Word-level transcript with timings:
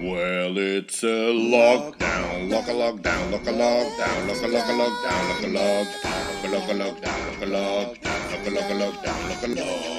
Well, 0.00 0.56
it's 0.56 1.02
a 1.02 1.06
lockdown, 1.06 2.50
lock 2.50 2.68
a 2.68 2.72
lockdown, 2.72 3.30
lock 3.32 3.46
a 3.46 3.52
lockdown, 3.52 4.28
lock 4.28 4.42
a 4.42 4.48
lock 4.48 4.64
a 4.64 4.72
lockdown, 4.72 5.28
lock 5.28 5.42
a 5.42 5.48
lockdown, 5.52 6.50
lock 6.50 6.68
a 6.68 6.74
lockdown, 6.74 7.30
lock 7.30 7.42
a 7.42 7.44
lockdown, 7.44 8.32
lock 8.32 8.46
a 8.46 8.50
lock 8.50 8.64
a 8.64 8.80
lockdown, 8.80 9.28
lock 9.28 9.42
a 9.42 9.48
lockdown, 9.48 9.96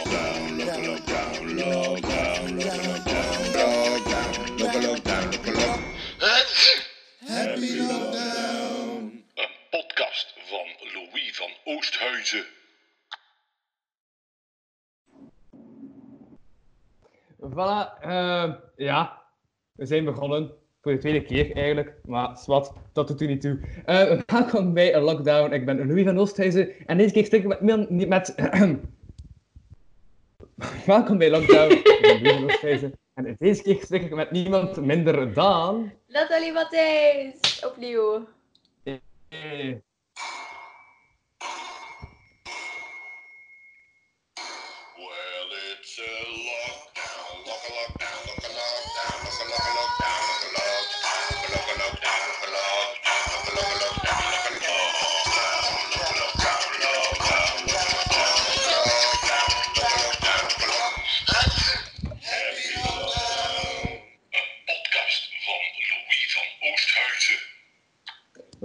lock 0.58 0.74
a 0.74 0.82
lockdown, 0.82 1.38
lockdown, 1.62 2.42
lock 2.58 2.74
a 2.74 2.82
lockdown, 2.82 3.32
lockdown, 3.94 4.60
lock 4.60 4.74
a 4.74 4.80
lockdown, 4.80 5.26
lock 5.32 5.48
a 5.48 5.52
lock. 5.52 5.80
Happy 7.28 7.72
lockdown. 7.78 9.24
Een 9.36 9.54
podcast 9.70 10.34
van 10.50 10.68
Louis 10.94 11.36
van 11.36 11.52
Oosthuizen. 11.64 12.46
Voilà, 17.44 17.98
eh, 18.02 18.54
ja, 18.76 19.21
we 19.82 19.88
zijn 19.88 20.06
begonnen. 20.06 20.52
Voor 20.82 20.92
de 20.92 20.98
tweede 20.98 21.24
keer 21.24 21.56
eigenlijk, 21.56 21.94
maar 22.06 22.38
zwart, 22.38 22.72
dat 22.94 23.08
doet 23.08 23.22
u 23.22 23.28
niet 23.28 23.42
toe. 23.42 23.60
Eh, 23.86 24.20
welkom 24.26 24.74
bij 24.74 24.96
een 24.96 25.02
lockdown. 25.02 25.54
Ik 25.54 25.66
ben 25.66 25.88
Louis 25.88 26.04
van 26.04 26.18
Oosthuizen 26.18 26.72
en 26.86 26.98
deze 26.98 27.14
keer 27.14 27.26
stik 27.26 27.44
ik 27.44 27.62
met. 27.62 28.08
met, 28.08 28.36
welkom 30.86 31.18
bij 31.18 31.30
Lockdown. 31.30 31.72
Ik 31.72 32.00
ben 32.02 32.22
Louis 32.22 32.36
van 32.36 32.44
Oosthuizen 32.44 32.94
en 33.14 33.36
deze 33.40 33.62
keer 33.62 33.82
stik 33.82 34.04
ik 34.04 34.16
met 34.16 34.32
niemand 34.32 34.82
minder 34.82 35.34
dan. 35.34 35.92
Nathalie 36.08 36.54
Matthijs, 36.54 37.66
opnieuw. 37.66 38.28
Eh, 38.84 39.76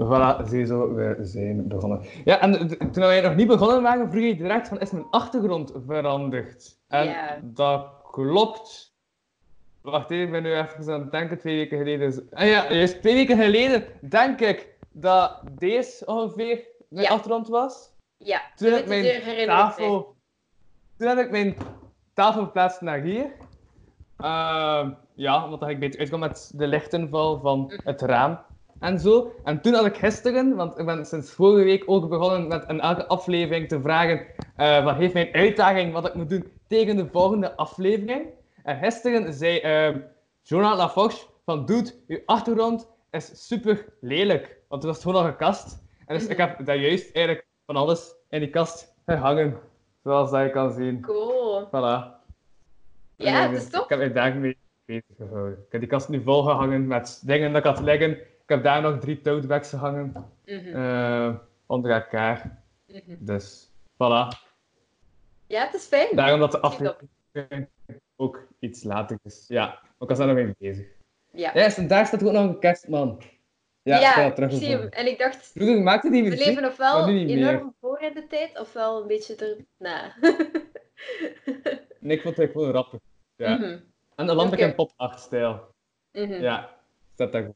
Voilà, 0.07 0.45
ziezo, 0.49 0.95
we 0.95 1.17
zijn 1.21 1.69
begonnen. 1.69 2.01
Ja, 2.25 2.41
en 2.41 2.69
toen 2.93 3.03
wij 3.03 3.21
nog 3.21 3.35
niet 3.35 3.47
begonnen 3.47 3.83
waren, 3.83 4.11
vroeg 4.11 4.23
je 4.25 4.37
direct 4.37 4.69
van, 4.69 4.81
is 4.81 4.91
mijn 4.91 5.07
achtergrond 5.11 5.73
veranderd? 5.87 6.79
En 6.89 7.41
dat 7.43 7.87
klopt. 8.11 8.95
Wacht 9.83 10.11
even, 10.11 10.25
ik 10.25 10.31
ben 10.31 10.43
nu 10.43 10.55
even 10.55 10.93
aan 10.95 11.01
het 11.01 11.11
denken, 11.13 11.39
twee 11.39 11.57
weken 11.57 11.79
geleden. 11.79 12.07
is- 12.07 12.31
Ah 12.31 12.47
ja, 12.49 12.73
juist 12.73 13.01
twee 13.01 13.15
weken 13.15 13.37
geleden 13.39 13.85
denk 14.09 14.41
ik 14.41 14.75
dat 14.93 15.41
deze 15.59 16.07
ongeveer 16.07 16.65
mijn 16.89 17.05
Ja. 17.07 17.11
achtergrond 17.13 17.49
was. 17.49 17.91
Ja, 18.17 18.41
Toen 18.57 18.71
heb 18.73 18.81
ik 18.81 18.89
mijn 18.89 19.47
tafel... 19.47 20.15
Toen 20.99 21.09
heb 21.09 21.19
ik 21.19 21.31
mijn 21.31 21.57
tafel 22.15 22.43
verplaatst 22.43 22.81
naar 22.81 23.01
hier. 23.01 23.27
Ehm, 24.17 24.91
ja, 25.15 25.49
want 25.49 25.61
dan 25.61 25.69
ik 25.71 25.81
beter 25.81 26.01
uitkom 26.01 26.21
met 26.21 26.53
de 26.55 26.67
lichtinval 26.67 27.39
van 27.41 27.73
het 27.85 28.01
raam 28.01 28.39
en 28.81 28.99
zo. 28.99 29.33
En 29.45 29.61
toen 29.61 29.75
had 29.75 29.87
ik 29.87 29.97
gisteren, 29.97 30.57
want 30.57 30.79
ik 30.79 30.87
ben 30.87 31.07
sinds 31.07 31.31
vorige 31.33 31.65
week 31.65 31.83
ook 31.87 32.09
begonnen 32.09 32.49
met 32.49 32.65
in 32.69 32.81
elke 32.81 33.07
aflevering 33.07 33.69
te 33.69 33.81
vragen 33.81 34.27
eh 34.57 34.85
wat 34.85 34.97
heeft 34.97 35.15
mijn 35.15 35.33
uitdaging, 35.33 35.93
wat 35.93 36.07
ik 36.07 36.15
moet 36.15 36.29
doen 36.29 36.53
tegen 36.69 36.97
de 36.97 37.07
volgende 37.13 37.57
aflevering. 37.57 38.27
En 38.63 38.79
gisteren 38.79 39.33
zei 39.33 39.59
ehm 39.59 39.99
Jonathan 40.43 41.11
van 41.45 41.67
dude, 41.67 41.95
uw 42.07 42.19
achtergrond 42.27 42.89
is 43.11 43.47
super 43.47 43.87
lelijk. 44.01 44.57
Want 44.69 44.83
het 44.83 44.93
was 44.93 45.03
gewoon 45.03 45.23
al 45.23 45.31
gekast. 45.31 45.85
En 46.07 46.19
dus 46.19 46.27
ik 46.27 46.37
heb 46.37 46.65
daar 46.65 46.77
juist 46.77 47.15
eigenlijk 47.15 47.47
van 47.67 47.77
alles 47.77 48.15
in 48.31 48.41
die 48.41 48.51
kast 48.51 48.95
gehangen. 49.07 49.59
Zoals 50.03 50.31
dat 50.31 50.43
je 50.43 50.51
kan 50.51 50.73
zien. 50.73 51.01
Cool. 51.01 51.67
Voilà. 51.67 52.15
Ja, 53.17 53.45
En, 53.45 53.51
het 53.51 53.53
is 53.53 53.65
eh, 53.65 53.71
tof. 53.71 53.83
Ik 53.83 53.89
heb 53.89 53.99
mij 53.99 54.13
daar 54.13 54.37
mee 54.37 54.57
bezig 54.85 55.05
gehouden. 55.17 55.53
Ik 55.53 55.73
heb 55.73 55.81
die 55.81 55.91
kast 55.91 56.09
nu 56.09 56.23
volgehangen 56.23 56.87
met 56.87 57.23
dingen 57.25 57.53
dat 57.53 57.65
ik 57.65 57.75
had 57.75 57.81
liggen. 57.81 58.19
Ik 58.47 58.53
heb 58.55 58.63
daar 58.63 58.83
nog 58.83 58.99
drie 59.01 59.21
tote 59.21 59.47
bags 59.47 59.69
gehangen. 59.69 60.13
Mhm, 60.45 60.75
eh, 60.77 61.35
onder 61.67 61.91
elkaar. 61.91 62.63
mhm. 62.87 63.17
Dus, 63.19 63.71
voilà. 63.95 64.45
Ja, 65.47 65.65
het 65.65 65.75
is 65.75 65.85
fijn. 65.85 66.17
Daarom 66.17 66.41
dat 66.41 66.53
de 66.53 66.61
aflevering 66.61 67.69
ook 68.17 68.47
iets 68.59 68.83
later 68.83 69.19
is. 69.23 69.45
Ja, 69.49 69.67
maar 69.67 69.93
ik 69.99 70.09
was 70.09 70.19
daar 70.19 70.27
nog 70.27 70.37
mee 70.37 70.55
bezig. 70.59 70.87
Ja, 71.33 71.51
Ja, 71.55 71.75
en 71.77 71.87
daar 71.89 72.07
staat 72.07 72.25
ook 72.25 72.33
nog 72.33 72.49
een 72.49 72.59
kerstman. 72.59 73.23
Ja, 73.83 74.01
ja, 74.01 74.25
ik 74.25 74.39
ik 74.39 74.51
zie 74.51 74.69
hem. 74.69 74.89
En 74.89 75.07
ik 75.07 75.19
dacht, 75.19 75.47
Vroeger 75.47 75.83
maakte 75.83 76.11
die 76.11 76.23
we 76.23 76.29
muziek. 76.29 76.47
leven 76.47 76.65
ofwel 76.65 77.07
niet 77.07 77.27
meer. 77.27 77.49
enorm 77.49 77.75
voor 77.81 78.01
in 78.01 78.15
de 78.15 78.27
tijd, 78.27 78.59
ofwel 78.61 79.01
een 79.01 79.07
beetje 79.07 79.59
erna. 79.79 80.15
Nee, 82.01 82.17
ik 82.17 82.23
vond 82.23 82.37
het 82.37 82.51
gewoon 82.51 82.71
rappig. 82.71 83.01
Ja. 83.37 83.57
Mhm, 83.57 83.79
En 84.15 84.27
de 84.27 84.35
lamp 84.35 84.53
Oké. 84.53 84.65
in 84.65 84.75
pop 84.75 84.93
8 84.97 85.21
stijl. 85.21 85.75
mhm. 86.13 86.33
Ja, 86.43 86.71
staat 87.15 87.33
daar 87.33 87.45
goed. 87.45 87.55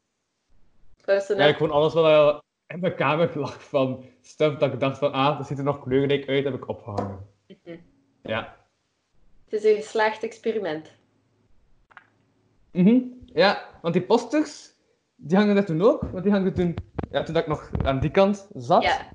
Luister 1.11 1.37
Ja, 1.37 1.45
ik 1.45 1.55
gewoon 1.55 1.71
alles 1.71 1.93
wat 1.93 2.05
al 2.05 2.43
in 2.67 2.79
mijn 2.79 2.95
kamer 2.95 3.39
lag 3.39 3.63
van 3.63 4.05
stuff 4.21 4.57
dat 4.57 4.73
ik 4.73 4.79
dacht 4.79 4.97
van, 4.97 5.11
ah, 5.11 5.37
dat 5.37 5.47
ziet 5.47 5.57
er 5.57 5.63
nog 5.63 5.83
kleurrijk 5.83 6.27
uit, 6.27 6.43
heb 6.43 6.53
ik 6.53 6.67
opgehangen. 6.67 7.27
Mhm. 7.47 7.77
Ja. 8.23 8.55
Het 9.45 9.53
is 9.53 9.63
een 9.63 9.81
geslaagd 9.81 10.23
experiment. 10.23 10.97
Mhm. 12.71 12.99
Ja, 13.25 13.65
want 13.81 13.93
die 13.93 14.03
posters, 14.03 14.69
die 15.15 15.37
hangen 15.37 15.57
er 15.57 15.65
toen 15.65 15.81
ook, 15.81 16.01
want 16.01 16.23
die 16.23 16.31
hangen 16.31 16.53
toen, 16.53 16.75
ja, 17.11 17.23
toen 17.23 17.33
dat 17.33 17.43
ik 17.43 17.49
nog 17.49 17.69
aan 17.83 17.99
die 17.99 18.11
kant 18.11 18.47
zat, 18.53 18.83
Ja. 18.83 19.13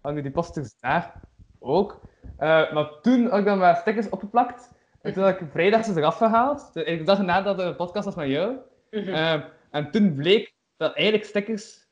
hangen 0.00 0.22
die 0.22 0.32
posters 0.32 0.74
daar 0.80 1.20
ook. 1.58 2.00
Eh, 2.36 2.72
maar 2.72 3.00
toen 3.00 3.26
had 3.28 3.38
ik 3.38 3.44
dan 3.44 3.58
maar 3.58 3.76
stickers 3.76 4.08
opgeplakt, 4.08 4.70
en 5.00 5.12
toen 5.12 5.22
had 5.22 5.40
ik 5.40 5.48
vrijdag 5.50 5.84
ze 5.84 5.96
eraf 5.96 6.16
gehaald, 6.16 6.72
de 6.72 6.84
de 6.84 7.02
dag 7.02 7.22
nadat 7.22 7.56
de 7.56 7.74
podcast 7.74 8.04
was 8.04 8.14
met 8.14 8.28
jou. 8.28 8.56
Mhm. 8.90 9.08
Eh, 9.08 9.42
en 9.70 9.90
toen 9.90 10.14
bleek 10.14 10.54
dat 10.82 10.94
eigenlijk 10.94 11.24
stickers 11.28 11.86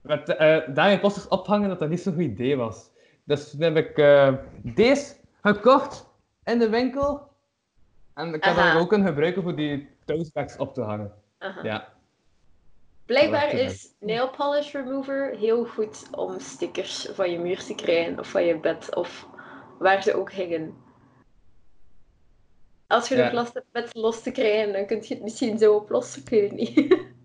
met 0.00 0.28
eh 0.28 0.74
daarin 0.74 1.00
posters 1.00 1.28
ophangen, 1.28 1.68
dat 1.68 1.78
dat 1.78 1.88
niet 1.88 2.00
zo'n 2.00 2.12
goed 2.12 2.22
idee 2.22 2.56
was. 2.56 2.90
Dus 3.24 3.50
toen 3.50 3.60
heb 3.60 3.76
ik 3.76 3.98
eh, 3.98 4.34
deze 4.62 5.14
gekocht 5.42 6.08
in 6.44 6.58
de 6.58 6.68
winkel. 6.68 7.28
En 8.14 8.34
ik 8.34 8.44
heb 8.44 8.56
dat 8.56 8.76
ook 8.76 8.88
kunnen 8.88 9.06
gebruiken 9.06 9.42
voor 9.42 9.56
die 9.56 9.88
toastbags 10.04 10.56
op 10.56 10.74
te 10.74 10.80
hangen. 10.80 11.12
Aha. 11.38 11.62
Ja. 11.62 11.88
Blijkbaar 13.06 13.52
is 13.52 13.88
nail 14.00 14.28
polish 14.30 14.72
remover 14.72 15.36
heel 15.36 15.64
goed 15.64 16.08
om 16.10 16.40
stickers 16.40 17.08
van 17.12 17.30
je 17.30 17.38
muur 17.38 17.64
te 17.64 17.74
krijgen 17.74 18.18
of 18.18 18.30
van 18.30 18.44
je 18.44 18.58
bed 18.60 18.94
of 18.94 19.26
waar 19.78 20.02
ze 20.02 20.14
ook 20.14 20.32
hingen. 20.32 20.74
Als 22.86 23.08
je 23.08 23.16
Ja. 23.16 23.24
nog 23.24 23.32
last 23.32 23.54
hebt 23.54 23.66
met 23.72 23.94
los 23.94 24.22
te 24.22 24.30
krijgen, 24.30 24.72
dan 24.72 24.86
kun 24.86 24.96
je 25.02 25.14
het 25.14 25.22
misschien 25.22 25.58
zo 25.58 25.74
oplossen, 25.74 26.22
ik 26.22 26.28
weet 26.28 26.50
het 26.50 26.58
niet. 26.58 26.96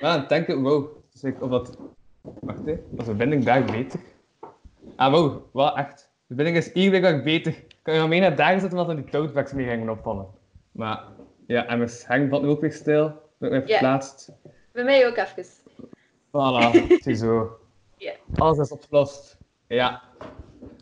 Dan 0.00 0.24
denk 0.28 0.46
ik, 0.46 0.56
wow, 0.56 0.86
dus 1.12 1.22
ik, 1.24 1.42
of 1.42 1.50
dat... 1.50 1.78
Wacht 2.40 2.64
hè, 2.66 2.74
was 2.90 3.06
de 3.06 3.14
binding 3.14 3.44
daar 3.44 3.64
beter? 3.64 4.00
Ah 4.96 5.12
wow, 5.12 5.42
wat 5.52 5.76
echt. 5.76 6.10
De 6.26 6.34
binding 6.34 6.56
is 6.56 6.72
iedere 6.72 7.12
week 7.12 7.24
beter. 7.24 7.52
Ik 7.52 7.76
kan 7.82 7.94
je 7.94 8.00
nog 8.00 8.08
mee 8.08 8.20
naar 8.20 8.36
daar 8.36 8.60
zetten, 8.60 8.70
omdat 8.78 8.86
dan 8.86 8.96
die 9.04 9.04
toastbags 9.12 9.52
mee 9.52 9.66
gingen 9.68 9.88
opvallen. 9.88 10.26
Maar 10.72 11.02
ja, 11.46 11.66
en 11.66 11.78
mijn 11.78 11.90
hang 12.06 12.30
valt 12.30 12.42
nu 12.42 12.48
ook 12.48 12.60
weer 12.60 12.72
stil. 12.72 13.12
Dat 13.38 13.52
ik 13.52 13.66
Ja. 13.66 13.72
verplaatst. 13.72 14.30
Bij 14.72 14.84
mij 14.84 15.06
ook 15.06 15.16
even. 15.16 15.44
Voilà, 16.26 16.86
ziezo. 17.04 17.58
Ja. 17.96 18.12
Alles 18.36 18.58
is 18.58 18.72
opgelost. 18.72 19.36
Ja. 19.66 20.02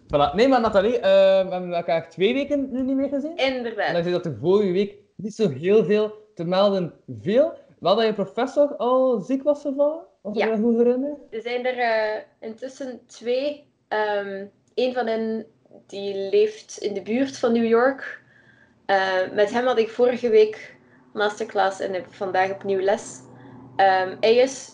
Voilà. 0.06 0.34
Nee, 0.34 0.48
maar 0.48 0.60
Nathalie, 0.60 0.96
eh, 0.98 1.00
we 1.46 1.50
hebben 1.52 1.72
elkaar 1.72 2.08
twee 2.08 2.34
weken 2.34 2.68
nu 2.72 2.82
niet 2.82 2.96
meer 2.96 3.08
gezien. 3.08 3.36
En 3.36 3.46
dan 3.48 3.56
Inderdaad. 3.56 3.88
zei 4.02 4.10
dat 4.10 4.26
er 4.26 4.36
vorige 4.40 4.72
week 4.72 4.94
niet 5.14 5.34
zo 5.34 5.48
heel 5.48 5.84
veel 5.84 6.12
te 6.34 6.44
melden 6.44 6.92
viel. 7.20 7.52
Wel 7.78 7.94
dat 7.94 8.04
je 8.04 8.12
professor 8.12 8.76
al 8.76 9.20
ziek 9.20 9.42
was 9.42 9.60
gevallen, 9.60 10.04
als 10.22 10.36
Ja. 10.36 10.44
ik 10.46 10.50
me 10.58 10.62
goed 10.64 10.76
herinner. 10.76 11.16
Er 11.30 11.40
zijn 11.42 11.66
er 11.66 11.78
eh, 11.78 12.22
intussen 12.40 13.00
twee. 13.06 13.64
Ehm 13.88 14.44
een 14.74 14.92
van 14.94 15.06
hen 15.06 15.46
die 15.86 16.14
leeft 16.30 16.78
in 16.78 16.94
de 16.94 17.02
buurt 17.02 17.38
van 17.38 17.52
New 17.52 17.66
York. 17.68 18.20
Eh, 18.86 19.30
met 19.32 19.50
hem 19.52 19.66
had 19.66 19.78
ik 19.78 19.88
vorige 19.88 20.28
week 20.28 20.76
masterclass 21.12 21.80
en 21.80 21.92
heb 21.92 22.06
vandaag 22.14 22.50
opnieuw 22.50 22.80
les. 22.80 23.20
Ehm, 23.76 24.16
hij 24.20 24.34
is 24.36 24.70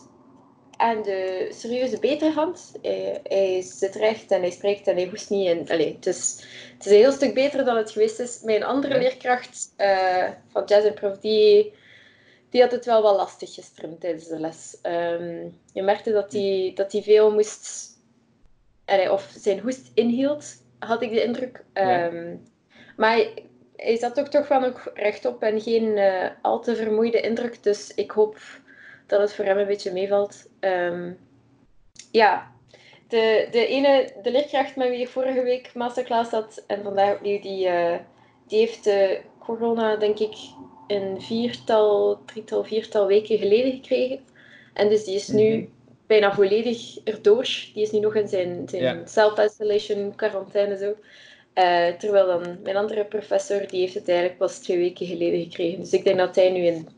aan 0.76 1.02
de 1.02 1.48
serieuze 1.52 1.98
beterhand. 1.98 2.72
Hij, 2.82 3.20
hij 3.22 3.60
zit 3.62 3.94
recht 3.94 4.30
en 4.30 4.40
hij 4.40 4.50
spreekt 4.50 4.86
en 4.86 4.96
hij 4.96 5.08
hoest 5.08 5.30
niet. 5.30 5.48
En, 5.48 5.68
allee, 5.68 5.94
het, 5.94 6.06
is, 6.06 6.44
het 6.76 6.86
is 6.86 6.92
een 6.92 6.98
heel 6.98 7.12
stuk 7.12 7.34
beter 7.34 7.64
dan 7.64 7.76
het 7.76 7.90
geweest 7.90 8.18
is. 8.20 8.40
Mijn 8.42 8.62
andere 8.64 8.94
Ja. 8.94 9.00
leerkracht 9.00 9.72
eh, 9.76 10.28
van 10.48 10.62
Jazz 10.64 10.86
en 10.86 10.94
Prof, 10.94 11.18
die, 11.18 11.72
die 12.52 12.60
had 12.60 12.70
het 12.70 12.84
wel 12.84 13.02
wat 13.02 13.16
lastig 13.16 13.54
gisteren 13.54 13.98
tijdens 13.98 14.28
de 14.28 14.40
les. 14.40 14.78
Ehm, 14.82 15.48
je 15.72 15.82
merkte 15.82 16.12
dat 16.12 16.32
hij, 16.32 16.72
dat 16.74 16.92
hij 16.92 17.02
veel 17.02 17.32
moest... 17.32 17.90
allee, 18.84 19.12
of 19.12 19.32
zijn 19.38 19.60
hoest 19.60 19.90
inhield, 19.94 20.44
had 20.78 21.02
ik 21.02 21.10
de 21.10 21.22
indruk. 21.22 21.64
Ja. 21.74 22.08
Ehm, 22.08 22.36
Maar 22.96 23.26
hij 23.76 23.96
zat 23.96 24.20
ook 24.20 24.26
toch 24.26 24.48
wel 24.48 24.60
nog 24.60 24.90
rechtop 24.94 25.42
en 25.42 25.60
geen 25.60 25.96
eh, 25.96 26.30
al 26.42 26.60
te 26.60 26.76
vermoeide 26.76 27.20
indruk. 27.20 27.62
Dus 27.62 27.94
ik 27.94 28.10
hoop 28.10 28.38
dat 29.06 29.20
het 29.20 29.34
voor 29.34 29.44
hem 29.44 29.58
een 29.58 29.66
beetje 29.66 29.92
meevalt. 29.92 30.48
Ehm, 30.60 31.12
ja, 32.10 32.52
de, 33.08 33.48
de 33.50 33.66
ene, 33.66 34.12
de 34.22 34.30
leerkracht 34.30 34.76
met 34.76 34.88
wie 34.88 35.00
ik 35.00 35.08
vorige 35.08 35.42
week 35.42 35.74
masterclass 35.74 36.30
had 36.30 36.64
en 36.66 36.82
vandaag 36.82 37.14
opnieuw, 37.14 37.40
die, 37.40 37.68
eh, 37.68 37.98
die 38.46 38.58
heeft 38.58 38.84
de 38.84 39.20
corona, 39.38 39.96
denk 39.96 40.18
ik, 40.18 40.34
een 40.92 41.22
viertal, 41.22 42.18
drietal, 42.26 42.64
viertal 42.64 43.06
weken 43.06 43.38
geleden 43.38 43.72
gekregen. 43.72 44.20
En 44.74 44.88
dus 44.88 45.04
die 45.04 45.14
is 45.14 45.28
nu 45.28 45.56
Mhm. 45.56 45.64
bijna 46.06 46.34
volledig 46.34 46.98
erdoor. 47.04 47.42
Die 47.74 47.82
is 47.82 47.90
nu 47.90 47.98
nog 47.98 48.14
in 48.14 48.28
zijn, 48.28 48.68
zijn 48.68 49.08
self-isolation, 49.08 50.14
quarantaine 50.16 50.76
zo. 50.76 50.94
Eh, 51.52 51.88
terwijl 51.88 52.26
dan 52.26 52.58
mijn 52.62 52.76
andere 52.76 53.04
professor, 53.04 53.66
die 53.68 53.80
heeft 53.80 53.94
het 53.94 54.08
eigenlijk 54.08 54.38
pas 54.38 54.58
twee 54.58 54.78
weken 54.78 55.06
geleden 55.06 55.40
gekregen. 55.42 55.80
Dus 55.80 55.92
ik 55.92 56.04
denk 56.04 56.18
dat 56.18 56.34
hij 56.36 56.50
nu 56.50 56.60
in 56.64 56.88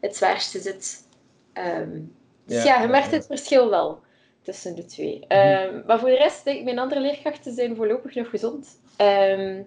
het 0.00 0.16
zwaarste 0.16 0.58
zit. 0.60 1.06
Ehm, 1.52 2.00
dus 2.46 2.62
Ja, 2.62 2.74
ja, 2.76 2.82
je 2.82 2.88
merkt. 2.88 3.06
Mhm. 3.06 3.14
het 3.14 3.26
verschil 3.26 3.70
wel 3.70 3.98
tussen 4.42 4.74
de 4.76 4.84
twee. 4.84 5.24
Ehm, 5.28 5.80
maar 5.86 5.98
voor 5.98 6.08
de 6.08 6.16
rest, 6.16 6.44
denk 6.44 6.58
ik, 6.58 6.64
mijn 6.64 6.78
andere 6.78 7.00
leerkrachten 7.00 7.52
zijn 7.54 7.76
voorlopig 7.76 8.14
nog 8.14 8.30
gezond. 8.30 8.80
Ehm, 8.96 9.62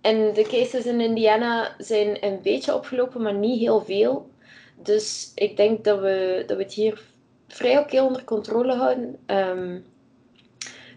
en 0.00 0.32
de 0.32 0.42
cases 0.42 0.86
in 0.86 1.00
Indiana 1.00 1.74
zijn 1.78 2.24
een 2.24 2.40
beetje 2.42 2.74
opgelopen, 2.74 3.22
maar 3.22 3.34
niet 3.34 3.60
heel 3.60 3.80
veel. 3.84 4.30
Dus 4.76 5.32
ik 5.34 5.56
denk 5.56 5.84
dat 5.84 6.00
we, 6.00 6.42
dat 6.46 6.56
we 6.56 6.62
het 6.62 6.72
hier 6.72 7.00
vrij 7.48 7.78
oké 7.78 8.00
onder 8.02 8.24
controle 8.24 8.74
houden. 8.74 9.18
Ehm, 9.26 9.80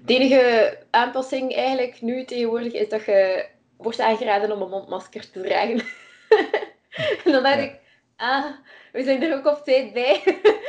de 0.06 0.13
enige 0.13 0.77
aanpassing 0.89 1.56
eigenlijk 1.56 2.01
nu 2.01 2.25
tegenwoordig 2.25 2.74
is 2.74 2.89
dat 2.89 3.06
je 3.06 3.45
wordt 3.77 4.00
aangeraden 4.00 4.51
om 4.51 4.62
een 4.62 4.69
mondmasker 4.69 5.31
te 5.31 5.42
dragen. 5.42 5.81
en 7.25 7.31
dan 7.31 7.44
dacht 7.44 7.56
Ja. 7.56 7.62
ik, 7.62 7.80
ah, 8.15 8.45
we 8.92 9.04
zijn 9.04 9.24
er 9.24 9.38
ook 9.38 9.45
op 9.45 9.63
tijd 9.63 9.94
bij. 9.94 10.21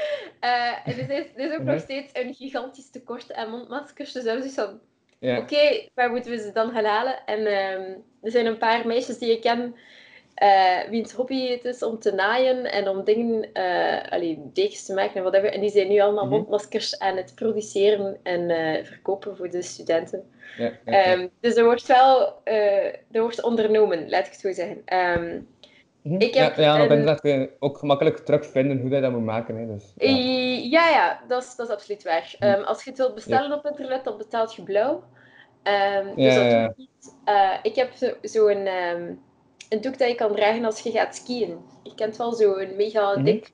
En 0.40 0.98
er 0.98 1.10
is, 1.10 1.26
er 1.36 1.50
is 1.50 1.58
ook 1.58 1.62
nog 1.62 1.80
steeds 1.80 2.10
een 2.12 2.34
gigantisch 2.34 2.90
tekort 2.90 3.32
aan 3.34 3.50
mondmaskers. 3.50 4.12
Dus 4.12 4.24
dat 4.24 4.44
is 4.44 4.54
van, 4.54 4.80
Ja. 5.18 5.38
Oké, 5.38 5.88
waar 5.94 6.10
moeten 6.10 6.30
we 6.30 6.38
ze 6.38 6.52
dan 6.52 6.70
gaan 6.70 6.84
halen? 6.84 7.26
En 7.26 7.46
ehm, 7.46 7.98
er 8.22 8.30
zijn 8.30 8.46
een 8.46 8.58
paar 8.58 8.86
meisjes 8.86 9.18
die 9.18 9.30
ik 9.32 9.40
ken, 9.40 9.74
eh 10.34 10.88
wiens 10.90 11.12
hobby 11.12 11.48
het 11.50 11.64
is 11.64 11.82
om 11.82 11.98
te 11.98 12.12
naaien 12.12 12.72
en 12.72 12.88
om 12.88 13.04
dingen, 13.04 13.52
eh 13.52 14.12
allee, 14.12 14.38
dekens 14.52 14.84
te 14.86 14.94
maken 14.94 15.14
en 15.14 15.22
whatever. 15.22 15.52
En 15.52 15.60
die 15.60 15.70
zijn 15.70 15.88
nu 15.88 16.00
allemaal 16.00 16.24
Mhm. 16.24 16.34
mondmaskers 16.34 16.98
aan 16.98 17.16
het 17.16 17.32
produceren 17.34 18.16
en 18.22 18.50
eh, 18.50 18.84
verkopen 18.84 19.36
voor 19.36 19.50
de 19.50 19.62
studenten. 19.62 20.30
Ja. 20.56 20.72
Ehm, 20.84 21.26
dus 21.40 21.54
er 21.56 21.64
wordt 21.64 21.86
wel 21.86 22.40
er 22.44 23.20
wordt 23.20 23.42
ondernomen, 23.42 24.10
laat 24.10 24.26
ik 24.26 24.32
het 24.32 24.40
zo 24.40 24.52
zeggen. 24.52 24.82
Mhm. 26.02 26.20
ik 26.20 26.34
heb 26.34 26.56
ja, 26.56 26.62
ja, 26.62 26.74
en 26.76 26.80
internet 26.82 27.20
kun 27.20 27.30
je 27.40 27.50
ook 27.58 27.78
gemakkelijk 27.78 28.18
terugvinden 28.18 28.80
hoe 28.80 28.90
je 28.90 29.00
dat 29.00 29.12
moet 29.12 29.24
maken. 29.24 29.56
Hè. 29.56 29.66
Dus, 29.66 29.92
ja. 29.96 30.08
Ja, 30.70 30.88
ja, 30.90 31.20
dat 31.28 31.42
is, 31.42 31.56
dat 31.56 31.68
is 31.68 31.74
absoluut 31.74 32.02
waar. 32.02 32.34
Ehm, 32.38 32.62
als 32.62 32.84
je 32.84 32.90
het 32.90 32.98
wilt 32.98 33.14
bestellen 33.14 33.52
op 33.52 33.66
internet, 33.66 34.04
dan 34.04 34.16
betaalt 34.16 34.54
je 34.54 34.62
blauw. 34.62 35.02
Ehm, 35.62 36.14
dus 36.14 36.34
dat 36.34 36.50
ja, 36.50 36.72
niet. 36.76 37.16
Eh, 37.24 37.54
ik 37.62 37.74
heb 37.74 37.92
zo- 37.92 38.16
zo'n 38.22 38.66
ehm, 38.66 39.14
een 39.68 39.80
doek 39.80 39.98
dat 39.98 40.08
je 40.08 40.14
kan 40.14 40.34
dragen 40.34 40.64
als 40.64 40.80
je 40.80 40.90
gaat 40.90 41.16
skiën. 41.16 41.58
Je 41.82 41.94
kent 41.94 42.16
wel 42.16 42.32
zo'n 42.32 42.76
mega 42.76 43.12
Mhm. 43.12 43.24
dik. 43.24 43.50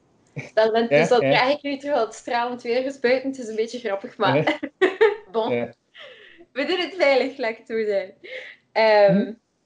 Ja, 0.54 0.70
dus 0.86 1.08
dat 1.08 1.20
draag 1.20 1.50
ik 1.50 1.62
nu 1.62 1.76
terwijl 1.76 2.04
het 2.04 2.14
stralend 2.14 2.62
weer 2.62 2.84
is 2.84 3.00
buiten. 3.00 3.30
Het 3.30 3.38
is 3.38 3.48
een 3.48 3.56
beetje 3.56 3.78
grappig, 3.78 4.16
maar 4.16 4.60
bon. 5.32 5.48
We 6.52 6.64
doen 6.64 6.78
het 6.78 6.94
veilig, 6.94 7.36
het 7.36 7.66
zo 7.66 7.84
zijn. 7.84 8.14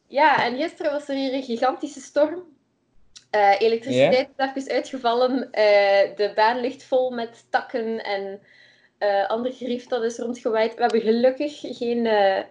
Ja, 0.09 0.45
en 0.45 0.57
gisteren 0.57 0.93
was 0.93 1.09
er 1.09 1.15
hier 1.15 1.35
een 1.35 1.43
gigantische 1.43 2.01
storm. 2.01 2.45
Eh, 3.31 3.61
elektriciteit 3.61 4.29
is 4.55 4.67
even 4.67 4.73
uitgevallen. 4.73 5.51
Eh, 5.51 6.17
de 6.17 6.33
baan 6.35 6.61
ligt 6.61 6.83
vol 6.85 7.11
met 7.11 7.47
takken 7.51 8.05
en 8.05 8.41
eh 9.03 9.29
ander 9.29 9.53
gerief 9.53 9.87
dat 9.87 10.03
is 10.03 10.19
rondgewaaid. 10.19 10.75
We 10.75 10.81
hebben 10.81 11.01
gelukkig 11.01 11.61
geen... 11.61 12.07
eh, 12.07 12.43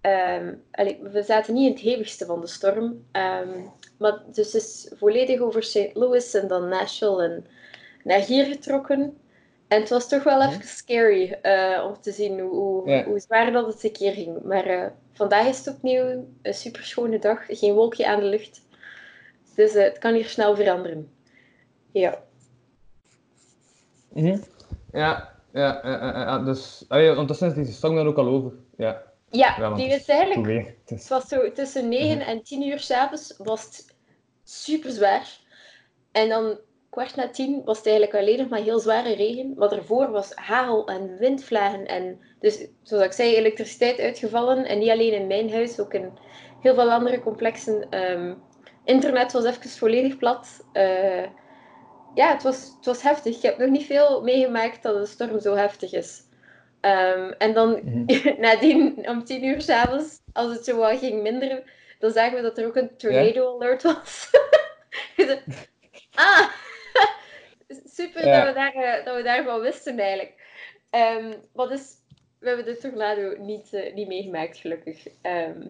ehm, 0.00 0.54
allee, 0.70 0.98
we 1.02 1.22
zaten 1.22 1.54
niet 1.54 1.66
in 1.66 1.72
het 1.72 1.80
hevigste 1.82 2.26
van 2.26 2.40
de 2.40 2.46
storm. 2.46 3.06
Ehm, 3.12 3.48
maar 3.98 4.22
dus 4.32 4.52
het 4.52 4.62
is 4.62 4.92
volledig 4.96 5.40
over 5.40 5.62
St. 5.62 5.90
Louis 5.94 6.34
en 6.34 6.48
dan 6.48 6.68
Nashville 6.68 7.22
en 7.22 7.46
naar 8.04 8.20
hier 8.20 8.44
getrokken. 8.44 9.18
En 9.68 9.80
het 9.80 9.88
was 9.90 10.08
toch 10.08 10.22
wel 10.22 10.38
Mhm. 10.38 10.48
even 10.48 10.64
scary 10.68 11.38
eh, 11.42 11.84
om 11.88 12.00
te 12.00 12.12
zien 12.12 12.40
hoe, 12.40 12.50
hoe, 12.54 12.88
Ja. 12.90 13.04
hoe 13.04 13.18
zwaar 13.20 13.52
dat 13.52 13.66
het 13.66 13.84
een 13.84 13.92
keer 13.92 14.12
ging. 14.12 14.42
Maar 14.42 14.64
eh, 14.66 14.86
vandaag 15.12 15.46
is 15.46 15.58
het 15.64 15.74
opnieuw 15.74 16.26
een 16.42 16.54
super 16.54 16.84
schone 16.84 17.18
dag. 17.18 17.44
Geen 17.48 17.74
wolkje 17.74 18.06
aan 18.06 18.20
de 18.20 18.26
lucht. 18.26 18.62
Dus 19.54 19.74
eh, 19.74 19.82
het 19.84 19.98
kan 19.98 20.14
hier 20.14 20.24
snel 20.28 20.56
veranderen. 20.56 21.10
Ja. 21.92 22.22
Mhm. 24.12 24.26
Ja, 24.26 24.38
ja, 24.92 25.30
ja, 25.52 25.80
ja, 25.82 25.98
ja, 26.20 26.38
dus 26.38 26.84
allee, 26.88 27.10
ondertussen 27.10 27.48
is 27.48 27.66
die 27.66 27.74
song 27.74 27.94
dan 27.96 28.06
ook 28.06 28.16
al 28.18 28.26
over. 28.26 28.52
Ja, 28.76 29.02
Ja, 29.30 29.74
die 29.74 29.86
is 29.88 30.06
eigenlijk... 30.08 30.46
weer. 30.46 30.74
Het 30.86 31.08
was 31.08 31.28
zo 31.28 31.52
tussen 31.52 31.88
9 31.88 32.18
Mhm. 32.18 32.28
en 32.28 32.42
10 32.42 32.62
uur 32.66 32.78
s'avonds 32.78 33.34
was 33.38 33.64
het 33.64 33.94
super 34.44 34.90
zwaar. 34.90 35.38
En 36.12 36.28
dan 36.28 36.58
kwart 36.90 37.16
na 37.16 37.28
10 37.30 37.62
was 37.64 37.76
het 37.78 37.86
eigenlijk 37.86 38.16
alleen 38.18 38.38
nog 38.38 38.48
maar 38.48 38.60
heel 38.62 38.78
zware 38.78 39.14
regen. 39.14 39.54
Maar 39.56 39.68
daarvoor 39.68 40.10
was 40.10 40.32
hagel 40.34 40.86
en 40.88 41.16
windvlagen. 41.18 41.86
En 41.86 42.18
dus, 42.40 42.66
zoals 42.82 43.04
ik 43.04 43.12
zei, 43.12 43.34
elektriciteit 43.36 43.98
uitgevallen. 43.98 44.64
En 44.66 44.78
niet 44.78 44.90
alleen 44.90 45.12
in 45.14 45.26
mijn 45.26 45.52
huis, 45.52 45.80
ook 45.80 45.94
in 45.94 46.10
heel 46.60 46.74
veel 46.74 46.90
andere 46.90 47.20
complexen. 47.20 47.86
Ehm, 47.90 48.34
internet 48.84 49.32
was 49.32 49.44
even 49.44 49.70
volledig 49.70 50.16
plat. 50.16 50.64
Eh, 50.72 51.22
ja, 52.14 52.32
het 52.32 52.42
was, 52.42 52.74
het 52.76 52.84
was 52.86 53.02
heftig. 53.02 53.36
Ik 53.36 53.42
heb 53.42 53.58
nog 53.58 53.68
niet 53.68 53.86
veel 53.86 54.22
meegemaakt 54.22 54.82
dat 54.82 54.96
een 54.96 55.06
storm 55.06 55.40
zo 55.40 55.54
heftig 55.54 55.92
is. 55.92 56.22
Ehm, 56.80 57.32
en 57.38 57.54
dan 57.54 57.80
Mhm. 57.84 58.40
nadien, 58.40 59.08
om 59.08 59.24
tien 59.24 59.44
uur 59.44 59.60
s'avonds, 59.62 60.20
als 60.32 60.52
het 60.54 60.64
zo 60.64 60.76
wat 60.76 60.98
ging 60.98 61.22
minderen, 61.22 61.64
dan 61.98 62.10
zagen 62.12 62.36
we 62.36 62.42
dat 62.42 62.58
er 62.58 62.66
ook 62.66 62.76
een 62.76 62.96
tornado 62.96 63.54
alert 63.54 63.82
was. 63.82 64.30
Ah, 66.14 66.48
super 67.84 68.22
dat, 68.22 68.46
we 68.46 68.52
daar, 68.54 68.74
eh, 68.74 69.04
dat 69.04 69.16
we 69.16 69.22
daarvan 69.22 69.60
wisten 69.60 69.98
eigenlijk. 69.98 70.34
Ehm 70.90 71.32
maar 71.54 71.68
dus, 71.68 71.94
we 72.38 72.46
hebben 72.48 72.64
de 72.66 72.76
tornado 72.76 73.36
niet, 73.38 73.72
eh, 73.72 73.94
niet 73.94 74.08
meegemaakt, 74.08 74.56
gelukkig. 74.56 75.06
Ehm, 75.22 75.66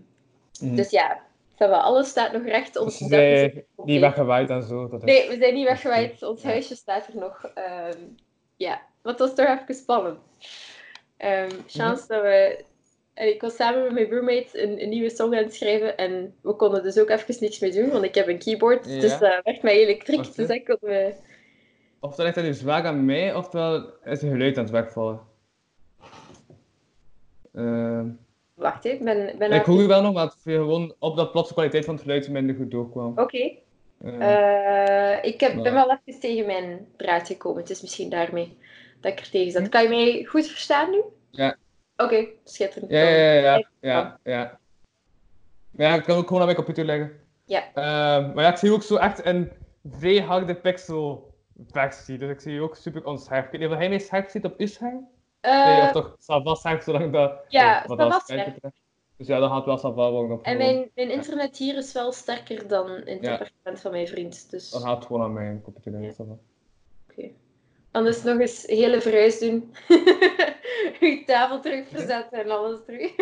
Mhm. 0.61 0.75
Dus 0.75 0.91
ja, 0.91 1.21
va, 1.69 1.77
alles 1.79 2.09
staat 2.09 2.33
nog 2.33 2.45
recht. 2.45 2.77
Ons 2.77 2.99
Dus 2.99 3.09
zijn 3.09 3.65
niet 3.85 4.01
weggewaaid 4.01 4.51
en 4.51 4.63
zo. 4.63 4.89
Dat. 4.89 5.05
Nee, 5.05 5.29
we 5.29 5.37
zijn 5.37 5.55
niet 5.55 5.67
weggewaaid. 5.67 6.23
Ons 6.23 6.43
Ja. 6.43 6.49
huisje 6.49 6.75
staat 6.75 7.07
er 7.07 7.17
nog. 7.17 7.45
Ehm, 7.55 7.99
ja, 8.57 8.81
maar 9.03 9.13
het 9.13 9.19
was 9.19 9.35
toch 9.35 9.47
even 9.61 9.75
spannend. 9.75 10.19
Ehm 11.17 11.51
chance 11.67 12.07
dat 12.07 12.23
we... 12.23 12.65
en 13.15 13.29
ik 13.29 13.41
was 13.41 13.57
samen 13.57 13.83
met 13.83 13.93
mijn 13.93 14.11
roommate 14.11 14.63
een, 14.63 14.83
een 14.83 14.89
nieuwe 14.89 15.11
song 15.11 15.35
aan 15.35 15.43
het 15.43 15.55
schrijven 15.55 15.97
en 15.97 16.35
we 16.43 16.53
konden 16.57 16.83
dus 16.83 16.99
ook 16.99 17.09
even 17.09 17.37
niks 17.41 17.59
mee 17.59 17.73
doen, 17.73 17.91
want 17.91 18.05
ik 18.05 18.15
heb 18.15 18.29
een 18.29 18.39
keyboard, 18.39 18.87
Ja. 18.89 19.01
dus 19.01 19.19
dat 19.19 19.41
werkt 19.45 19.63
met 19.63 19.73
elektriek, 19.73 20.25
dus 20.25 20.37
hè. 20.37 20.47
dat 20.47 20.63
konden 20.65 20.89
we... 20.89 21.15
Oftewel 22.01 22.25
ligt 22.27 22.37
dat 22.39 22.45
nu 22.47 22.55
zwaar 22.55 22.85
aan 22.85 23.05
mij, 23.05 23.35
oftewel 23.35 23.77
is 24.05 24.21
het 24.23 24.31
geluid 24.31 24.57
aan 24.57 24.63
het 24.63 24.73
wegvallen. 24.73 25.21
Ehm, 27.55 28.09
Wacht, 28.61 28.83
ben... 28.83 29.39
ben 29.39 29.53
ik 29.53 29.65
hoor 29.65 29.81
je 29.81 29.87
wel 29.87 30.03
nog, 30.03 30.15
maar 30.15 30.33
gewoon 30.45 30.95
op 30.99 31.17
dat 31.17 31.33
plots 31.33 31.49
de 31.49 31.55
kwaliteit 31.55 31.85
van 31.85 31.95
het 31.95 32.03
geluid 32.03 32.29
minder 32.29 32.57
goed 32.57 32.71
doorkwam. 32.71 33.19
Oké. 33.19 33.53
Eh, 33.99 35.15
Eh, 35.15 35.25
ik 35.25 35.41
heb, 35.41 35.63
ben 35.63 35.75
wel 35.75 35.99
even 36.05 36.21
tegen 36.21 36.47
mijn 36.47 36.87
draad 36.97 37.27
gekomen. 37.27 37.61
Het 37.61 37.71
is 37.71 37.81
misschien 37.81 38.11
daarmee 38.11 38.59
dat 39.01 39.13
ik 39.13 39.21
er 39.21 39.31
tegen 39.31 39.53
zat. 39.53 39.69
Kan 39.69 39.83
je 39.83 39.89
mij 39.89 40.25
goed 40.25 40.47
verstaan 40.47 40.91
nu? 40.91 41.03
Ja. 41.31 41.57
Oké, 41.97 42.27
schitterend. 42.45 42.91
Ja, 42.91 43.01
ja, 43.01 43.33
ja, 43.33 43.43
ja, 43.43 43.65
ja, 43.81 44.19
ja. 44.25 44.59
Maar 45.71 45.87
ja, 45.87 45.95
ik 45.95 46.03
kan 46.03 46.17
ook 46.17 46.27
gewoon 46.27 46.39
aan 46.39 46.45
mijn 46.45 46.57
computer 46.57 46.85
leggen. 46.85 47.13
Ja. 47.45 47.63
Ehm, 47.75 48.35
maar 48.35 48.45
ja, 48.45 48.51
ik 48.51 48.57
zie 48.57 48.73
ook 48.73 48.83
zo 48.83 48.97
echt 48.97 49.25
een 49.27 49.51
vrij 49.91 50.21
harde 50.21 50.55
pixel 50.55 51.35
versie, 51.71 52.19
dus 52.19 52.31
ik 52.31 52.41
zie 52.41 52.61
ook 52.61 52.77
super 52.77 53.05
onscherp. 53.05 53.45
Ik 53.45 53.51
weet 53.51 53.61
niet 53.61 53.71
of 53.71 53.77
hij 53.77 53.89
mij 53.89 53.99
scherp 53.99 54.29
ziet 54.29 54.45
op 54.45 54.59
uw 54.59 54.67
scherm? 54.67 55.09
Nee, 55.41 55.83
of 55.83 55.91
toch 55.91 56.17
Sava 56.19 56.55
scherp, 56.55 56.83
zolang 56.83 57.13
dat... 57.13 57.33
ja, 57.49 57.81
Sava 57.87 58.09
dat. 58.61 58.73
Dus 59.17 59.27
ja, 59.27 59.39
dan 59.39 59.51
gaat 59.51 59.65
wel 59.65 59.79
Sava 59.79 60.11
op. 60.11 60.43
En 60.43 60.57
mijn, 60.57 60.91
mijn 60.95 61.11
internet 61.11 61.57
hier 61.57 61.77
is 61.77 61.93
wel 61.93 62.13
sterker 62.13 62.69
dan 62.69 62.91
in 62.91 63.17
het 63.17 63.25
Ja. 63.27 63.33
appartement 63.33 63.81
van 63.81 63.91
mijn 63.91 64.09
vriend. 64.09 64.51
Dus 64.51 64.71
Dan 64.71 64.81
gaat 64.81 64.97
het 64.97 65.07
gewoon 65.07 65.23
aan 65.23 65.33
mijn 65.33 65.63
computer 65.63 65.93
leggen, 65.93 66.15
Sava. 66.15 66.37
anders 67.91 68.23
nog 68.23 68.39
eens 68.41 68.67
hele 68.67 69.01
verhuis 69.01 69.39
doen. 69.39 69.75
Uw 71.01 71.25
tafel 71.25 71.61
terug 71.61 71.89
verzetten 71.89 72.39
en 72.45 72.51
alles 72.51 72.79
terug. 72.87 73.13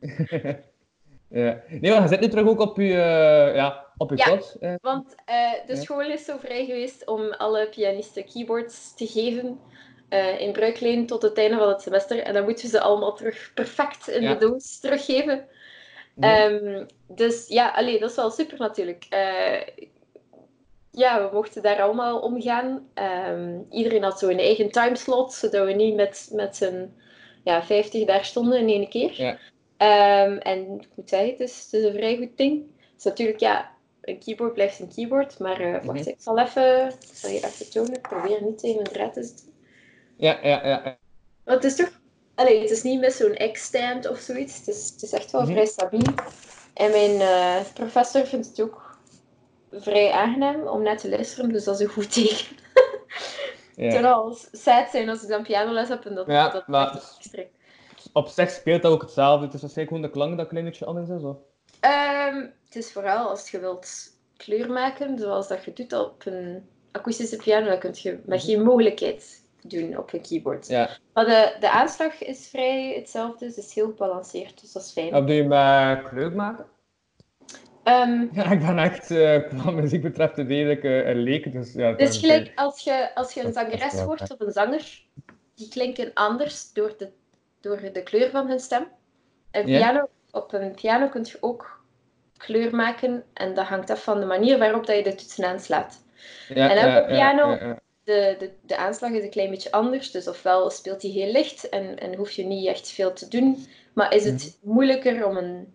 ja. 1.28 1.62
Nee, 1.68 1.92
maar 1.92 2.02
je 2.02 2.08
zit 2.08 2.20
nu 2.20 2.28
terug 2.28 2.46
ook 2.46 2.60
op 2.60 2.76
je, 2.76 2.92
eh, 2.92 3.54
ja, 3.54 3.86
op 3.96 4.10
je 4.10 4.16
Ja. 4.16 4.24
kot. 4.24 4.56
Want 4.80 5.14
eh, 5.24 5.52
de 5.66 5.74
Ja. 5.74 5.80
school 5.80 6.00
is 6.10 6.24
zo 6.24 6.36
vrij 6.36 6.64
geweest 6.66 7.06
om 7.06 7.32
alle 7.32 7.68
pianisten 7.68 8.24
keyboards 8.24 8.94
te 8.94 9.06
geven. 9.06 9.60
Eh, 10.08 10.40
in 10.40 10.52
bruikleen 10.52 11.06
tot 11.06 11.22
het 11.22 11.38
einde 11.38 11.56
van 11.56 11.68
het 11.68 11.82
semester. 11.82 12.18
En 12.22 12.34
dan 12.34 12.44
moeten 12.44 12.64
we 12.64 12.70
ze 12.70 12.80
allemaal 12.80 13.14
terug 13.14 13.50
perfect 13.54 14.08
in 14.08 14.22
Ja. 14.22 14.34
de 14.34 14.46
doos 14.46 14.78
teruggeven. 14.78 15.46
Ehm, 16.20 16.84
dus 17.06 17.46
ja, 17.48 17.68
allee, 17.70 17.98
dat 17.98 18.10
is 18.10 18.16
wel 18.16 18.30
super 18.30 18.58
natuurlijk. 18.58 19.06
Eh, 19.08 19.60
ja, 20.90 21.28
we 21.28 21.34
mochten 21.36 21.62
daar 21.62 21.82
allemaal 21.82 22.18
omgaan. 22.20 22.88
Ehm, 22.94 23.58
iedereen 23.70 24.02
had 24.02 24.18
zo 24.18 24.28
een 24.28 24.38
eigen 24.38 24.70
timeslot, 24.70 25.32
zodat 25.32 25.66
we 25.66 25.72
niet 25.72 25.94
met, 25.94 26.28
met 26.32 26.56
z'n 26.56 26.92
ja, 27.44 27.62
50 27.62 28.04
daar 28.04 28.24
stonden 28.24 28.58
in 28.58 28.68
één 28.68 28.88
keer. 28.88 29.20
Ja. 29.22 29.38
Ehm, 29.76 30.36
en 30.36 30.80
ik 30.80 30.88
moet 30.94 31.08
zeggen, 31.08 31.28
het 31.30 31.40
is, 31.40 31.62
het 31.64 31.72
is 31.72 31.84
een 31.84 31.92
vrij 31.96 32.16
goed 32.16 32.36
ding. 32.36 32.62
Is 32.98 33.04
natuurlijk, 33.04 33.40
ja, 33.40 33.70
een 34.00 34.18
keyboard 34.18 34.52
blijft 34.54 34.78
een 34.80 34.92
keyboard, 34.94 35.38
maar 35.38 35.60
eh, 35.60 35.72
wacht, 35.84 35.98
Mhm. 36.00 36.08
ik 36.08 36.16
zal 36.18 36.38
even, 36.38 36.86
ik 36.88 37.10
zal 37.16 37.30
je 37.30 37.36
even 37.36 37.70
tonen. 37.70 37.92
Ik 37.94 38.02
probeer 38.02 38.42
niet 38.42 38.58
tegen 38.58 38.76
mijn 38.82 38.88
draad 38.94 39.12
te 39.12 39.22
zitten. 39.22 39.46
Ja, 40.18 40.38
ja, 40.42 40.66
ja. 40.66 40.96
Want 41.44 41.62
het 41.62 41.64
is 41.72 41.76
toch... 41.76 41.90
Allee, 42.34 42.60
het 42.60 42.70
is 42.70 42.82
niet 42.82 43.00
met 43.00 43.12
zo'n 43.12 43.52
X-stand 43.52 44.08
of 44.08 44.18
zoiets. 44.18 44.58
Het 44.58 44.68
is, 44.68 44.90
het 44.92 45.02
is 45.02 45.12
echt 45.12 45.30
wel 45.30 45.42
Mhm. 45.42 45.50
vrij 45.52 45.66
stabiel. 45.66 46.14
En 46.74 46.90
mijn 46.90 47.20
eh, 47.20 47.56
professor 47.74 48.26
vindt 48.26 48.46
het 48.46 48.60
ook 48.60 48.96
vrij 49.72 50.10
aangenaam 50.10 50.66
om 50.66 50.82
naar 50.82 50.96
te 50.98 51.08
luisteren, 51.08 51.52
dus 51.52 51.64
dat 51.64 51.74
is 51.74 51.86
een 51.86 51.92
goed 51.92 52.12
teken. 52.12 52.36
Het 53.76 53.92
ja. 53.92 54.00
zou 54.00 54.04
al 54.04 54.36
sad 54.52 54.90
zijn 54.90 55.08
als 55.08 55.22
ik 55.22 55.28
dan 55.28 55.42
pianoles 55.42 55.88
heb 55.88 56.04
en 56.06 56.14
dat, 56.14 56.26
Ja, 56.26 56.48
dat 56.48 56.66
maar- 56.68 56.94
extra. 56.94 57.42
Op 58.12 58.28
zich 58.28 58.50
speelt 58.50 58.82
dat 58.82 58.92
ook 58.92 59.02
hetzelfde. 59.02 59.44
Het 59.44 59.54
is 59.54 59.60
waarschijnlijk 59.60 59.96
gewoon 59.96 60.12
de 60.12 60.18
klank 60.18 60.30
dat 60.36 60.40
een 60.44 60.50
klein 60.50 60.64
beetje 60.64 60.84
anders 60.84 61.08
is. 61.08 61.22
Of? 61.22 61.36
Ehm, 61.80 62.36
het 62.64 62.76
is 62.76 62.92
vooral 62.92 63.28
als 63.28 63.50
je 63.50 63.58
wilt 63.60 63.88
kleur 64.36 64.70
maken, 64.70 65.18
zoals 65.18 65.48
dat 65.48 65.64
je 65.64 65.72
doet 65.72 65.92
op 65.92 66.26
een 66.26 66.68
akoestische 66.92 67.36
piano, 67.36 67.66
dan 67.66 67.78
kun 67.78 67.94
je 67.94 68.18
met 68.24 68.42
geen 68.42 68.62
mogelijkheid 68.62 69.42
doen 69.62 69.98
op 69.98 70.12
een 70.12 70.20
keyboard. 70.22 70.66
Ja. 70.66 70.88
Maar 71.14 71.24
de, 71.24 71.56
de 71.60 71.70
aanslag 71.70 72.22
is 72.22 72.48
vrij 72.48 72.92
hetzelfde, 72.96 73.46
dus 73.46 73.56
het 73.56 73.64
is 73.64 73.74
heel 73.74 73.86
gebalanceerd, 73.86 74.60
dus 74.60 74.72
dat 74.72 74.82
is 74.82 74.92
fijn. 74.92 75.14
Of 75.14 75.24
doe 75.24 75.34
je 75.34 75.44
met 75.44 76.08
kleur 76.08 76.32
maken? 76.32 76.66
Ehm, 77.84 78.26
Ja, 78.32 78.50
ik 78.50 78.58
ben 78.60 78.78
echt, 78.78 79.10
eh 79.10 79.52
wat 79.64 79.74
muziek 79.74 80.02
betreft, 80.02 80.38
een 80.38 80.46
redelijke 80.48 81.04
een 81.04 81.16
leek. 81.22 81.52
Dus, 81.52 81.72
ja, 81.72 81.92
Dus 81.92 82.08
dat- 82.08 82.16
gelijk 82.16 82.52
als 82.54 82.80
je, 82.80 83.14
als 83.14 83.32
je 83.34 83.40
een 83.40 83.48
is 83.48 83.54
zangeres 83.54 83.94
fijn. 83.94 84.08
of 84.08 84.20
een 84.38 84.52
zanger, 84.52 85.02
die 85.54 85.68
klinken 85.68 86.10
anders 86.14 86.72
door 86.72 86.94
de, 86.98 87.08
door 87.60 87.80
de 87.92 88.02
kleur 88.02 88.30
van 88.30 88.48
hun 88.48 88.60
stem. 88.60 88.86
Een 89.50 89.64
piano, 89.64 90.08
op 90.30 90.52
een 90.52 90.74
piano 90.74 91.08
kun 91.08 91.24
je 91.24 91.36
ook 91.40 91.76
kleur 92.36 92.74
maken 92.76 93.24
en 93.34 93.54
dat 93.54 93.66
hangt 93.66 93.90
af 93.90 94.02
van 94.02 94.20
de 94.20 94.26
manier 94.26 94.58
waarop 94.58 94.86
dat 94.86 94.96
je 94.96 95.02
de 95.02 95.14
toetsen 95.14 95.44
aanslaat. 95.48 96.04
ja, 96.48 96.70
en 96.70 96.76
ja, 96.76 96.94
elke 96.96 97.06
piano- 97.12 97.50
Ja, 97.50 97.66
ja, 97.66 97.78
De, 98.08 98.36
de, 98.38 98.50
de 98.62 98.76
aanslag 98.76 99.10
is 99.10 99.22
een 99.22 99.30
klein 99.30 99.50
beetje 99.50 99.70
anders, 99.70 100.10
dus 100.10 100.28
ofwel 100.28 100.70
speelt 100.70 101.02
hij 101.02 101.10
heel 101.10 101.32
licht 101.32 101.68
en, 101.68 101.98
en 101.98 102.14
hoef 102.14 102.30
je 102.30 102.44
niet 102.44 102.66
echt 102.66 102.90
veel 102.90 103.12
te 103.12 103.28
doen, 103.28 103.66
maar 103.92 104.14
is 104.14 104.24
het 104.24 104.58
Mhm. 104.62 104.72
moeilijker 104.74 105.26
om 105.26 105.36
een, 105.36 105.74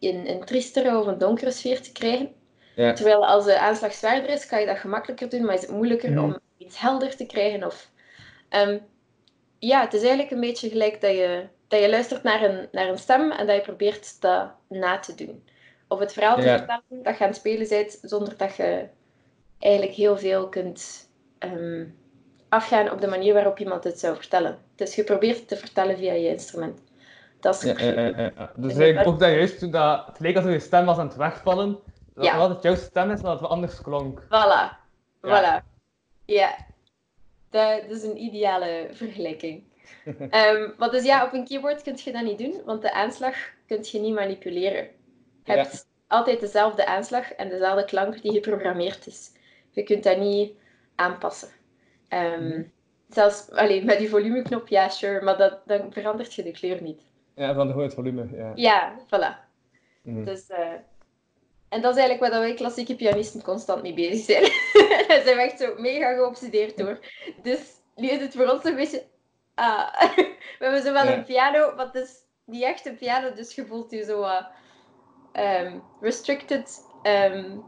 een, 0.00 0.30
een 0.30 0.44
triestere 0.44 0.98
of 0.98 1.06
een 1.06 1.18
donkere 1.18 1.50
sfeer 1.50 1.80
te 1.82 1.92
krijgen. 1.92 2.34
ja. 2.74 2.92
Terwijl 2.92 3.26
als 3.26 3.44
de 3.44 3.58
aanslag 3.58 3.92
zwaarder 3.92 4.30
is, 4.30 4.46
kan 4.46 4.60
je 4.60 4.66
dat 4.66 4.78
gemakkelijker 4.78 5.28
doen, 5.28 5.44
maar 5.44 5.54
is 5.54 5.60
het 5.60 5.70
moeilijker 5.70 6.10
Mhm. 6.10 6.24
om 6.24 6.38
iets 6.58 6.80
helder 6.80 7.16
te 7.16 7.26
krijgen. 7.26 7.64
Of, 7.66 7.90
Ehm, 8.48 8.78
ja, 9.58 9.80
het 9.80 9.94
is 9.94 10.00
eigenlijk 10.00 10.30
een 10.30 10.40
beetje 10.40 10.68
gelijk 10.68 11.00
dat 11.00 11.10
je, 11.10 11.48
dat 11.68 11.80
je 11.80 11.88
luistert 11.90 12.22
naar 12.22 12.42
een, 12.42 12.68
naar 12.72 12.88
een 12.88 12.98
stem 12.98 13.30
en 13.32 13.46
dat 13.46 13.56
je 13.56 13.62
probeert 13.62 14.20
dat 14.20 14.50
na 14.68 14.98
te 14.98 15.14
doen. 15.14 15.44
Of 15.88 15.98
het 15.98 16.12
verhaal 16.12 16.40
te 16.40 16.46
Ja. 16.46 16.56
vertellen 16.56 17.02
dat 17.04 17.16
je 17.18 17.22
aan 17.24 17.28
het 17.30 17.36
spelen 17.38 17.68
bent, 17.68 17.98
zonder 18.02 18.36
dat 18.36 18.56
je 18.56 18.88
eigenlijk 19.58 19.94
heel 19.94 20.18
veel 20.18 20.48
kunt 20.48 21.09
ehm, 21.40 21.84
afgaan 22.48 22.90
op 22.90 23.00
de 23.00 23.06
manier 23.06 23.34
waarop 23.34 23.58
iemand 23.58 23.84
het 23.84 23.98
zou 23.98 24.16
vertellen. 24.16 24.58
Dus 24.74 24.94
je 24.94 25.04
probeert 25.04 25.38
het 25.38 25.48
te 25.48 25.56
vertellen 25.56 25.96
via 25.96 26.12
je 26.12 26.28
instrument. 26.28 26.80
Dat 27.40 27.54
is 27.54 27.62
Ja, 27.62 27.84
ja, 27.84 28.32
ja. 28.36 28.52
Dus 28.56 28.76
ik 28.76 29.06
ook 29.06 29.18
dat 29.18 29.30
juist 29.30 29.58
toen 29.58 29.70
dat, 29.70 30.06
het 30.06 30.20
leek 30.20 30.36
alsof 30.36 30.50
je 30.50 30.58
stem 30.58 30.84
was 30.84 30.98
aan 30.98 31.06
het 31.06 31.16
wegvallen. 31.16 31.78
Dat 32.14 32.24
Ja. 32.24 32.48
het 32.48 32.62
jouw 32.62 32.74
stem 32.74 33.10
is, 33.10 33.20
maar 33.20 33.30
dat 33.30 33.40
het 33.40 33.50
anders 33.50 33.80
klonk. 33.82 34.22
Voilà. 34.22 34.76
Voilà. 35.26 35.62
Ja. 36.24 36.56
Dat, 37.50 37.82
dat 37.82 37.96
is 37.96 38.02
een 38.02 38.22
ideale 38.22 38.88
vergelijking. 38.92 39.62
Maar 40.78 40.90
dus 40.90 41.04
ja, 41.04 41.24
op 41.24 41.32
een 41.32 41.44
keyboard 41.44 41.82
kun 41.82 41.98
je 42.04 42.12
dat 42.12 42.22
niet 42.22 42.38
doen, 42.38 42.62
want 42.64 42.82
de 42.82 42.92
aanslag 42.92 43.34
kun 43.66 43.78
je 43.82 43.98
niet 43.98 44.14
manipuleren. 44.14 44.88
Je 45.44 45.52
hebt 45.52 45.86
altijd 46.06 46.40
dezelfde 46.40 46.86
aanslag 46.86 47.32
en 47.32 47.48
dezelfde 47.48 47.84
klank 47.84 48.22
die 48.22 48.32
geprogrammeerd 48.32 49.06
is. 49.06 49.32
Je 49.70 49.82
kunt 49.82 50.02
dat 50.02 50.18
niet 50.18 50.52
aanpassen. 51.00 51.48
Ehm, 52.08 52.46
Mhm. 52.48 52.62
Zelfs 53.08 53.50
allee, 53.50 53.84
met 53.84 53.98
die 53.98 54.08
volumeknop, 54.08 54.68
ja, 54.68 54.88
sure, 54.88 55.24
maar 55.24 55.36
dat, 55.38 55.60
dan 55.66 55.92
verandert 55.92 56.34
je 56.34 56.42
de 56.42 56.50
kleur 56.50 56.82
niet. 56.82 57.02
Ja, 57.34 57.54
van 57.54 57.66
de 57.66 57.72
hoge 57.72 57.90
volume. 57.90 58.28
Ja. 58.36 58.52
Ja, 58.54 58.98
voilà. 59.06 59.48
Mhm. 60.02 60.24
Dus, 60.24 60.46
eh, 60.46 60.68
en 61.68 61.80
dat 61.80 61.96
is 61.96 62.00
eigenlijk 62.02 62.20
waar 62.20 62.40
wij 62.40 62.54
klassieke 62.54 62.96
pianisten 62.96 63.42
constant 63.42 63.82
mee 63.82 63.94
bezig 63.94 64.24
zijn. 64.24 64.42
Daar 65.08 65.22
zijn 65.22 65.36
we 65.36 65.42
echt 65.42 65.58
zo 65.60 65.74
mega 65.78 66.14
geobsedeerd 66.14 66.76
door. 66.78 66.98
Dus 67.42 67.60
nu 67.96 68.08
is 68.08 68.20
het 68.20 68.34
voor 68.36 68.48
ons 68.48 68.64
een 68.64 68.76
beetje... 68.76 69.02
Ah, 69.54 70.00
we 70.58 70.64
hebben 70.64 70.82
zo 70.82 70.92
wel 70.92 71.04
Ja. 71.04 71.16
een 71.16 71.24
piano, 71.24 71.74
maar 71.76 71.86
het 71.86 71.94
is 71.94 72.14
niet 72.44 72.62
echt 72.62 72.86
een 72.86 72.96
piano, 72.96 73.32
dus 73.32 73.54
je 73.54 73.66
voelt 73.66 73.90
je 73.90 74.04
zo 74.04 74.26
ehm, 75.32 75.78
restricted, 76.00 76.86
ehm, 77.02 77.58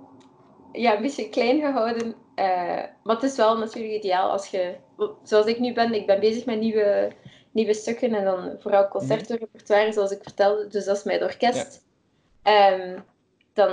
ja, 0.72 0.96
een 0.96 1.02
beetje 1.02 1.28
klein 1.28 1.60
gehouden. 1.60 2.14
Eh, 2.34 2.84
maar 3.02 3.14
het 3.14 3.22
is 3.22 3.36
wel 3.36 3.58
natuurlijk 3.58 3.94
ideaal 3.94 4.30
als 4.30 4.46
je, 4.46 4.74
zoals 5.22 5.46
ik 5.46 5.58
nu 5.58 5.72
ben, 5.72 5.94
ik 5.94 6.06
ben 6.06 6.20
bezig 6.20 6.44
met 6.44 6.58
nieuwe, 6.60 7.12
nieuwe 7.50 7.74
stukken 7.74 8.14
en 8.14 8.24
dan 8.24 8.56
vooral 8.58 8.88
concertrepertoire, 8.88 9.92
zoals 9.92 10.10
ik 10.10 10.22
vertelde, 10.22 10.66
dus 10.66 10.84
dat 10.84 10.96
is 10.96 11.04
met 11.04 11.22
orkest. 11.22 11.84
Ehm, 12.42 12.98
dan 13.52 13.70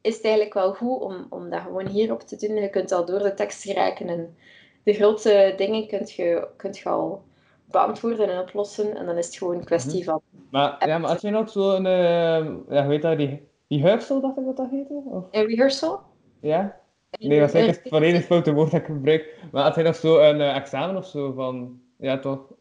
is 0.00 0.16
het 0.16 0.24
eigenlijk 0.24 0.54
wel 0.54 0.74
goed 0.74 1.00
om, 1.00 1.26
om 1.30 1.50
dat 1.50 1.60
gewoon 1.60 1.86
hierop 1.86 2.20
te 2.20 2.36
doen. 2.36 2.56
Je 2.56 2.70
kunt 2.70 2.92
al 2.92 3.04
door 3.04 3.18
de 3.18 3.34
tekst 3.34 3.62
geraken 3.62 4.08
en 4.08 4.36
de 4.82 4.92
grote 4.92 5.54
dingen 5.56 5.86
kunt 5.86 6.12
je, 6.12 6.48
kunt 6.56 6.78
je 6.78 6.88
al 6.88 7.24
beantwoorden 7.64 8.30
en 8.30 8.40
oplossen. 8.40 8.96
En 8.96 9.06
dan 9.06 9.16
is 9.16 9.26
het 9.26 9.36
gewoon 9.36 9.56
een 9.56 9.64
kwestie 9.64 10.04
van... 10.04 10.20
Maar, 10.50 10.88
ja, 10.88 10.98
maar 10.98 11.10
had 11.10 11.20
je 11.20 11.30
nog 11.30 11.50
zo'n, 11.50 11.86
eh 11.86 12.46
ja, 12.68 12.86
heet 12.86 13.02
dat, 13.02 13.18
die, 13.18 13.48
die 13.68 13.82
huifsel, 13.82 14.20
dacht 14.20 14.36
ik 14.36 14.44
dat 14.44 14.56
dat 14.56 14.70
heette? 14.70 15.02
Of, 15.04 15.24
Een 15.30 15.46
rehearsal? 15.46 16.00
ja? 16.40 16.80
Nee, 17.18 17.38
waarschijnlijk 17.40 17.76
is 17.76 17.82
het 17.82 17.92
volledig 17.96 18.24
foute 18.24 18.52
woord 18.52 18.70
dat 18.70 18.80
ik 18.80 18.86
gebruik. 18.86 19.34
Maar 19.52 19.62
had 19.62 19.74
hij 19.74 19.84
nog 19.84 19.96
zo 19.96 20.18
een 20.18 20.40
eh, 20.40 20.56
examen 20.56 20.96
of 20.96 21.06
zo 21.06 21.32
van, 21.32 21.80
ja 21.98 22.18
toch? 22.18 22.52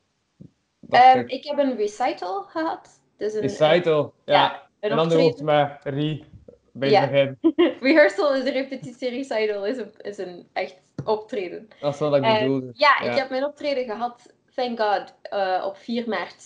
Ehm, 0.90 1.20
ik. 1.20 1.30
ik 1.32 1.44
heb 1.46 1.58
een 1.58 1.76
recital 1.78 2.42
gehad. 2.44 3.02
Dus 3.18 3.34
een, 3.34 3.42
Recital, 3.42 4.14
ja. 4.26 4.34
ja, 4.34 4.68
een 4.80 4.92
een 4.92 5.00
ander 5.00 5.18
woord 5.20 5.42
met 5.42 5.78
re 5.84 6.24
bij 6.72 6.90
Ja. 6.90 7.08
begin. 7.10 7.38
Rehearsal 7.82 8.34
is 8.36 8.44
een 8.46 8.52
repetitie, 8.54 9.10
recital 9.10 9.66
is 9.66 9.78
een, 9.78 9.92
is 10.02 10.18
een 10.18 10.48
echt 10.54 10.76
optreden. 11.04 11.68
Dat 11.80 11.94
is 11.94 12.00
wat 12.00 12.16
ik 12.16 12.22
bedoelde. 12.22 12.72
Ja, 12.74 13.00
Ja. 13.04 13.12
ik 13.12 13.18
heb 13.18 13.30
mijn 13.30 13.44
optreden 13.46 13.86
gehad, 13.86 14.34
thank 14.56 14.80
God, 14.80 15.14
eh, 15.22 15.64
op 15.68 15.78
4 15.78 16.08
maart. 16.10 16.44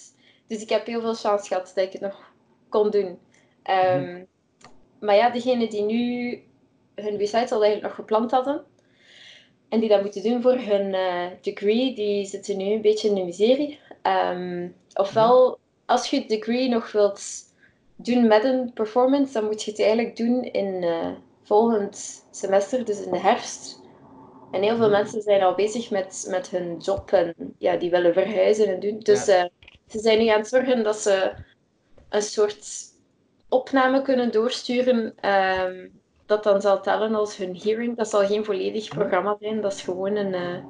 Dus 0.48 0.62
ik 0.62 0.70
heb 0.70 0.86
heel 0.86 1.02
veel 1.02 1.14
chance 1.14 1.48
gehad 1.48 1.72
dat 1.76 1.86
ik 1.86 1.92
het 1.92 2.02
nog 2.02 2.32
kon 2.70 2.90
doen. 2.90 3.20
Ehm, 3.64 4.02
Mhm. 4.02 4.24
Maar 5.00 5.16
ja, 5.16 5.30
degenen 5.30 5.70
die 5.70 5.82
nu 5.84 6.40
hun 7.02 7.18
recital 7.18 7.64
eigenlijk 7.64 7.82
nog 7.82 7.96
gepland 7.96 8.32
hadden, 8.32 8.64
en 9.70 9.80
die 9.80 9.90
dat 9.90 10.02
moeten 10.02 10.24
doen 10.24 10.42
voor 10.42 10.56
hun 10.58 10.94
eh, 10.94 11.26
degree, 11.42 11.96
die 11.96 12.26
zitten 12.26 12.58
nu 12.58 12.66
een 12.66 12.82
beetje 12.82 13.08
in 13.08 13.16
de 13.16 13.24
miserie. 13.24 13.80
Ehm, 14.02 14.70
ofwel, 14.94 15.60
als 15.86 16.10
je 16.10 16.18
het 16.20 16.30
degree 16.30 16.70
nog 16.70 16.92
wilt 16.92 17.22
doen 17.96 18.28
met 18.28 18.44
een 18.44 18.74
performance, 18.74 19.34
dan 19.34 19.46
moet 19.46 19.64
je 19.64 19.72
het 19.72 19.80
eigenlijk 19.80 20.16
doen 20.18 20.44
in 20.44 20.84
eh, 20.84 21.12
volgend 21.44 22.26
semester, 22.32 22.86
dus 22.86 23.02
in 23.02 23.12
de 23.12 23.20
herfst. 23.20 23.80
En 24.52 24.62
heel 24.62 24.76
veel 24.76 24.90
Mhm. 24.90 24.96
mensen 24.98 25.22
zijn 25.22 25.42
al 25.42 25.56
bezig 25.56 25.90
met, 25.92 26.26
met 26.30 26.50
hun 26.50 26.78
job 26.78 27.12
en 27.12 27.36
ja, 27.58 27.76
die 27.78 27.90
willen 27.90 28.14
verhuizen 28.14 28.68
en 28.68 28.80
doen. 28.80 29.00
Dus 29.00 29.26
Ja. 29.26 29.44
eh, 29.44 29.50
ze 29.88 30.00
zijn 30.00 30.20
nu 30.20 30.28
aan 30.28 30.40
het 30.40 30.48
zorgen 30.48 30.84
dat 30.84 30.98
ze 30.98 31.34
een 32.10 32.22
soort 32.22 32.68
opname 33.50 34.02
kunnen 34.02 34.32
doorsturen. 34.32 35.14
ehm, 35.20 35.88
dat 36.30 36.44
dan 36.44 36.62
zal 36.62 36.82
tellen 36.82 37.16
als 37.16 37.38
hun 37.38 37.58
hearing. 37.58 37.98
Dat 37.98 38.10
zal 38.10 38.26
geen 38.28 38.46
volledig 38.46 38.88
programma 38.90 39.38
zijn. 39.40 39.62
Dat 39.62 39.74
is 39.74 39.82
gewoon 39.82 40.16
een. 40.16 40.34
eh, 40.34 40.66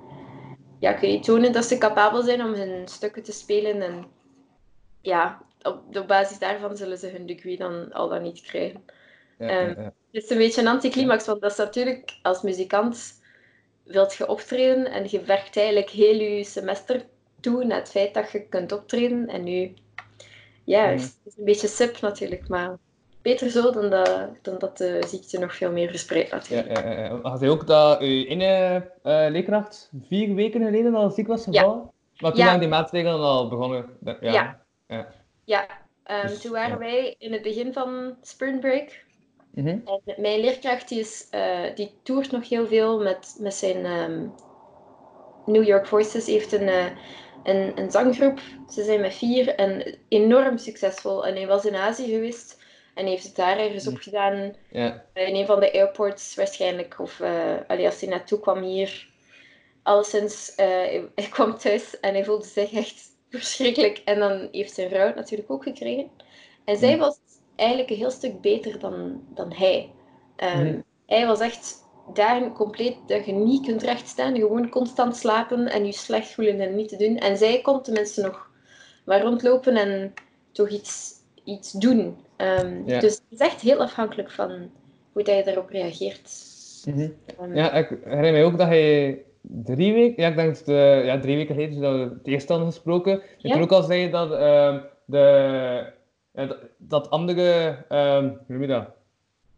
ja, 0.80 0.94
kun 0.94 1.12
je 1.12 1.20
tonen 1.20 1.52
dat 1.52 1.66
ze 1.66 1.78
capabel 1.78 2.24
zijn 2.24 2.44
om 2.44 2.54
hun 2.54 2.88
stukken 2.88 3.24
te 3.24 3.32
spelen. 3.32 3.82
En 3.82 4.12
ja, 5.02 5.48
op, 5.62 5.96
op 5.98 6.08
basis 6.08 6.40
daarvan 6.40 6.78
zullen 6.78 6.98
ze 6.98 7.08
hun 7.10 7.26
degree 7.26 7.58
dan 7.58 7.92
al 7.94 8.10
dan 8.10 8.22
niet 8.24 8.42
krijgen. 8.42 8.86
Ja, 9.38 9.48
ehm, 9.48 9.68
ja, 9.68 9.76
ja. 9.76 9.94
Het 10.12 10.24
is 10.24 10.30
een 10.30 10.38
beetje 10.38 10.62
een 10.62 10.68
anticlimax, 10.68 11.26
want 11.26 11.42
dat 11.42 11.52
is 11.52 11.58
natuurlijk 11.58 12.20
als 12.22 12.42
muzikant 12.42 13.22
wilt 13.84 14.16
je 14.16 14.28
optreden 14.28 14.86
en 14.92 15.06
je 15.10 15.22
werkt 15.24 15.58
eigenlijk 15.58 15.90
heel 15.90 16.16
je 16.20 16.44
semester 16.44 17.08
toe 17.40 17.66
naar 17.66 17.80
het 17.80 17.90
feit 17.90 18.14
dat 18.14 18.32
je 18.32 18.48
kunt 18.50 18.72
optreden. 18.72 19.28
En 19.28 19.44
nu, 19.44 19.74
ja, 20.64 20.86
het 20.88 21.20
is 21.26 21.38
een 21.38 21.46
beetje 21.46 21.68
sip 21.68 22.02
natuurlijk, 22.02 22.48
maar 22.48 22.78
beter 23.22 23.50
zo 23.50 23.72
dan 23.72 23.90
dat, 23.90 24.30
dan 24.42 24.58
dat 24.58 24.78
de 24.78 25.04
ziekte 25.08 25.40
nog 25.40 25.56
veel 25.56 25.72
meer 25.72 25.90
verspreidt 25.90 26.30
Ja, 26.30 26.36
natuurlijk. 26.36 26.78
ja, 26.78 26.92
ja, 26.92 27.00
ja. 27.00 27.20
Had 27.22 27.40
hij 27.40 27.50
ook 27.50 27.68
dat 27.68 28.00
uw 28.00 28.26
ene 28.26 28.46
eh 29.04 29.26
leerkracht 29.30 29.92
vier 30.08 30.36
weken 30.36 30.64
geleden 30.64 30.96
al 30.96 31.10
ziek 31.12 31.28
was 31.28 31.44
gevallen? 31.44 31.92
Maar 32.20 32.32
toen 32.34 32.46
waren 32.46 32.60
die 32.60 32.70
maatregelen 32.70 33.20
al 33.20 33.48
begonnen. 33.48 33.86
Ja. 34.22 34.62
Ja. 35.46 35.68
Ehm, 36.04 36.28
Dus, 36.28 36.42
toen 36.42 36.52
waren 36.52 36.80
wij 36.80 37.16
in 37.18 37.34
het 37.34 37.42
begin 37.42 37.74
van 37.74 38.16
Spring 38.22 38.60
Break. 38.60 39.04
Mhm. 39.54 39.68
En 39.68 40.02
mijn 40.18 40.40
leerkracht 40.40 40.90
die, 40.90 41.00
is, 41.00 41.28
eh, 41.32 41.76
die 41.76 41.92
toert 42.04 42.32
nog 42.32 42.50
heel 42.50 42.68
veel 42.68 43.00
met, 43.02 43.36
met 43.40 43.54
zijn 43.54 43.86
ehm, 43.86 44.28
New 45.46 45.64
York 45.64 45.88
Voices. 45.88 46.26
heeft 46.26 46.52
een, 46.52 46.68
eh, 46.68 46.86
een, 47.44 47.72
een 47.80 47.92
zanggroep. 47.92 48.40
Ze 48.70 48.84
zijn 48.84 49.02
met 49.02 49.14
vier 49.14 49.56
en 49.56 49.98
enorm 50.08 50.58
succesvol. 50.58 51.26
En 51.26 51.36
hij 51.36 51.48
was 51.48 51.66
in 51.66 51.76
Azië 51.76 52.12
geweest 52.12 52.59
en 53.00 53.06
heeft 53.06 53.24
het 53.24 53.36
daar 53.36 53.58
ergens 53.60 53.88
op 53.88 53.98
gedaan. 53.98 54.54
Ja. 54.72 55.06
In 55.14 55.36
een 55.36 55.46
van 55.46 55.60
de 55.60 55.74
airports 55.74 56.36
waarschijnlijk. 56.36 57.00
Of 57.00 57.20
eh, 57.20 57.56
allee, 57.68 57.86
als 57.86 58.00
hij 58.02 58.10
naartoe 58.10 58.40
kwam 58.40 58.62
hier. 58.62 59.08
Alleszins, 59.84 60.56
eh, 60.56 60.68
hij, 61.16 61.28
kwam 61.30 61.58
thuis 61.58 62.00
en 62.00 62.14
hij 62.14 62.24
voelde 62.24 62.46
zich 62.46 62.74
echt 62.74 63.02
verschrikkelijk. 63.30 63.98
En 64.06 64.20
dan 64.20 64.48
heeft 64.52 64.74
zijn 64.74 64.90
vrouw 64.90 65.06
het 65.06 65.16
natuurlijk 65.16 65.52
ook 65.52 65.64
gekregen. 65.64 66.12
En 66.66 66.78
zij 66.78 66.94
Mm. 66.94 67.00
was 67.00 67.18
eigenlijk 67.56 67.90
een 67.90 67.96
heel 67.98 68.12
stuk 68.12 68.42
beter 68.42 68.80
dan, 68.80 69.24
dan 69.34 69.54
hij. 69.54 69.92
Ehm, 70.36 70.66
Mhm. 70.66 70.80
Hij 71.06 71.28
was 71.28 71.40
echt 71.40 71.76
daarin 72.14 72.54
compleet 72.54 72.98
dat 73.08 73.26
je 73.26 73.32
niet 73.32 73.66
kunt 73.66 73.84
rechtstaan. 73.84 74.36
Gewoon 74.36 74.70
constant 74.70 75.16
slapen 75.18 75.68
en 75.68 75.86
je 75.86 75.92
slecht 75.92 76.32
voelen 76.34 76.60
en 76.62 76.76
niet 76.76 76.90
te 76.90 76.98
doen. 76.98 77.18
En 77.18 77.38
zij 77.38 77.62
kon 77.62 77.82
tenminste 77.82 78.22
nog 78.22 78.50
maar 79.06 79.22
rondlopen 79.22 79.76
en 79.76 80.14
toch 80.52 80.70
iets, 80.70 81.12
iets 81.50 81.72
doen. 81.72 82.18
Ehm, 82.36 82.82
Ja. 82.86 83.00
Dus 83.00 83.14
het 83.16 83.24
is 83.30 83.40
echt 83.40 83.62
heel 83.62 83.78
afhankelijk 83.80 84.32
van 84.32 84.50
hoe 85.12 85.24
dat 85.24 85.36
je 85.36 85.44
daarop 85.44 85.70
reageert. 85.70 86.32
Mhm. 86.86 87.10
Ehm, 87.40 87.56
Ja, 87.56 87.72
ik 87.74 87.90
herinner 88.04 88.32
mij 88.32 88.44
ook 88.46 88.58
dat 88.58 88.68
hij 88.68 89.22
drie 89.42 89.94
weken, 89.94 90.24
ja, 90.24 90.30
ik 90.30 90.36
denk 90.36 90.66
de, 90.66 91.02
ja, 91.06 91.20
drie 91.20 91.36
weken 91.36 91.56
geleden, 91.56 91.82
dat 91.82 91.94
we 91.94 92.00
het 92.18 92.28
eerst 92.28 92.50
hadden 92.50 92.68
gesproken, 92.68 93.22
Ja. 93.38 93.56
je 93.56 93.62
ook 93.62 93.72
al 93.72 93.84
zei 93.84 94.10
dat, 94.10 94.32
ehm, 94.32 94.80
de, 95.06 95.94
ja, 96.34 96.56
dat, 96.78 97.10
andere, 97.10 97.78
ehm, 97.90 98.24
hoe 98.28 98.38
noem 98.48 98.62
je 98.62 98.68
dat, 98.68 98.86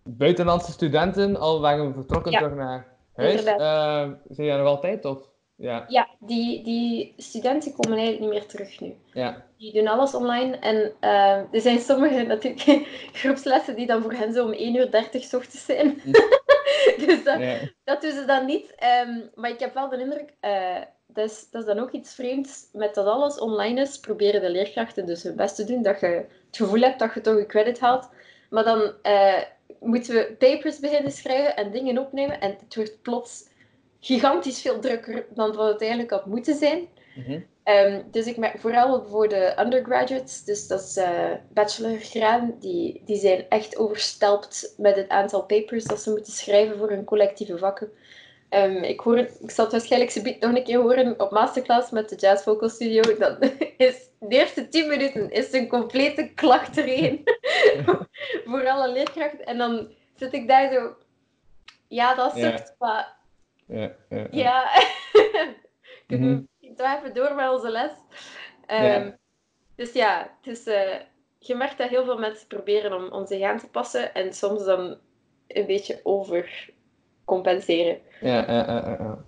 buitenlandse 0.03 0.71
studenten 0.71 1.35
al 1.35 1.61
waren 1.61 1.93
vertrokken 1.93 2.31
Ja. 2.31 2.37
terug 2.37 2.55
naar 2.55 2.87
huis. 3.15 3.39
Inderdaad. 3.39 3.59
Ehm 3.59 4.13
zijn 4.29 4.47
die 4.47 4.57
nog 4.57 4.67
altijd, 4.67 5.05
of? 5.05 5.29
Ja, 5.61 5.85
Ja, 5.87 6.07
die, 6.19 6.63
die 6.63 7.13
studenten 7.17 7.73
komen 7.73 7.97
eigenlijk 7.97 8.19
niet 8.19 8.29
meer 8.29 8.49
terug 8.49 8.79
nu. 8.79 8.95
ja, 9.13 9.45
Die 9.57 9.73
doen 9.73 9.87
alles 9.87 10.13
online. 10.13 10.57
En 10.57 10.93
eh, 10.99 11.53
er 11.53 11.61
zijn 11.61 11.79
sommige 11.79 12.23
natuurlijk 12.23 12.87
groepslessen 13.21 13.75
die 13.75 13.85
dan 13.85 14.01
voor 14.01 14.13
hen 14.13 14.33
zo 14.33 14.45
om 14.45 14.51
1 14.51 14.75
uur 14.75 14.91
30 14.91 15.23
's 15.23 15.33
ochtends 15.33 15.65
zijn. 15.65 16.01
dus 17.05 17.23
dat, 17.23 17.39
ja. 17.39 17.57
dat 17.83 18.01
doen 18.01 18.11
ze 18.11 18.25
dan 18.25 18.45
niet. 18.45 18.75
Ehm, 18.75 19.19
maar 19.35 19.49
ik 19.49 19.59
heb 19.59 19.73
wel 19.73 19.89
de 19.89 19.99
indruk, 19.99 20.33
eh, 20.39 20.81
dat, 21.07 21.29
is, 21.29 21.49
dat 21.51 21.61
is 21.61 21.67
dan 21.67 21.79
ook 21.79 21.91
iets 21.91 22.13
vreemds. 22.13 22.67
Met 22.73 22.95
dat 22.95 23.05
alles 23.05 23.39
online 23.39 23.81
is, 23.81 23.99
proberen 23.99 24.41
de 24.41 24.49
leerkrachten 24.49 25.05
dus 25.05 25.23
hun 25.23 25.35
best 25.35 25.55
te 25.55 25.63
doen. 25.63 25.81
Dat 25.81 25.99
je 25.99 26.05
het 26.05 26.57
gevoel 26.57 26.81
hebt 26.81 26.99
dat 26.99 27.13
je 27.13 27.21
toch 27.21 27.35
een 27.35 27.47
credit 27.47 27.79
haalt. 27.79 28.09
Maar 28.49 28.63
dan 28.63 28.91
eh, 29.01 29.41
moeten 29.79 30.15
we 30.15 30.35
papers 30.39 30.79
beginnen 30.79 31.11
schrijven 31.11 31.55
en 31.55 31.71
dingen 31.71 31.97
opnemen. 31.97 32.39
En 32.39 32.55
het 32.59 32.75
wordt 32.75 33.01
plots 33.01 33.49
gigantisch 34.01 34.61
veel 34.61 34.79
drukker 34.79 35.25
dan 35.29 35.55
wat 35.55 35.71
het 35.71 35.81
eigenlijk 35.81 36.11
had 36.11 36.25
moeten 36.25 36.55
zijn. 36.55 36.87
Mhm. 37.15 37.39
Ehm, 37.63 38.01
dus 38.11 38.25
ik 38.25 38.37
merk 38.37 38.59
vooral 38.59 39.03
voor 39.03 39.29
de 39.29 39.55
undergraduates, 39.59 40.43
dus 40.43 40.67
dat 40.67 40.81
is 40.81 40.97
eh 40.97 41.31
bachelorgraden, 41.49 42.59
die, 42.59 43.01
die 43.05 43.17
zijn 43.17 43.45
echt 43.49 43.77
overstelpt 43.77 44.73
met 44.77 44.95
het 44.95 45.09
aantal 45.09 45.43
papers 45.43 45.83
dat 45.83 46.01
ze 46.01 46.09
moeten 46.09 46.33
schrijven 46.33 46.77
voor 46.77 46.89
hun 46.89 47.03
collectieve 47.03 47.57
vakken. 47.57 47.91
Ehm, 48.49 48.83
ik, 48.83 48.99
hoor, 48.99 49.17
ik 49.17 49.51
zal 49.51 49.63
het 49.63 49.73
waarschijnlijk 49.73 50.11
zo 50.11 50.21
nog 50.21 50.55
een 50.55 50.63
keer 50.63 50.79
horen 50.79 51.19
op 51.19 51.31
masterclass 51.31 51.91
met 51.91 52.09
de 52.09 52.15
Jazz 52.15 52.43
Vocal 52.43 52.69
Studio. 52.69 53.01
Dan 53.17 53.37
is 53.77 54.09
de 54.19 54.35
eerste 54.35 54.67
10 54.67 54.87
minuten 54.87 55.31
is 55.31 55.53
een 55.53 55.67
complete 55.67 56.31
klachtereen 56.35 57.23
voor 58.49 58.67
alle 58.67 58.91
leerkrachten. 58.91 59.45
En 59.45 59.57
dan 59.57 59.87
zit 60.15 60.33
ik 60.33 60.47
daar 60.47 60.73
zo, 60.73 60.95
ja, 61.87 62.15
dat 62.15 62.37
sukt, 62.37 62.75
maar 62.79 63.20
ja, 63.71 63.95
ja, 64.31 64.69
kunnen 66.07 66.49
we 66.59 66.73
toch 66.75 66.97
even 66.97 67.13
door 67.13 67.35
met 67.35 67.49
onze 67.49 67.69
les. 67.69 67.91
Ehm. 68.65 69.11
Dus 69.75 69.93
ja, 69.93 70.37
het 70.41 70.57
is, 70.57 70.67
eh, 70.67 70.99
je 71.39 71.55
merkt 71.55 71.77
dat 71.77 71.89
heel 71.89 72.03
veel 72.03 72.17
mensen 72.17 72.47
proberen 72.47 72.93
om, 72.93 73.07
om 73.11 73.25
zich 73.25 73.41
aan 73.41 73.59
te 73.59 73.69
passen 73.69 74.13
en 74.13 74.33
soms 74.33 74.65
dan 74.65 74.97
een 75.47 75.65
beetje 75.65 75.99
overcompenseren. 76.03 77.99
Ja, 78.21 78.51
ja, 78.51 78.65
ja, 78.67 78.97
ja. 78.99 79.25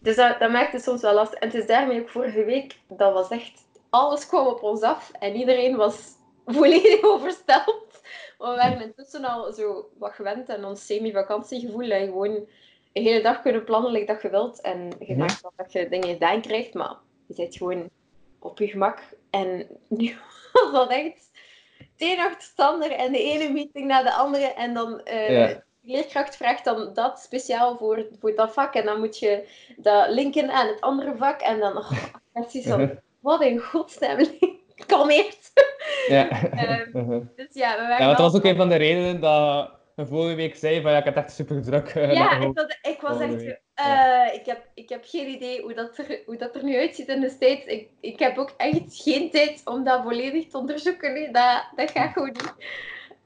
Dus 0.00 0.16
dat, 0.16 0.38
dat 0.38 0.50
maakt 0.50 0.72
het 0.72 0.82
soms 0.82 1.02
wel 1.02 1.14
lastig. 1.14 1.38
En 1.38 1.48
het 1.48 1.56
is 1.56 1.66
daarmee 1.66 2.00
ook 2.00 2.08
vorige 2.08 2.44
week, 2.44 2.76
dat 2.88 3.12
was 3.12 3.28
echt, 3.28 3.66
alles 3.90 4.26
kwam 4.26 4.46
op 4.46 4.62
ons 4.62 4.82
af 4.82 5.12
en 5.18 5.34
iedereen 5.34 5.76
was 5.76 6.12
volledig 6.46 7.02
overstelpt. 7.02 8.00
Maar 8.38 8.50
we 8.50 8.56
waren 8.56 8.80
intussen 8.82 9.24
al 9.24 9.52
zo 9.52 9.90
wat 9.98 10.12
gewend 10.12 10.50
aan 10.50 10.64
ons 10.64 10.86
semi-vakantiegevoel, 10.86 11.82
je 11.82 12.04
gewoon 12.04 12.48
hele 13.00 13.22
dag 13.22 13.42
kunnen 13.42 13.64
plannen 13.64 13.92
like 13.92 14.06
dat 14.12 14.22
je 14.22 14.30
wilt. 14.30 14.60
En 14.60 14.88
je 14.98 15.06
Mhm. 15.10 15.18
maakt 15.18 15.40
wel 15.40 15.52
dat 15.56 15.72
je 15.72 15.88
dingen 15.88 16.08
gedaan 16.08 16.40
krijgt, 16.40 16.74
maar 16.74 16.96
je 17.26 17.34
zit 17.34 17.56
gewoon 17.56 17.88
op 18.38 18.58
je 18.58 18.68
gemak. 18.68 18.98
En 19.30 19.66
nu 19.88 20.16
was 20.52 20.72
dat 20.72 20.90
echt 20.90 21.30
een 21.98 22.18
achterstander 22.20 22.90
en 22.90 23.12
de 23.12 23.22
ene 23.22 23.52
meeting 23.52 23.86
na 23.86 24.02
de 24.02 24.12
andere. 24.12 24.44
En 24.46 24.74
dan 24.74 25.00
eh, 25.02 25.30
Ja. 25.30 25.46
de 25.46 25.62
leerkracht 25.82 26.36
vraagt 26.36 26.64
dan 26.64 26.90
dat 26.94 27.18
speciaal 27.20 27.76
voor, 27.76 28.06
voor 28.20 28.34
dat 28.34 28.52
vak. 28.52 28.74
En 28.74 28.84
dan 28.84 28.98
moet 29.00 29.18
je 29.18 29.48
dat 29.76 30.08
linken 30.10 30.50
aan 30.50 30.66
het 30.66 30.80
andere 30.80 31.16
vak. 31.16 31.40
En 31.40 31.58
dan, 31.58 31.76
oh, 31.76 31.90
precies 32.32 32.66
van, 32.66 32.98
wat 33.20 33.42
een 33.42 33.58
godsnaam, 33.58 34.18
kalmeert. 34.86 35.50
Ja. 36.08 36.28
Ehm, 36.50 36.88
Mhm. 36.92 37.20
Dus 37.36 37.46
ja, 37.52 37.76
we 37.76 38.02
Ja, 38.02 38.08
dat 38.08 38.18
was 38.18 38.34
ook 38.34 38.44
een 38.44 38.56
van 38.56 38.68
de 38.68 38.76
redenen 38.76 39.20
dat 39.20 39.70
vorige 40.06 40.34
week 40.34 40.56
zei 40.56 40.82
van 40.82 40.90
ja, 40.92 40.98
ik 40.98 41.04
had 41.04 41.14
echt 41.16 41.32
super 41.32 41.62
druk. 41.62 41.94
Ja, 41.94 42.38
ik, 42.40 42.54
was- 42.54 42.78
ik 42.82 43.00
was 43.00 43.20
echt... 43.20 43.58
Eh, 43.74 44.34
ik, 44.34 44.46
heb, 44.46 44.66
ik 44.74 44.88
heb 44.88 45.04
geen 45.06 45.28
idee 45.28 45.62
hoe 45.62 45.74
dat 45.74 45.98
er, 45.98 46.22
hoe 46.26 46.36
dat 46.36 46.54
er 46.56 46.64
nu 46.64 46.76
uitziet 46.76 47.08
in 47.08 47.20
de 47.20 47.28
States. 47.28 47.64
Ik, 47.64 47.88
ik 48.00 48.18
heb 48.18 48.38
ook 48.38 48.54
echt 48.56 48.80
geen 49.02 49.30
tijd 49.30 49.60
om 49.64 49.84
dat 49.84 50.02
volledig 50.02 50.48
te 50.48 50.58
onderzoeken. 50.58 51.12
nu. 51.14 51.30
Dat, 51.30 51.64
dat 51.76 51.90
gaat 51.90 52.12
gewoon 52.12 52.28
niet. 52.28 52.54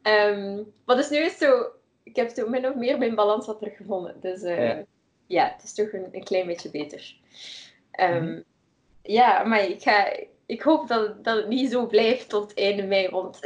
Ehm, 0.02 0.62
maar 0.84 0.96
dus 0.96 1.08
nu 1.10 1.16
is 1.18 1.38
zo... 1.38 1.64
Ik 2.02 2.16
heb 2.16 2.30
zo 2.30 2.48
min 2.48 2.66
of 2.68 2.74
meer 2.74 2.98
mijn 2.98 3.14
balans 3.14 3.46
wat 3.46 3.58
teruggevonden. 3.58 4.16
Dus 4.20 4.42
eh, 4.42 4.66
Ja. 4.68 4.84
ja. 5.26 5.52
het 5.54 5.62
is 5.62 5.74
toch 5.74 5.92
een, 5.92 6.08
een 6.12 6.24
klein 6.24 6.46
beetje 6.46 6.70
beter. 6.70 7.14
Ehm, 7.90 8.24
Mhm. 8.24 8.40
Ja, 9.02 9.42
maar 9.44 9.64
ik, 9.64 9.82
ga, 9.82 10.16
ik 10.46 10.62
hoop 10.62 10.88
dat, 10.88 11.24
dat 11.24 11.36
het 11.36 11.48
niet 11.48 11.70
zo 11.70 11.86
blijft 11.86 12.28
tot 12.28 12.54
einde 12.54 12.82
mei. 12.82 13.08
Want 13.08 13.40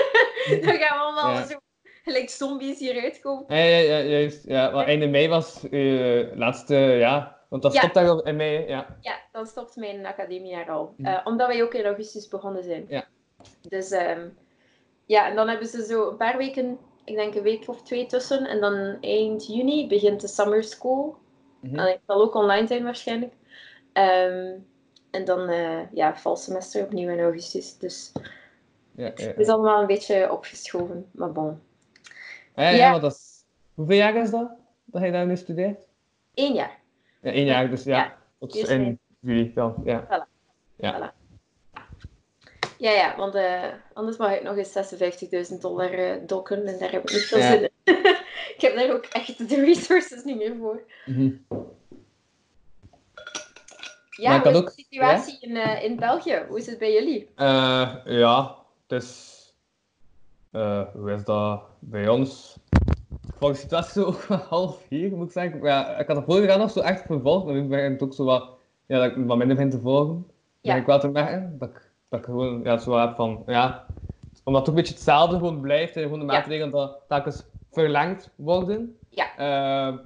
dan 0.62 0.74
gaan 0.78 0.98
we 0.98 1.02
allemaal 1.04 1.32
Ja. 1.34 1.46
zo 1.46 1.58
gelijk 2.06 2.30
zombies 2.30 2.78
hieruit 2.78 3.20
komen. 3.20 3.44
Ja, 3.48 3.56
ja, 3.56 3.78
ja, 3.78 3.98
juist. 3.98 4.44
Ja, 4.44 4.84
einde 4.84 5.06
mei 5.06 5.28
was 5.28 5.68
eh 5.70 6.36
laatste, 6.36 6.74
ja. 6.76 7.40
Want 7.48 7.62
dat 7.62 7.72
Ja. 7.72 7.78
stopt 7.80 7.94
daar 7.94 8.26
in 8.26 8.36
mei, 8.36 8.66
ja. 8.68 8.96
Ja, 9.00 9.20
dan 9.32 9.46
stopt 9.46 9.76
mijn 9.76 10.06
academiejaar 10.06 10.70
al. 10.70 10.94
Eh, 11.02 11.20
omdat 11.24 11.46
wij 11.46 11.62
ook 11.62 11.74
in 11.74 11.84
augustus 11.84 12.28
begonnen 12.28 12.62
zijn. 12.62 12.84
Ja. 12.88 13.04
Dus 13.68 13.90
ehm, 13.90 14.28
ja, 15.06 15.28
en 15.28 15.36
dan 15.36 15.48
hebben 15.48 15.68
ze 15.68 15.84
zo 15.84 16.08
een 16.08 16.16
paar 16.16 16.36
weken, 16.36 16.78
ik 17.04 17.16
denk 17.16 17.34
een 17.34 17.42
week 17.42 17.68
of 17.68 17.82
twee 17.82 18.06
tussen. 18.06 18.46
En 18.46 18.60
dan 18.60 18.96
eind 19.00 19.46
juni 19.46 19.88
begint 19.88 20.20
de 20.20 20.28
summer 20.28 20.64
school. 20.64 21.16
Mhm. 21.60 21.78
En 21.78 22.00
zal 22.06 22.22
ook 22.22 22.34
online 22.34 22.66
zijn 22.66 22.84
waarschijnlijk. 22.84 23.32
Ehm, 23.92 24.52
en 25.10 25.24
dan 25.24 25.48
eh 25.48 25.92
ja, 25.92 26.16
valsemester 26.16 26.84
opnieuw 26.84 27.10
in 27.10 27.20
augustus. 27.20 27.78
Dus 27.78 28.12
Ja, 28.96 29.04
ja, 29.14 29.26
het 29.26 29.38
is 29.38 29.48
allemaal 29.48 29.80
een 29.80 29.86
beetje 29.86 30.32
opgeschoven. 30.32 31.06
Maar 31.12 31.32
bon. 31.32 31.60
Ja, 32.56 32.62
ja, 32.68 32.76
Ja. 32.76 32.90
want 32.90 33.02
dat 33.02 33.12
is... 33.12 33.44
Hoeveel 33.74 33.96
jaar 33.96 34.16
is 34.16 34.30
dat, 34.30 34.50
dat 34.84 35.02
je 35.02 35.10
daar 35.12 35.26
nu 35.26 35.36
studeert? 35.36 35.86
Eén 36.34 36.52
jaar. 36.54 36.78
Ja, 37.22 37.30
één 37.32 37.44
jaar, 37.46 37.70
dus 37.70 37.84
ja. 37.84 37.96
Ja, 37.96 38.16
Tot 38.38 38.68
mei. 38.68 38.98
juli 39.20 39.52
dan, 39.54 39.74
ja. 39.84 40.26
Ja, 42.78 42.90
ja, 42.90 43.16
want 43.16 43.34
eh, 43.34 43.62
anders 43.92 44.16
mag 44.16 44.32
ik 44.34 44.42
nog 44.42 44.56
eens 44.56 44.94
56.000 45.52 45.58
dollar 45.60 45.92
eh, 45.92 46.16
dokken 46.26 46.66
en 46.66 46.78
daar 46.78 46.90
heb 46.92 47.02
ik 47.02 47.10
niet 47.12 47.22
veel 47.24 47.38
Ja. 47.38 47.50
zin 47.50 47.62
in. 47.62 47.70
ik 48.54 48.58
heb 48.58 48.76
daar 48.76 48.90
ook 48.92 49.04
echt 49.04 49.48
de 49.48 49.64
resources 49.64 50.24
niet 50.24 50.36
meer 50.36 50.56
voor. 50.56 50.82
Mhm. 51.06 51.30
Ja, 54.10 54.30
Maar 54.30 54.40
hoe 54.42 54.50
is 54.50 54.56
ook- 54.58 54.64
de 54.66 54.72
situatie 54.82 55.36
in, 55.40 55.56
eh, 55.56 55.84
in 55.84 55.96
België? 55.96 56.44
Hoe 56.48 56.58
is 56.58 56.66
het 56.66 56.78
bij 56.78 56.92
jullie? 56.92 57.30
Ja, 58.04 58.56
het 58.86 59.02
is... 59.02 59.40
eh, 60.52 60.80
hoe 60.94 61.12
is 61.12 61.24
dat 61.24 61.62
bij 61.78 62.08
ons? 62.08 62.58
Ik 63.26 63.34
volg 63.38 63.52
de 63.52 63.58
situatie 63.58 64.02
zo 64.02 64.14
half 64.48 64.86
hier, 64.88 65.16
moet 65.16 65.26
ik 65.26 65.32
zeggen. 65.32 65.62
Ja, 65.62 65.96
ik 65.98 66.06
had 66.06 66.16
de 66.16 66.22
vorige 66.22 66.46
jaar 66.46 66.58
nog 66.58 66.70
zo 66.70 66.80
echt 66.80 67.06
vervolgd, 67.06 67.44
maar 67.44 67.54
nu 67.54 67.62
begint 67.62 67.92
het 67.92 68.02
ook 68.02 68.14
zo 68.14 68.24
wat, 68.24 68.48
ja, 68.86 68.98
dat 68.98 69.10
ik 69.16 69.26
wat 69.26 69.36
minder 69.36 69.56
begin 69.56 69.70
te 69.70 69.80
volgen. 69.80 70.26
Ja. 70.60 70.74
Ja. 70.74 70.80
ik 70.80 70.86
wel 70.86 70.98
te 70.98 71.08
merken 71.08 71.56
dat 71.58 71.68
ik, 71.68 71.90
dat 72.08 72.18
ik 72.18 72.24
gewoon 72.24 72.60
ja, 72.64 72.78
zo 72.78 72.98
heb 72.98 73.14
van, 73.14 73.42
ja, 73.46 73.86
omdat 74.44 74.60
het 74.60 74.70
ook 74.70 74.76
een 74.76 74.82
beetje 74.82 74.94
hetzelfde 74.94 75.36
gewoon 75.36 75.60
blijft 75.60 75.96
en 75.96 76.02
gewoon 76.02 76.18
de 76.18 76.26
Ja. 76.26 76.32
maatregelen 76.32 76.70
dat 76.70 76.98
telkens 77.08 77.44
verlengd 77.70 78.30
worden. 78.36 78.96
Ja. 79.08 79.36
Eh, 79.36 79.98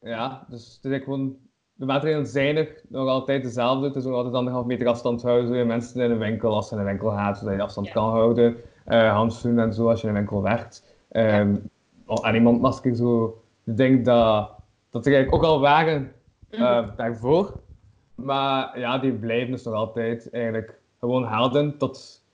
ja, 0.00 0.44
dus 0.48 0.78
het 0.82 0.92
is 0.92 1.02
gewoon, 1.04 1.36
de 1.74 1.84
maatregelen 1.86 2.26
zijn 2.26 2.56
er 2.56 2.80
nog 2.88 3.08
altijd 3.08 3.42
dezelfde. 3.42 3.86
Het 3.86 3.96
is 3.96 4.04
nog 4.04 4.14
altijd 4.14 4.34
anderhalf 4.34 4.66
meter 4.66 4.86
afstand 4.86 5.22
houden, 5.22 5.46
zodat 5.46 5.60
je 5.60 5.66
mensen 5.66 6.00
in 6.00 6.10
een 6.10 6.18
winkel, 6.18 6.54
als 6.54 6.68
je 6.68 6.74
in 6.74 6.80
een 6.80 6.86
winkel 6.86 7.10
gaat, 7.10 7.38
zodat 7.38 7.54
je 7.54 7.62
afstand 7.62 7.86
Ja. 7.86 7.92
kan 7.92 8.08
houden. 8.10 8.56
Eh 8.84 9.12
handschoenen 9.12 9.64
en 9.64 9.74
zo 9.74 9.88
als 9.88 10.00
je 10.00 10.06
in 10.08 10.12
een 10.14 10.18
winkel 10.20 10.42
werkt. 10.42 10.84
Ehm 11.08 11.54
En 12.22 12.34
iemand 12.34 12.42
mondmasker 12.42 12.96
zo. 12.96 13.42
Ik 13.64 13.76
denk 13.76 14.04
dat, 14.04 14.50
dat 14.90 15.06
er 15.06 15.12
eigenlijk 15.12 15.44
ook 15.44 15.50
al 15.50 15.60
waren 15.60 16.12
Mhm. 16.50 16.62
eh, 16.62 16.88
daarvoor. 16.96 17.60
Maar 18.14 18.78
ja, 18.78 18.98
die 18.98 19.12
blijven 19.12 19.50
dus 19.50 19.64
nog 19.64 19.74
altijd 19.74 20.30
eigenlijk 20.30 20.78
gewoon 21.00 21.26
helden 21.28 21.76
tot, 21.78 22.24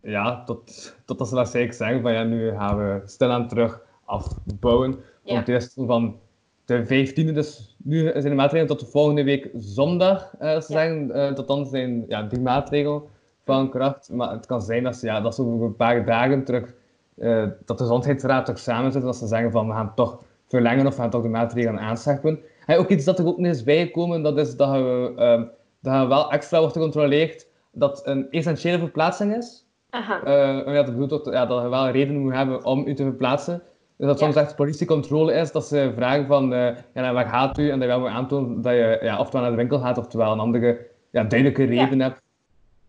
ja, 0.00 0.44
tot, 0.44 0.94
totdat 1.04 1.28
ze 1.28 1.34
dat 1.34 1.48
zeker 1.48 1.74
zeggen 1.74 2.02
van 2.02 2.12
ja, 2.12 2.22
nu 2.22 2.50
gaan 2.50 2.76
we 2.78 3.02
stilaan 3.04 3.48
terug 3.48 3.80
afbouwen. 4.04 4.90
Ja. 5.22 5.34
Want 5.34 5.46
het 5.46 5.62
is 5.62 5.72
van 5.86 6.16
de 6.64 6.84
15e, 6.86 7.32
dus 7.32 7.76
nu 7.82 7.98
zijn 8.10 8.22
de 8.22 8.34
maatregelen 8.34 8.76
tot 8.76 8.80
de 8.80 8.90
volgende 8.92 9.24
week 9.24 9.50
zondag, 9.54 10.34
eh, 10.38 10.48
ze 10.48 10.54
Ja. 10.54 10.60
zeggen, 10.60 11.34
tot 11.34 11.46
dan 11.46 11.66
zijn 11.66 12.04
ja, 12.08 12.22
die 12.22 12.40
maatregelen 12.40 13.02
van 13.46 13.70
kracht. 13.70 14.10
Maar 14.12 14.30
het 14.30 14.46
kan 14.46 14.62
zijn 14.62 14.82
dat 14.82 14.96
ze, 14.96 15.06
ja, 15.06 15.20
dat 15.20 15.34
ze 15.34 15.42
over 15.42 15.66
een 15.66 15.76
paar 15.76 16.04
dagen 16.04 16.44
terug, 16.44 16.74
eh, 17.16 17.44
dat 17.64 17.78
de 17.78 17.82
gezondheidsraad 17.84 18.46
toch 18.46 18.58
samen 18.58 18.92
zit, 18.92 19.02
dat 19.02 19.16
ze 19.16 19.26
zeggen 19.26 19.50
van 19.50 19.66
we 19.66 19.72
gaan 19.72 19.92
toch 19.94 20.22
verlengen 20.48 20.86
of 20.86 20.94
we 20.96 21.00
gaan 21.00 21.10
toch 21.10 21.22
de 21.22 21.28
maatregelen 21.28 21.80
aanscherpen. 21.80 22.38
En 22.66 22.78
ook 22.78 22.88
iets 22.88 23.04
dat 23.04 23.18
er 23.18 23.26
ook 23.26 23.36
niet 23.38 23.54
is 23.54 23.62
bijgekomen, 23.64 24.22
dat 24.22 24.38
is 24.38 24.56
dat 24.56 24.74
je, 24.74 25.12
ehm, 25.16 25.44
dat 25.80 26.00
je 26.02 26.06
wel 26.08 26.30
extra 26.32 26.58
wordt 26.58 26.74
gecontroleerd 26.74 27.46
dat 27.72 28.00
een 28.06 28.30
essentiële 28.30 28.78
verplaatsing 28.78 29.36
is. 29.36 29.66
Aha. 29.90 30.22
Eh, 30.24 30.74
ja, 30.74 30.82
dat 30.82 30.92
bedoelt 30.98 31.12
ook 31.12 31.32
ja, 31.32 31.46
dat 31.46 31.62
je 31.62 31.68
wel 31.68 31.86
een 31.86 31.92
reden 31.92 32.16
moet 32.18 32.34
hebben 32.34 32.64
om 32.64 32.86
u 32.86 32.94
te 32.94 33.02
verplaatsen. 33.02 33.62
Dus 33.96 34.06
dat 34.06 34.18
Ja. 34.18 34.24
soms 34.24 34.36
echt 34.36 34.56
politiecontrole 34.56 35.32
is, 35.32 35.52
dat 35.52 35.66
ze 35.66 35.92
vragen 35.96 36.26
van 36.26 36.52
eh, 36.54 36.76
ja, 36.94 37.12
waar 37.12 37.26
gaat 37.28 37.58
u? 37.58 37.70
En 37.70 37.78
dat 37.78 37.88
je 37.88 37.94
wel 37.94 38.00
moet 38.00 38.08
aantonen 38.16 38.62
dat 38.62 38.72
je 38.72 38.98
ja, 39.02 39.18
oftewel 39.18 39.42
naar 39.42 39.50
de 39.50 39.56
winkel 39.56 39.78
gaat, 39.78 39.98
oftewel 39.98 40.32
een 40.32 40.38
andere 40.38 40.86
ja, 41.10 41.24
duidelijke 41.24 41.64
reden 41.64 42.00
hebt 42.00 42.22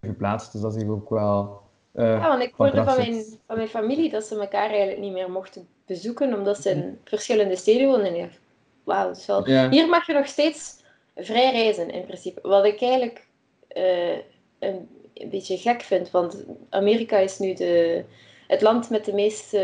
verplaatst. 0.02 0.52
Dus 0.52 0.62
dat 0.62 0.76
is 0.76 0.84
ook 0.88 1.10
wel... 1.10 1.62
eh, 1.94 2.06
Ja, 2.06 2.28
want 2.28 2.42
ik 2.42 2.54
hoorde 2.58 2.84
van 2.84 2.96
mijn, 2.98 3.24
van 3.48 3.56
mijn 3.56 3.68
familie 3.68 4.10
dat 4.10 4.24
ze 4.24 4.40
elkaar 4.40 4.70
eigenlijk 4.70 5.00
niet 5.00 5.12
meer 5.12 5.32
mochten 5.32 5.68
bezoeken, 5.86 6.34
omdat 6.34 6.62
ze 6.62 6.70
in 6.70 7.00
verschillende 7.04 7.56
steden 7.56 7.88
wonen. 7.88 8.06
En 8.06 8.16
ik 8.16 8.22
dacht, 8.22 8.40
Wauw, 8.84 9.08
dat 9.08 9.18
is 9.18 9.26
wel... 9.26 9.50
Ja. 9.50 9.70
Hier 9.70 9.88
mag 9.90 10.08
je 10.08 10.14
nog 10.14 10.28
steeds 10.28 10.84
vrij 11.16 11.52
reizen, 11.52 11.90
in 11.92 12.06
principe. 12.06 12.40
Wat 12.48 12.66
ik 12.66 12.82
eigenlijk 12.82 13.28
eh, 13.68 14.16
een, 14.60 14.90
een 15.14 15.30
beetje 15.30 15.58
gek 15.58 15.82
vind, 15.82 16.12
want 16.12 16.44
Amerika 16.70 17.18
is 17.18 17.40
nu 17.40 17.54
de, 17.54 18.04
het 18.48 18.62
land 18.62 18.90
met 18.90 19.06
de 19.06 19.14
meeste, 19.14 19.58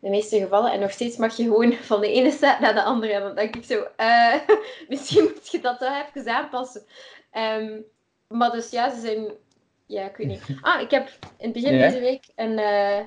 de 0.00 0.08
meeste 0.10 0.38
gevallen. 0.38 0.72
En 0.72 0.80
nog 0.80 0.90
steeds 0.90 1.16
mag 1.16 1.36
je 1.36 1.42
gewoon 1.42 1.72
van 1.92 2.00
de 2.00 2.12
ene 2.12 2.30
staat 2.30 2.60
naar 2.60 2.74
de 2.74 2.82
andere. 2.82 3.12
En 3.12 3.20
dan 3.22 3.34
denk 3.34 3.56
ik 3.56 3.64
zo, 3.64 3.86
eh, 3.96 4.34
misschien 4.88 5.22
moet 5.24 5.48
je 5.50 5.60
dat 5.60 5.78
wel 5.78 6.02
even 6.14 6.32
aanpassen. 6.34 6.82
Ehm, 7.30 7.80
maar 8.32 8.50
dus 8.50 8.70
ja, 8.70 8.90
ze 8.94 9.00
zijn... 9.00 9.26
Ja, 9.86 10.04
ik 10.08 10.16
weet 10.16 10.26
niet. 10.26 10.42
Ah, 10.60 10.80
ik 10.80 10.90
heb 10.90 11.08
in 11.38 11.44
het 11.44 11.52
begin 11.52 11.74
Ja? 11.74 11.88
deze 11.88 12.00
week 12.00 12.24
een, 12.36 12.58
eh, 12.58 12.98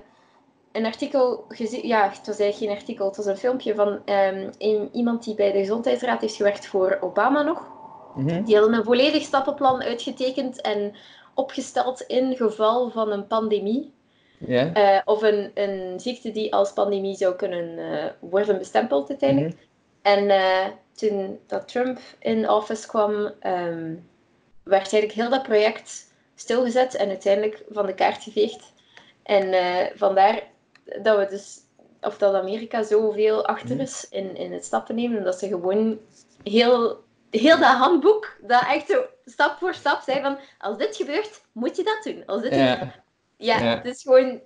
een 0.71 0.85
artikel 0.85 1.45
gezien. 1.47 1.87
Ja, 1.87 2.09
het 2.09 2.27
was 2.27 2.39
eigenlijk 2.39 2.57
geen 2.71 2.81
artikel, 2.81 3.07
het 3.07 3.17
was 3.17 3.25
een 3.25 3.37
filmpje 3.37 3.75
van 3.75 4.01
ehm, 4.05 4.49
een, 4.57 4.89
iemand 4.91 5.23
die 5.23 5.35
bij 5.35 5.51
de 5.51 5.57
Gezondheidsraad 5.57 6.21
heeft 6.21 6.35
gewerkt 6.35 6.67
voor 6.67 6.97
Obama 7.01 7.41
nog. 7.41 7.73
Mhm. 8.15 8.43
Die 8.43 8.55
hadden 8.57 8.77
een 8.77 8.83
volledig 8.83 9.23
stappenplan 9.23 9.83
uitgetekend 9.83 10.61
en 10.61 10.95
opgesteld 11.33 12.01
in 12.01 12.35
geval 12.35 12.89
van 12.89 13.11
een 13.11 13.27
pandemie. 13.27 13.93
Eh, 14.47 14.99
of 15.05 15.21
een, 15.21 15.51
een 15.53 15.99
ziekte 15.99 16.31
die 16.31 16.53
als 16.53 16.73
pandemie 16.73 17.15
zou 17.15 17.35
kunnen 17.35 17.77
eh, 17.77 18.05
worden 18.19 18.57
bestempeld 18.57 19.09
uiteindelijk. 19.09 19.55
Mhm. 19.55 19.63
En 20.01 20.27
toen 20.95 21.39
dat 21.47 21.67
Trump 21.67 21.99
in 22.19 22.49
office 22.49 22.87
kwam, 22.87 23.31
ehm, 23.39 23.93
werd 24.65 24.81
eigenlijk 24.93 25.11
heel 25.11 25.29
dat 25.29 25.43
project 25.43 26.13
stilgezet 26.35 26.95
en 26.95 27.09
uiteindelijk 27.09 27.63
van 27.69 27.85
de 27.85 27.93
kaart 27.93 28.23
geveegd. 28.23 28.73
En 29.23 29.53
eh, 29.53 29.85
vandaar 29.95 30.43
dat 31.01 31.17
we 31.17 31.27
dus, 31.29 31.57
of 32.01 32.17
dat 32.17 32.33
Amerika 32.33 32.83
zoveel 32.83 33.45
achter 33.45 33.79
is 33.79 34.07
in, 34.09 34.35
in 34.35 34.53
het 34.53 34.65
stappen 34.65 34.95
nemen, 34.95 35.17
omdat 35.17 35.39
ze 35.39 35.47
gewoon 35.47 35.99
heel, 36.43 37.03
heel 37.29 37.57
dat 37.59 37.75
handboek, 37.75 38.37
dat 38.41 38.63
echt 38.69 38.89
zo 38.89 39.03
stap 39.25 39.57
voor 39.57 39.73
stap 39.73 40.01
zei 40.01 40.21
van, 40.21 40.37
als 40.59 40.77
dit 40.77 40.95
gebeurt, 40.95 41.41
moet 41.51 41.75
je 41.75 41.83
dat 41.83 42.03
doen. 42.03 42.23
Als 42.25 42.41
dit 42.41 42.55
Ja. 42.55 42.93
ja, 43.37 43.57
Ja. 43.59 43.75
het 43.75 43.85
is 43.85 44.01
gewoon, 44.01 44.39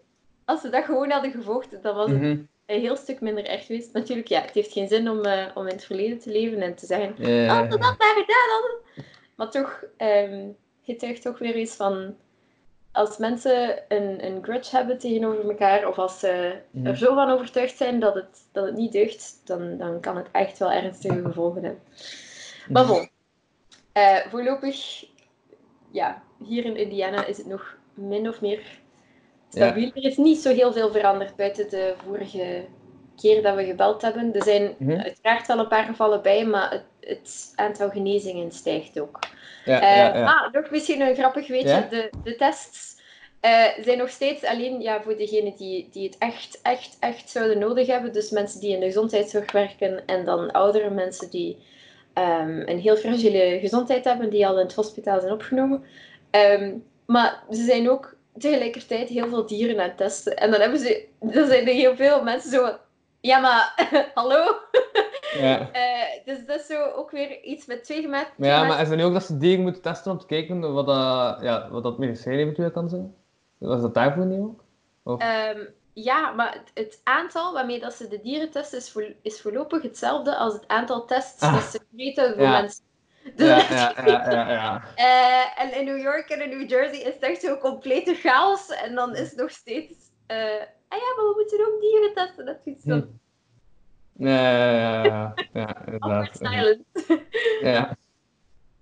als 0.45 0.61
ze 0.61 0.69
dat 0.69 0.83
gewoon 0.83 1.11
hadden 1.11 1.31
gevolgd, 1.31 1.81
dan 1.83 1.95
was 1.95 2.09
het 2.09 2.19
Mhm. 2.21 2.37
een 2.65 2.79
heel 2.79 2.95
stuk 2.95 3.21
minder 3.21 3.45
erg 3.45 3.65
geweest. 3.65 3.93
Natuurlijk, 3.93 4.27
ja, 4.27 4.41
het 4.41 4.53
heeft 4.53 4.71
geen 4.71 4.87
zin 4.87 5.09
om, 5.09 5.21
eh, 5.25 5.45
om 5.53 5.67
in 5.67 5.73
het 5.75 5.85
verleden 5.85 6.19
te 6.19 6.29
leven 6.31 6.61
en 6.61 6.75
te 6.75 6.85
zeggen, 6.85 7.13
Ja. 7.17 7.53
had 7.55 7.63
we 7.63 7.69
dat 7.79 7.97
maar 7.97 8.15
gedaan 8.25 8.49
hadden. 8.49 8.77
Maar 9.39 9.51
toch, 9.51 9.83
ehm 9.97 10.47
getuigt 10.81 11.21
toch 11.21 11.39
weer 11.39 11.55
eens 11.55 11.75
van, 11.75 12.15
als 12.91 13.17
mensen 13.17 13.83
een, 13.87 14.25
een 14.25 14.43
grudge 14.43 14.75
hebben 14.75 14.97
tegenover 14.97 15.49
elkaar, 15.49 15.87
of 15.87 15.97
als 15.97 16.19
ze 16.19 16.59
Mhm. 16.71 16.85
er 16.85 16.97
zo 16.97 17.13
van 17.13 17.29
overtuigd 17.29 17.77
zijn 17.77 17.99
dat 17.99 18.15
het, 18.15 18.47
dat 18.51 18.65
het 18.65 18.75
niet 18.75 18.91
deugt, 18.91 19.41
dan, 19.45 19.77
dan 19.77 19.99
kan 19.99 20.17
het 20.17 20.27
echt 20.31 20.57
wel 20.57 20.71
ernstige 20.71 21.21
gevolgen 21.21 21.63
hebben. 21.63 21.81
Maar 22.69 22.85
bon, 22.85 23.09
eh, 23.91 24.17
voorlopig, 24.29 25.05
ja, 25.91 26.23
hier 26.43 26.65
in 26.65 26.77
Indiana 26.77 27.25
is 27.25 27.37
het 27.37 27.47
nog 27.47 27.77
min 27.93 28.27
of 28.27 28.41
meer 28.41 28.79
stabiel. 29.49 29.91
Er 29.93 30.03
is 30.03 30.17
niet 30.17 30.37
zo 30.37 30.53
heel 30.53 30.73
veel 30.73 30.91
veranderd 30.91 31.35
buiten 31.35 31.69
de 31.69 31.93
vorige 32.05 32.65
keer 33.21 33.41
dat 33.41 33.55
we 33.55 33.65
gebeld 33.65 34.01
hebben. 34.01 34.33
Er 34.33 34.43
zijn 34.43 34.75
Mhm. 34.77 34.99
uiteraard 34.99 35.47
wel 35.47 35.59
een 35.59 35.67
paar 35.67 35.83
gevallen 35.83 36.21
bij, 36.21 36.45
maar 36.45 36.71
het, 36.71 36.83
het 36.99 37.53
aantal 37.55 37.89
genezingen 37.89 38.51
stijgt 38.51 38.99
ook. 38.99 39.19
Ja, 39.65 39.81
Eh, 39.81 39.97
ja, 39.97 40.15
ja. 40.17 40.23
Maar 40.23 40.49
nog 40.51 40.69
misschien 40.71 41.01
een 41.01 41.15
grappig 41.15 41.47
weetje, 41.47 41.87
de, 41.89 42.09
de 42.23 42.35
tests 42.35 42.97
eh, 43.39 43.63
zijn 43.81 43.97
nog 43.97 44.09
steeds 44.09 44.43
alleen 44.43 44.81
ja, 44.81 45.01
voor 45.01 45.17
degenen 45.17 45.53
die, 45.57 45.89
die 45.91 46.05
het 46.07 46.17
echt, 46.17 46.59
echt, 46.63 46.97
echt 46.99 47.29
zouden 47.29 47.59
nodig 47.59 47.87
hebben. 47.87 48.13
Dus 48.13 48.29
mensen 48.29 48.59
die 48.59 48.73
in 48.73 48.79
de 48.79 48.85
gezondheidszorg 48.85 49.51
werken 49.51 50.05
en 50.05 50.25
dan 50.25 50.51
oudere 50.51 50.89
mensen 50.89 51.29
die 51.29 51.57
ehm, 52.13 52.61
een 52.65 52.79
heel 52.79 52.95
fragiele 52.95 53.59
gezondheid 53.59 54.03
hebben, 54.03 54.29
die 54.29 54.47
al 54.47 54.53
in 54.59 54.65
het 54.65 54.73
hospitaal 54.75 55.19
zijn 55.19 55.33
opgenomen. 55.33 55.83
Ehm, 56.31 56.71
maar 57.05 57.43
ze 57.51 57.63
zijn 57.63 57.89
ook 57.89 58.15
tegelijkertijd 58.37 59.09
heel 59.09 59.27
veel 59.27 59.45
dieren 59.45 59.79
aan 59.79 59.87
het 59.87 59.97
testen. 59.97 60.37
En 60.37 60.51
dan, 60.51 60.59
hebben 60.61 60.79
ze, 60.79 61.05
dan 61.19 61.47
zijn 61.47 61.67
er 61.67 61.73
heel 61.73 61.95
veel 61.95 62.23
mensen 62.23 62.51
zo 62.51 62.77
ja 63.21 63.39
maar, 63.39 63.73
hallo? 64.13 64.55
ja. 65.39 65.69
Eh, 65.71 66.25
dus 66.25 66.45
dat 66.45 66.59
is 66.59 66.65
zo 66.65 66.83
ook 66.95 67.11
weer 67.11 67.41
iets 67.43 67.65
met 67.65 67.83
twee 67.83 68.01
gemaakt. 68.01 68.37
Maar 68.37 68.49
ja, 68.49 68.63
maar 68.63 68.81
is 68.81 68.87
het 68.89 68.97
nu 68.97 69.03
ook 69.03 69.13
dat 69.13 69.23
ze 69.23 69.37
dieren 69.37 69.63
moeten 69.63 69.81
testen 69.81 70.11
om 70.11 70.17
te 70.17 70.25
kijken 70.25 70.73
wat, 70.73 70.85
dat 70.85 71.41
ja, 71.41 71.69
wat 71.69 71.83
dat 71.83 71.97
medicijn 71.97 72.39
eventueel 72.39 72.71
kan 72.71 72.89
zijn? 72.89 73.15
Was 73.57 73.81
dat 73.81 73.93
daarvoor 73.93 74.25
niet 74.25 74.39
ook? 74.39 74.63
Of? 75.03 75.21
Ehm, 75.21 75.59
ja, 75.93 76.31
maar 76.31 76.63
het, 76.73 77.01
aantal 77.03 77.53
waarmee 77.53 77.79
dat 77.79 77.93
ze 77.93 78.07
de 78.07 78.21
dieren 78.21 78.49
testen 78.51 78.77
is, 78.77 78.91
voor, 78.91 79.13
is 79.21 79.41
voorlopig 79.41 79.81
hetzelfde 79.81 80.35
als 80.35 80.53
het 80.53 80.67
aantal 80.67 81.05
tests 81.05 81.41
Ah. 81.41 81.53
dat 81.53 81.63
ze 81.63 81.79
meten 81.89 82.33
voor 82.33 82.43
Ja. 82.43 82.61
mensen. 82.61 82.83
Dus 83.35 83.47
ja, 83.47 83.93
ja, 83.95 84.05
ja, 84.05 84.31
ja, 84.31 84.49
ja. 84.51 84.83
Eh, 84.95 85.63
en 85.63 85.73
in 85.79 85.85
New 85.85 86.01
York 86.01 86.29
en 86.29 86.41
in 86.41 86.49
New 86.57 86.69
Jersey 86.69 86.97
is 86.99 87.13
het 87.13 87.23
echt 87.23 87.41
zo'n 87.41 87.57
complete 87.59 88.13
chaos. 88.13 88.69
En 88.69 88.95
dan 88.95 89.15
is 89.15 89.29
het 89.29 89.39
nog 89.39 89.49
steeds... 89.51 89.93
eh, 90.27 90.37
ah 90.89 90.99
ja, 90.99 91.13
maar 91.15 91.25
we 91.25 91.33
moeten 91.35 91.73
ook 91.73 91.81
dieren 91.81 92.13
testen. 92.13 92.45
Dat 92.45 92.57
is 92.63 92.73
iets 92.73 92.83
van... 92.83 92.99
Hm. 92.99 94.27
Ja, 94.27 94.51
ja, 94.51 95.03
ja, 95.03 95.33
ja, 95.53 95.85
ja. 96.41 96.77
Ja. 97.61 97.97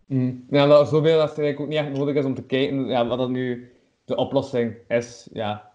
Hm. 0.08 0.34
Ja, 0.50 0.66
dat 0.66 0.90
zoveel 0.90 1.18
dat 1.18 1.38
er 1.38 1.44
eigenlijk 1.44 1.60
ook 1.60 1.68
niet 1.68 1.78
echt 1.78 1.98
nodig 1.98 2.16
is 2.16 2.26
om 2.26 2.36
te 2.36 2.44
kijken 2.44 2.86
ja, 2.86 3.08
wat 3.08 3.18
dat 3.18 3.30
nu 3.30 3.72
de 4.06 4.16
oplossing 4.16 4.76
is. 4.88 5.30
Ja, 5.34 5.72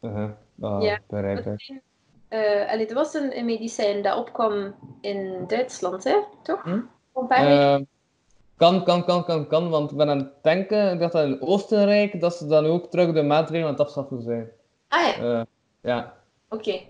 uh 0.00 0.30
dat 0.54 0.82
Ja. 0.82 1.00
begrijp 1.06 1.38
ik. 1.38 1.44
Het 1.44 1.80
eh, 2.28 2.72
allee, 2.72 2.86
er 2.86 2.94
was 2.94 3.14
een, 3.14 3.38
een 3.38 3.44
medicijn 3.44 4.02
dat 4.02 4.18
opkwam 4.18 4.74
in 5.00 5.44
Duitsland, 5.46 6.04
hè? 6.04 6.16
Toch? 6.42 6.62
Hm? 6.62 6.70
Een 6.70 7.26
paar 7.26 7.44
weken. 7.44 7.60
Ehm, 7.60 7.82
kan, 8.56 8.84
kan, 8.84 9.04
kan, 9.04 9.24
kan, 9.24 9.46
kan, 9.46 9.70
want 9.70 9.90
ik 9.90 9.96
ben 9.96 10.08
aan 10.08 10.18
het 10.18 10.42
denken, 10.42 10.92
ik 10.92 10.98
dacht 10.98 11.12
dat 11.12 11.24
in 11.24 11.42
Oostenrijk, 11.42 12.20
dat 12.20 12.34
ze 12.34 12.46
dan 12.46 12.66
ook 12.66 12.90
terug 12.90 13.12
de 13.12 13.22
maatregelen 13.22 13.66
aan 13.66 13.76
het 13.76 13.86
afschaffen 13.86 14.22
zijn. 14.22 14.50
Ah 14.96 15.06
ja, 15.06 15.14
Eh, 15.40 15.42
ja. 15.80 16.16
oké. 16.48 16.80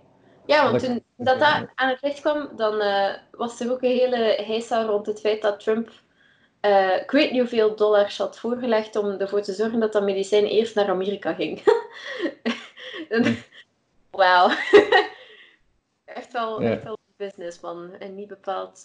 Ja, 0.47 0.71
want 0.71 0.83
toen 0.85 1.03
dat, 1.17 1.39
dat 1.39 1.69
aan 1.75 1.89
het 1.89 2.03
licht 2.03 2.21
kwam, 2.21 2.57
dan 2.57 2.81
eh, 2.81 3.15
was 3.31 3.61
er 3.61 3.71
ook 3.73 3.83
een 3.83 3.97
hele 3.97 4.17
heisa 4.47 4.83
rond 4.85 5.07
het 5.07 5.21
feit 5.21 5.43
dat 5.43 5.61
Trump, 5.61 5.91
eh, 6.61 6.97
ik 7.03 7.11
weet 7.11 7.31
niet 7.31 7.41
hoeveel 7.41 7.77
dollars 7.77 8.19
had 8.19 8.39
voorgelegd 8.39 8.97
om 8.97 9.07
ervoor 9.07 9.43
te 9.43 9.53
zorgen 9.53 9.81
dat 9.81 9.93
dat 9.93 10.03
medicijn 10.03 10.45
eerst 10.45 10.75
naar 10.75 10.89
Amerika 10.89 11.35
ging. 11.35 11.63
En- 13.09 13.37
Wauw. 14.11 14.49
echt, 16.05 16.33
wel, 16.33 16.63
Ja. 16.63 16.71
echt 16.71 16.83
wel 16.83 16.93
een 17.07 17.15
businessman 17.27 17.93
en 17.99 18.15
niet 18.15 18.29
bepaald 18.29 18.83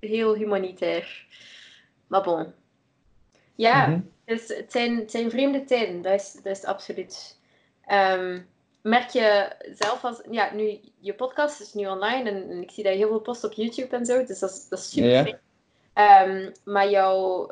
heel 0.00 0.34
humanitair. 0.34 1.26
Maar 2.06 2.22
bon. 2.22 2.52
Ja, 3.54 3.86
Mhm. 3.86 4.00
Dus 4.24 4.48
het, 4.48 4.72
zijn, 4.72 4.96
het 4.96 5.10
zijn 5.10 5.30
vreemde 5.30 5.64
tijden, 5.64 6.02
dat 6.02 6.12
is, 6.12 6.32
dat 6.32 6.56
is 6.56 6.64
absoluut. 6.64 7.38
Ehm, 7.86 8.40
merk 8.82 9.08
je 9.08 9.48
zelf 9.74 10.04
als... 10.04 10.22
Ja, 10.30 10.50
nu, 10.54 10.78
je 10.98 11.14
podcast 11.14 11.60
is 11.60 11.74
nu 11.74 11.86
online 11.86 12.30
en, 12.30 12.50
en 12.50 12.62
ik 12.62 12.70
zie 12.70 12.84
dat 12.84 12.92
je 12.92 12.98
heel 12.98 13.08
veel 13.08 13.20
post 13.20 13.44
op 13.44 13.52
YouTube 13.52 13.96
en 13.96 14.06
zo, 14.06 14.24
dus 14.24 14.38
dat 14.38 14.50
is, 14.50 14.68
dat 14.68 14.78
is 14.78 14.90
super 14.90 15.10
Ja. 15.10 15.38
Ehm, 15.94 16.50
maar 16.64 16.90
jouw 16.90 17.50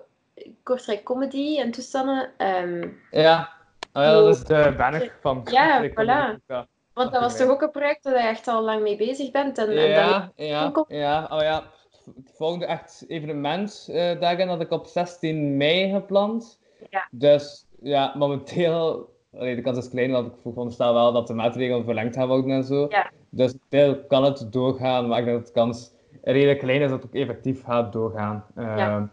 Kortrijk 0.62 1.02
Comedy 1.02 1.58
en 1.58 1.70
toestanden, 1.70 2.30
ehm, 2.36 2.88
Ja, 3.10 3.60
Ah 3.92 4.02
ja, 4.02 4.12
dat 4.12 4.36
is 4.36 4.44
de 4.44 4.74
banner 4.76 5.12
van... 5.20 5.46
Ja, 5.50 5.88
voilà. 5.90 6.40
Ja, 6.46 6.66
Want 6.92 7.12
dat 7.12 7.20
was 7.20 7.36
toch 7.36 7.48
ook 7.48 7.62
een 7.62 7.70
project 7.70 8.04
waar 8.04 8.22
je 8.22 8.28
echt 8.28 8.48
al 8.48 8.62
lang 8.62 8.82
mee 8.82 8.96
bezig 8.96 9.30
bent. 9.30 9.58
En, 9.58 9.68
en 9.68 9.74
dat- 9.76 9.86
ja, 9.86 10.32
ja, 10.36 10.72
ja, 10.88 11.28
oh 11.30 11.40
ja. 11.40 11.64
Het 12.04 12.32
volgende 12.36 12.66
echt 12.66 13.04
evenement 13.08 13.88
eh 13.90 14.20
daarin 14.20 14.48
had 14.48 14.60
ik 14.60 14.70
op 14.70 14.86
16 14.86 15.56
mei 15.56 15.90
gepland. 15.92 16.60
Ja. 16.90 17.08
Dus 17.10 17.66
ja, 17.82 18.14
momenteel, 18.16 19.08
allee, 19.36 19.54
de 19.56 19.62
kans 19.62 19.78
is 19.78 19.88
klein, 19.88 20.10
want 20.10 20.26
ik 20.26 20.32
veronderstel 20.42 20.94
wel 20.94 21.12
dat 21.12 21.26
de 21.26 21.34
maatregelen 21.34 21.84
verlengd 21.84 22.16
gaan 22.16 22.28
worden 22.28 22.50
en 22.50 22.64
zo. 22.64 22.86
Ja. 22.88 23.10
Dus 23.30 23.52
momenteel 23.52 24.04
kan 24.08 24.24
het 24.24 24.52
doorgaan, 24.52 25.08
maar 25.08 25.18
ik 25.18 25.24
denk 25.24 25.36
dat 25.36 25.46
de 25.46 25.52
kans 25.52 25.90
redelijk 26.22 26.58
klein 26.58 26.80
is 26.82 26.90
dat 26.90 27.02
het 27.02 27.06
ook 27.10 27.20
effectief 27.20 27.64
gaat 27.64 27.92
doorgaan. 27.92 28.44
Ja. 28.56 28.76
Ehm, 28.76 29.04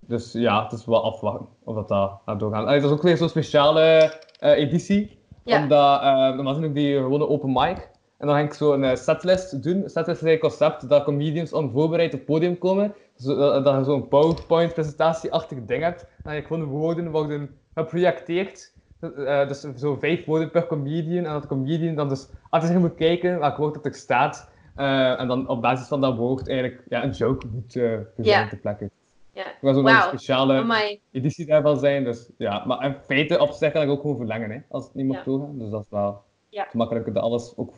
Dus 0.00 0.32
ja, 0.32 0.62
het 0.62 0.72
is 0.72 0.84
wel 0.86 1.02
afwachten 1.04 1.46
of 1.64 1.74
dat, 1.74 1.88
dat 1.88 2.20
gaat 2.24 2.38
doorgaan. 2.40 2.66
Allee, 2.66 2.80
dat 2.80 2.90
is 2.90 2.96
ook 2.96 3.02
weer 3.02 3.16
zo'n 3.16 3.28
speciale 3.28 4.12
eh, 4.38 4.50
editie. 4.58 5.18
Omdat, 5.44 6.00
eh 6.00 6.34
normaal 6.34 6.54
ook 6.64 6.74
die 6.74 6.96
gewone 6.96 7.28
open 7.28 7.52
mic. 7.52 7.90
En 8.18 8.26
dan 8.26 8.36
ga 8.36 8.42
ik 8.42 8.52
zo 8.52 8.72
een 8.72 8.84
eh, 8.84 8.96
setlist 8.96 9.62
doen. 9.62 9.82
Setlist 9.88 10.22
is 10.22 10.32
een 10.32 10.38
concept 10.38 10.88
dat 10.88 11.04
comedians 11.04 11.52
onvoorbereid 11.52 12.12
op 12.12 12.18
het 12.18 12.28
podium 12.28 12.58
komen. 12.58 12.94
Zo, 13.16 13.36
dat, 13.36 13.64
dat 13.64 13.76
je 13.76 13.84
zo'n 13.84 14.08
PowerPoint-presentatieachtig 14.08 15.64
ding 15.64 15.82
hebt. 15.82 16.06
Heb 16.22 16.34
je 16.34 16.46
gewoon 16.46 16.64
woorden 16.64 17.10
worden 17.10 17.58
geprojecteerd. 17.74 18.72
Eh, 19.00 19.48
dus 19.48 19.60
zo 19.60 19.96
vijf 19.96 20.24
woorden 20.24 20.50
per 20.50 20.66
comedian. 20.66 21.24
En 21.24 21.32
dat 21.32 21.42
de 21.42 21.48
comedian 21.48 21.94
dan 21.94 22.08
dus 22.08 22.28
altijd 22.50 22.78
moet 22.78 22.94
kijken 22.94 23.38
welk 23.38 23.56
woord 23.56 23.74
dat 23.74 23.84
er 23.84 23.94
staat. 23.94 24.50
Eh, 24.74 25.20
en 25.20 25.28
dan 25.28 25.48
op 25.48 25.62
basis 25.62 25.88
van 25.88 26.00
dat 26.00 26.16
woord 26.16 26.48
eigenlijk 26.48 26.82
ja, 26.88 27.04
een 27.04 27.10
joke 27.10 27.46
moet 27.46 27.76
eh 27.76 27.82
verzinnen 28.14 28.42
Ja. 28.42 28.48
te 28.48 28.56
plekken. 28.56 28.90
Ja. 29.32 29.44
Er 29.44 29.82
Wauw. 29.82 29.86
een 29.96 30.02
speciale 30.02 30.54
Amai. 30.54 31.00
editie 31.12 31.46
daarvan 31.46 31.78
zijn. 31.78 32.04
Dus 32.04 32.30
ja, 32.38 32.64
maar 32.66 32.84
in 32.84 32.96
feite 33.06 33.38
op 33.40 33.50
zich 33.50 33.72
kan 33.72 33.82
ik 33.82 33.88
ook 33.88 34.00
gewoon 34.00 34.16
verlengen 34.16 34.50
hè, 34.50 34.58
als 34.68 34.84
het 34.84 34.94
niet 34.94 35.06
mag 35.06 35.16
Ja. 35.16 35.22
doorgaan. 35.24 35.58
Dus 35.58 35.70
dat 35.70 35.80
is 35.82 35.90
wel 35.90 36.22
Ja. 36.48 36.64
gemakkelijker 36.70 37.12
dat 37.12 37.22
alles 37.22 37.52
ook 37.56 37.74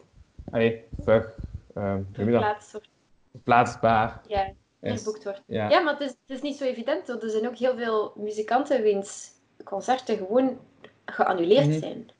allee, 0.50 0.84
ver? 1.04 1.34
Verplaatst 2.12 2.72
wordt. 2.72 2.88
plaatsbaar 3.44 4.20
Ja, 4.28 4.52
geboekt 4.82 5.24
wordt. 5.24 5.42
Ja. 5.46 5.68
Ja, 5.70 5.80
maar 5.80 5.92
het 5.92 6.02
is, 6.02 6.08
het 6.10 6.18
is 6.36 6.42
niet 6.42 6.56
zo 6.56 6.64
evident. 6.64 7.08
Er 7.08 7.30
zijn 7.30 7.46
ook 7.48 7.56
heel 7.56 7.76
veel 7.76 8.12
muzikanten 8.16 8.82
wiens 8.82 9.30
concerten 9.64 10.16
gewoon 10.16 10.58
geannuleerd 11.04 11.66
Mhm. 11.66 11.78
zijn. 11.78 12.10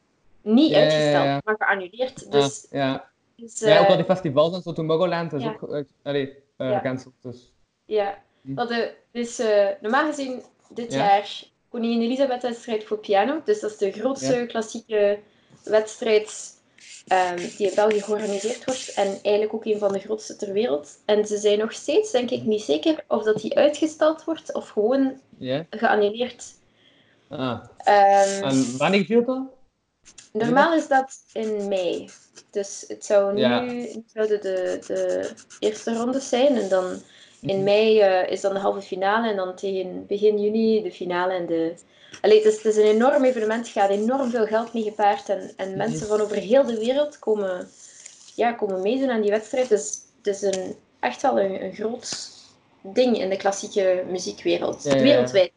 Niet 0.43 0.71
Ja, 0.71 0.77
ja, 0.79 0.83
ja, 0.85 0.91
uitgesteld, 0.91 1.25
ja. 1.25 1.41
maar 1.45 1.55
geannuleerd. 1.59 2.25
Ah, 2.27 2.31
Dus, 2.33 2.67
ja. 2.71 3.11
dus, 3.37 3.59
ja, 3.59 3.79
ook 3.79 3.85
eh, 3.85 3.91
al 3.91 3.97
die 3.97 4.05
festivals 4.05 4.55
en 4.55 4.63
zo, 4.63 4.73
Tomorrowland 4.73 5.33
is 5.33 5.43
ja. 5.43 5.57
ook 5.61 5.73
uit, 5.73 5.91
allee, 6.03 6.37
eh, 6.57 6.71
Ja. 6.71 6.77
gecanceld. 6.79 7.15
Dus. 7.21 7.53
Ja, 7.85 8.19
Hm. 8.43 8.55
de, 8.55 8.95
dus 9.13 9.39
eh, 9.39 9.69
normaal 9.81 10.07
gezien 10.07 10.43
dit 10.69 10.93
Ja. 10.93 10.99
jaar 10.99 11.43
Koningin 11.69 12.01
Elisabeth-wedstrijd 12.01 12.85
voor 12.85 12.99
piano. 12.99 13.41
Dus 13.45 13.61
dat 13.61 13.71
is 13.71 13.77
de 13.77 13.93
grootste 13.93 14.35
Ja. 14.37 14.47
klassieke 14.47 15.19
wedstrijd 15.65 16.59
ehm, 17.07 17.37
die 17.37 17.69
in 17.69 17.75
België 17.75 18.01
georganiseerd 18.03 18.65
wordt. 18.65 18.93
En 18.95 19.07
eigenlijk 19.07 19.55
ook 19.55 19.65
een 19.65 19.79
van 19.79 19.93
de 19.93 19.99
grootste 19.99 20.37
ter 20.37 20.53
wereld. 20.53 20.99
En 21.05 21.27
ze 21.27 21.39
zijn 21.39 21.59
nog 21.59 21.73
steeds, 21.73 22.11
denk 22.11 22.31
ik, 22.31 22.43
niet 22.43 22.63
zeker 22.63 23.05
of 23.09 23.23
dat 23.23 23.41
die 23.41 23.57
uitgesteld 23.57 24.25
wordt 24.25 24.55
of 24.55 24.69
gewoon 24.69 25.21
geannuleerd. 25.71 26.45
Ah. 27.29 27.65
Ehm, 27.79 28.43
En 28.45 28.77
wanneer 28.77 29.05
viel 29.05 29.25
dat? 29.25 29.43
normaal 30.33 30.75
is 30.75 30.89
dat 30.89 31.19
in 31.33 31.69
mei. 31.69 32.09
Dus 32.51 32.85
het 32.89 33.05
zou 33.05 33.35
nu 33.35 33.41
Ja. 33.41 33.61
nu 33.61 34.05
zouden 34.07 34.41
de, 34.41 34.79
de 34.87 35.31
eerste 35.59 35.95
rondes 35.97 36.29
zijn. 36.29 36.57
En 36.57 36.69
dan 36.69 37.03
in 37.41 37.55
Mhm. 37.57 37.65
mei 37.65 38.01
eh, 38.01 38.31
is 38.33 38.41
dan 38.41 38.53
de 38.55 38.59
halve 38.61 38.81
finale. 38.81 39.29
En 39.31 39.37
dan 39.37 39.55
tegen 39.57 40.07
begin 40.07 40.41
juni 40.41 40.83
de 40.83 40.93
finale. 40.93 41.33
En 41.33 41.47
de... 41.47 41.75
Allee, 42.21 42.37
het, 42.37 42.47
is, 42.47 42.57
het 42.57 42.65
is 42.65 42.77
een 42.77 42.91
enorm 42.91 43.25
evenement. 43.25 43.67
Er 43.67 43.73
gaat 43.73 43.91
enorm 43.91 44.31
veel 44.31 44.47
geld 44.47 44.73
mee 44.73 44.83
gepaard. 44.83 45.29
En, 45.29 45.51
en 45.57 45.77
mensen 45.77 46.07
van 46.07 46.21
over 46.21 46.37
heel 46.37 46.65
de 46.65 46.79
wereld 46.79 47.19
komen, 47.19 47.69
ja, 48.35 48.53
komen 48.53 48.83
meedoen 48.83 49.11
aan 49.11 49.21
die 49.21 49.31
wedstrijd. 49.31 49.69
Dus 49.69 49.99
het 50.17 50.27
is 50.27 50.43
een, 50.43 50.77
echt 51.01 51.23
wel 51.23 51.41
een, 51.41 51.65
een 51.65 51.75
groot 51.75 52.29
ding 52.83 53.19
in 53.19 53.31
de 53.31 53.37
klassieke 53.37 54.05
muziekwereld. 54.09 54.83
Ja, 54.83 54.91
ja, 54.91 54.97
ja. 54.97 55.03
Wereldwijd. 55.03 55.53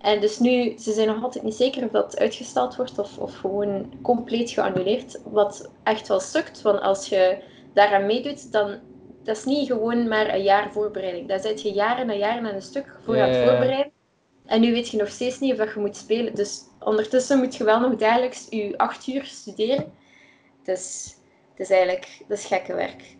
En 0.00 0.20
dus 0.20 0.38
nu, 0.38 0.78
ze 0.78 0.92
zijn 0.92 1.06
nog 1.06 1.22
altijd 1.22 1.44
niet 1.44 1.54
zeker 1.54 1.84
of 1.84 1.90
dat 1.90 2.18
uitgesteld 2.18 2.76
wordt 2.76 2.98
of, 2.98 3.18
of 3.18 3.36
gewoon 3.36 3.92
compleet 4.02 4.50
geannuleerd. 4.50 5.20
Wat 5.24 5.70
echt 5.82 6.08
wel 6.08 6.20
stukt, 6.20 6.62
want 6.62 6.80
als 6.80 7.08
je 7.08 7.38
daaraan 7.74 8.06
meedoet, 8.06 8.52
dan 8.52 8.78
dat 9.22 9.36
is 9.36 9.44
niet 9.44 9.66
gewoon 9.66 10.08
maar 10.08 10.34
een 10.34 10.42
jaar 10.42 10.72
voorbereiding. 10.72 11.28
Daar 11.28 11.40
zit 11.40 11.62
je 11.62 11.72
jaren 11.72 12.10
en 12.10 12.18
jaren 12.18 12.46
aan 12.46 12.54
een 12.54 12.62
stuk 12.62 12.96
voor 13.04 13.20
aan 13.20 13.28
het 13.28 13.48
voorbereiden. 13.48 13.92
En 14.50 14.60
nu 14.60 14.72
weet 14.72 14.88
je 14.88 14.96
nog 14.96 15.08
steeds 15.08 15.38
niet 15.40 15.52
of 15.52 15.58
dat 15.58 15.74
je 15.74 15.80
moet 15.80 15.96
spelen. 15.96 16.34
Dus 16.34 16.60
ondertussen 16.80 17.38
moet 17.38 17.56
je 17.56 17.64
wel 17.64 17.80
nog 17.80 17.96
dagelijks 17.96 18.46
je 18.50 18.74
acht 18.78 19.06
uur 19.06 19.24
studeren. 19.24 19.92
Dus 20.64 21.14
het 21.50 21.60
is 21.60 21.70
eigenlijk 21.70 22.22
dat 22.28 22.38
is 22.38 22.44
gekke 22.44 22.74
werk 22.74 23.16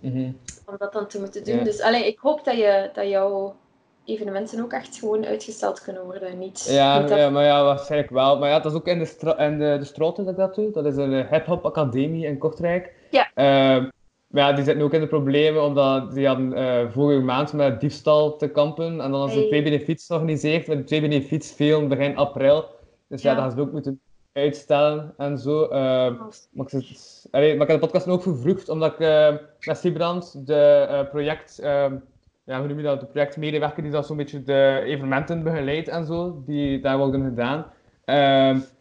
Mhm. 0.00 0.30
om 0.66 0.74
dat 0.78 0.92
dan 0.92 1.06
te 1.06 1.20
moeten 1.20 1.44
doen. 1.44 1.56
Ja. 1.56 1.64
Dus 1.64 1.80
allee, 1.80 2.06
ik 2.06 2.18
hoop 2.18 2.44
dat, 2.44 2.56
je, 2.56 2.90
dat 2.92 3.08
jouw 3.08 3.56
evenementen 4.04 4.62
ook 4.62 4.72
echt 4.72 4.96
gewoon 4.96 5.24
uitgesteld 5.26 5.80
kunnen 5.82 6.04
worden. 6.04 6.38
Niet, 6.38 6.66
Ja, 6.70 6.98
niet 6.98 7.08
dat- 7.08 7.18
ja, 7.18 7.30
maar 7.30 7.44
ja, 7.44 7.64
waarschijnlijk 7.64 8.10
wel. 8.10 8.38
Maar 8.38 8.48
ja, 8.48 8.60
dat 8.60 8.72
is 8.72 8.78
ook 8.78 8.86
in 8.86 8.98
de, 8.98 9.34
in 9.38 9.58
de, 9.58 9.76
de 9.78 9.84
Stroten 9.84 10.24
dat 10.24 10.32
ik 10.32 10.38
dat 10.38 10.54
doe. 10.54 10.70
Dat 10.70 10.86
is 10.86 10.96
een 10.96 11.12
eh, 11.12 11.30
hip-hop 11.30 11.64
academie 11.64 12.26
in 12.26 12.38
Kortrijk. 12.38 12.92
Ja. 13.10 13.30
Ehm, 13.34 13.88
maar 14.32 14.42
ja, 14.48 14.52
die 14.52 14.64
zitten 14.64 14.84
ook 14.84 14.92
in 14.92 15.00
de 15.00 15.06
problemen, 15.06 15.62
omdat 15.62 16.12
die 16.14 16.26
hadden 16.26 16.52
eh, 16.52 16.90
vorige 16.90 17.20
maand 17.20 17.52
met 17.52 17.80
diefstal 17.80 18.36
te 18.36 18.48
kampen. 18.48 18.84
En 18.86 18.96
dan 19.10 19.12
hadden 19.12 19.30
ze 19.30 19.38
Hey. 19.38 19.46
twee 19.48 19.62
benefiets 19.62 20.06
georganiseerd. 20.06 20.68
En 20.68 20.76
de 20.76 20.84
twee 20.84 21.00
benefiets 21.00 21.52
vielen 21.52 21.88
begin 21.88 22.16
april. 22.16 22.64
Dus 23.08 23.22
ja, 23.22 23.30
Ja. 23.30 23.34
dat 23.36 23.44
gaan 23.44 23.52
ze 23.56 23.60
ook 23.60 23.72
moeten 23.72 24.00
uitstellen 24.32 25.14
en 25.16 25.38
zo. 25.38 25.62
Ehm, 25.64 26.12
Oh, 26.12 26.28
maar, 26.52 26.66
ik 26.66 26.84
zit, 26.84 27.26
allee, 27.30 27.52
maar 27.56 27.62
ik 27.66 27.72
heb 27.72 27.80
de 27.80 27.86
podcast 27.86 28.08
ook 28.08 28.22
vervroegd, 28.22 28.68
omdat 28.68 28.92
ik 28.92 28.98
eh, 28.98 29.34
met 29.66 29.78
Sibrand, 29.78 30.46
de 30.46 30.86
eh, 30.90 31.08
project, 31.10 31.58
ehm, 31.58 31.94
ja, 32.44 32.58
hoe 32.58 32.68
noem 32.68 32.76
je 32.76 32.82
dat, 32.82 33.00
de 33.00 33.06
projectmedewerker 33.06 33.82
die 33.82 33.92
dat 33.92 34.06
zo'n 34.06 34.16
beetje 34.16 34.42
de 34.42 34.82
evenementen 34.84 35.42
begeleidt 35.42 35.88
en 35.88 36.06
zo, 36.06 36.42
die 36.46 36.80
daar 36.80 36.98
worden 36.98 37.24
gedaan, 37.24 37.66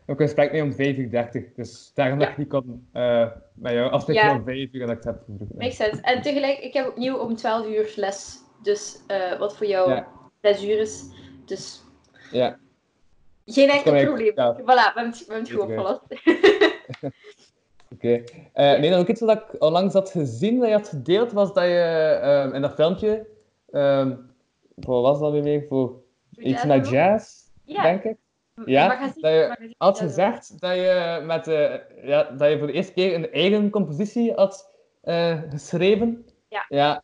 ik 0.06 0.20
een 0.20 0.26
gesprek 0.26 0.52
mee 0.52 0.64
om 0.64 0.74
5 0.74 0.98
uur 0.98 1.10
30. 1.10 1.44
Dus 1.56 1.92
daarom 1.94 2.18
dat 2.20 2.28
Ja. 2.28 2.32
ik 2.34 2.38
niet 2.40 2.50
kon 2.50 2.88
eh 2.92 3.28
met 3.54 3.72
jou 3.74 3.92
afspreken 3.92 4.24
Ja. 4.24 4.36
om 4.36 4.44
5 4.44 4.74
uur 4.74 4.82
en 4.82 4.88
dat 4.88 4.98
ik 4.98 5.04
het 5.04 5.16
heb. 5.16 5.48
Makes 5.58 5.76
sense. 5.76 6.02
En 6.02 6.22
tegelijk, 6.22 6.60
ik 6.60 6.74
heb 6.74 6.88
opnieuw 6.88 7.18
om 7.18 7.36
12 7.36 7.68
uur 7.68 7.94
les. 7.96 8.38
Dus 8.64 9.00
eh, 9.08 9.40
wat 9.40 9.58
voor 9.58 9.68
jou 9.68 9.90
Ja. 9.92 10.08
6 10.42 10.64
uur 10.64 10.80
is. 10.80 11.04
Dus 11.46 11.84
Ja, 12.32 12.58
geen 13.46 13.70
enkel 13.70 13.94
Kan 13.94 14.04
probleem. 14.06 14.32
ja. 14.36 14.56
Voilà, 14.60 14.64
we 14.66 14.82
hebben 14.94 15.06
het, 15.06 15.26
we 15.28 15.34
hebben 15.34 15.44
het 15.44 15.52
goed 15.52 15.62
Oké. 15.62 15.72
opgelost. 15.80 16.02
oké. 17.94 18.24
Eh, 18.54 18.80
nee, 18.80 18.90
dan 18.90 19.00
ook 19.00 19.08
iets 19.08 19.22
wat 19.22 19.38
ik 19.38 19.62
onlangs 19.62 19.94
had 19.94 20.10
gezien, 20.12 20.60
dat 20.60 20.68
je 20.68 20.74
had 20.76 20.88
gedeeld, 20.88 21.32
was 21.32 21.54
dat 21.54 21.64
je 21.64 22.20
ehm, 22.22 22.54
in 22.54 22.62
dat 22.62 22.74
filmpje, 22.74 23.28
ehm 23.72 24.16
voor 24.80 25.02
wat 25.02 25.20
was 25.20 25.32
dat 25.32 25.44
weer? 25.44 25.66
Voor 25.70 26.02
iets 26.36 26.64
met 26.66 26.90
jazz, 26.90 27.44
Ja. 27.64 27.82
denk 27.82 28.04
ik. 28.04 28.18
Ja, 28.66 29.00
dat 29.00 29.34
je 29.34 29.74
had 29.78 30.00
gezegd 30.00 30.62
dat 30.62 30.76
je, 30.76 31.22
met, 31.26 31.48
eh, 31.48 31.76
ja, 32.04 32.24
dat 32.24 32.50
je 32.50 32.58
voor 32.58 32.68
de 32.68 32.74
eerste 32.74 32.94
keer 32.94 33.16
een 33.16 33.32
eigen 33.32 33.70
compositie 33.70 34.34
had 34.34 34.72
eh, 35.02 35.42
geschreven. 35.50 36.26
Ja. 36.50 36.66
ja. 36.70 37.04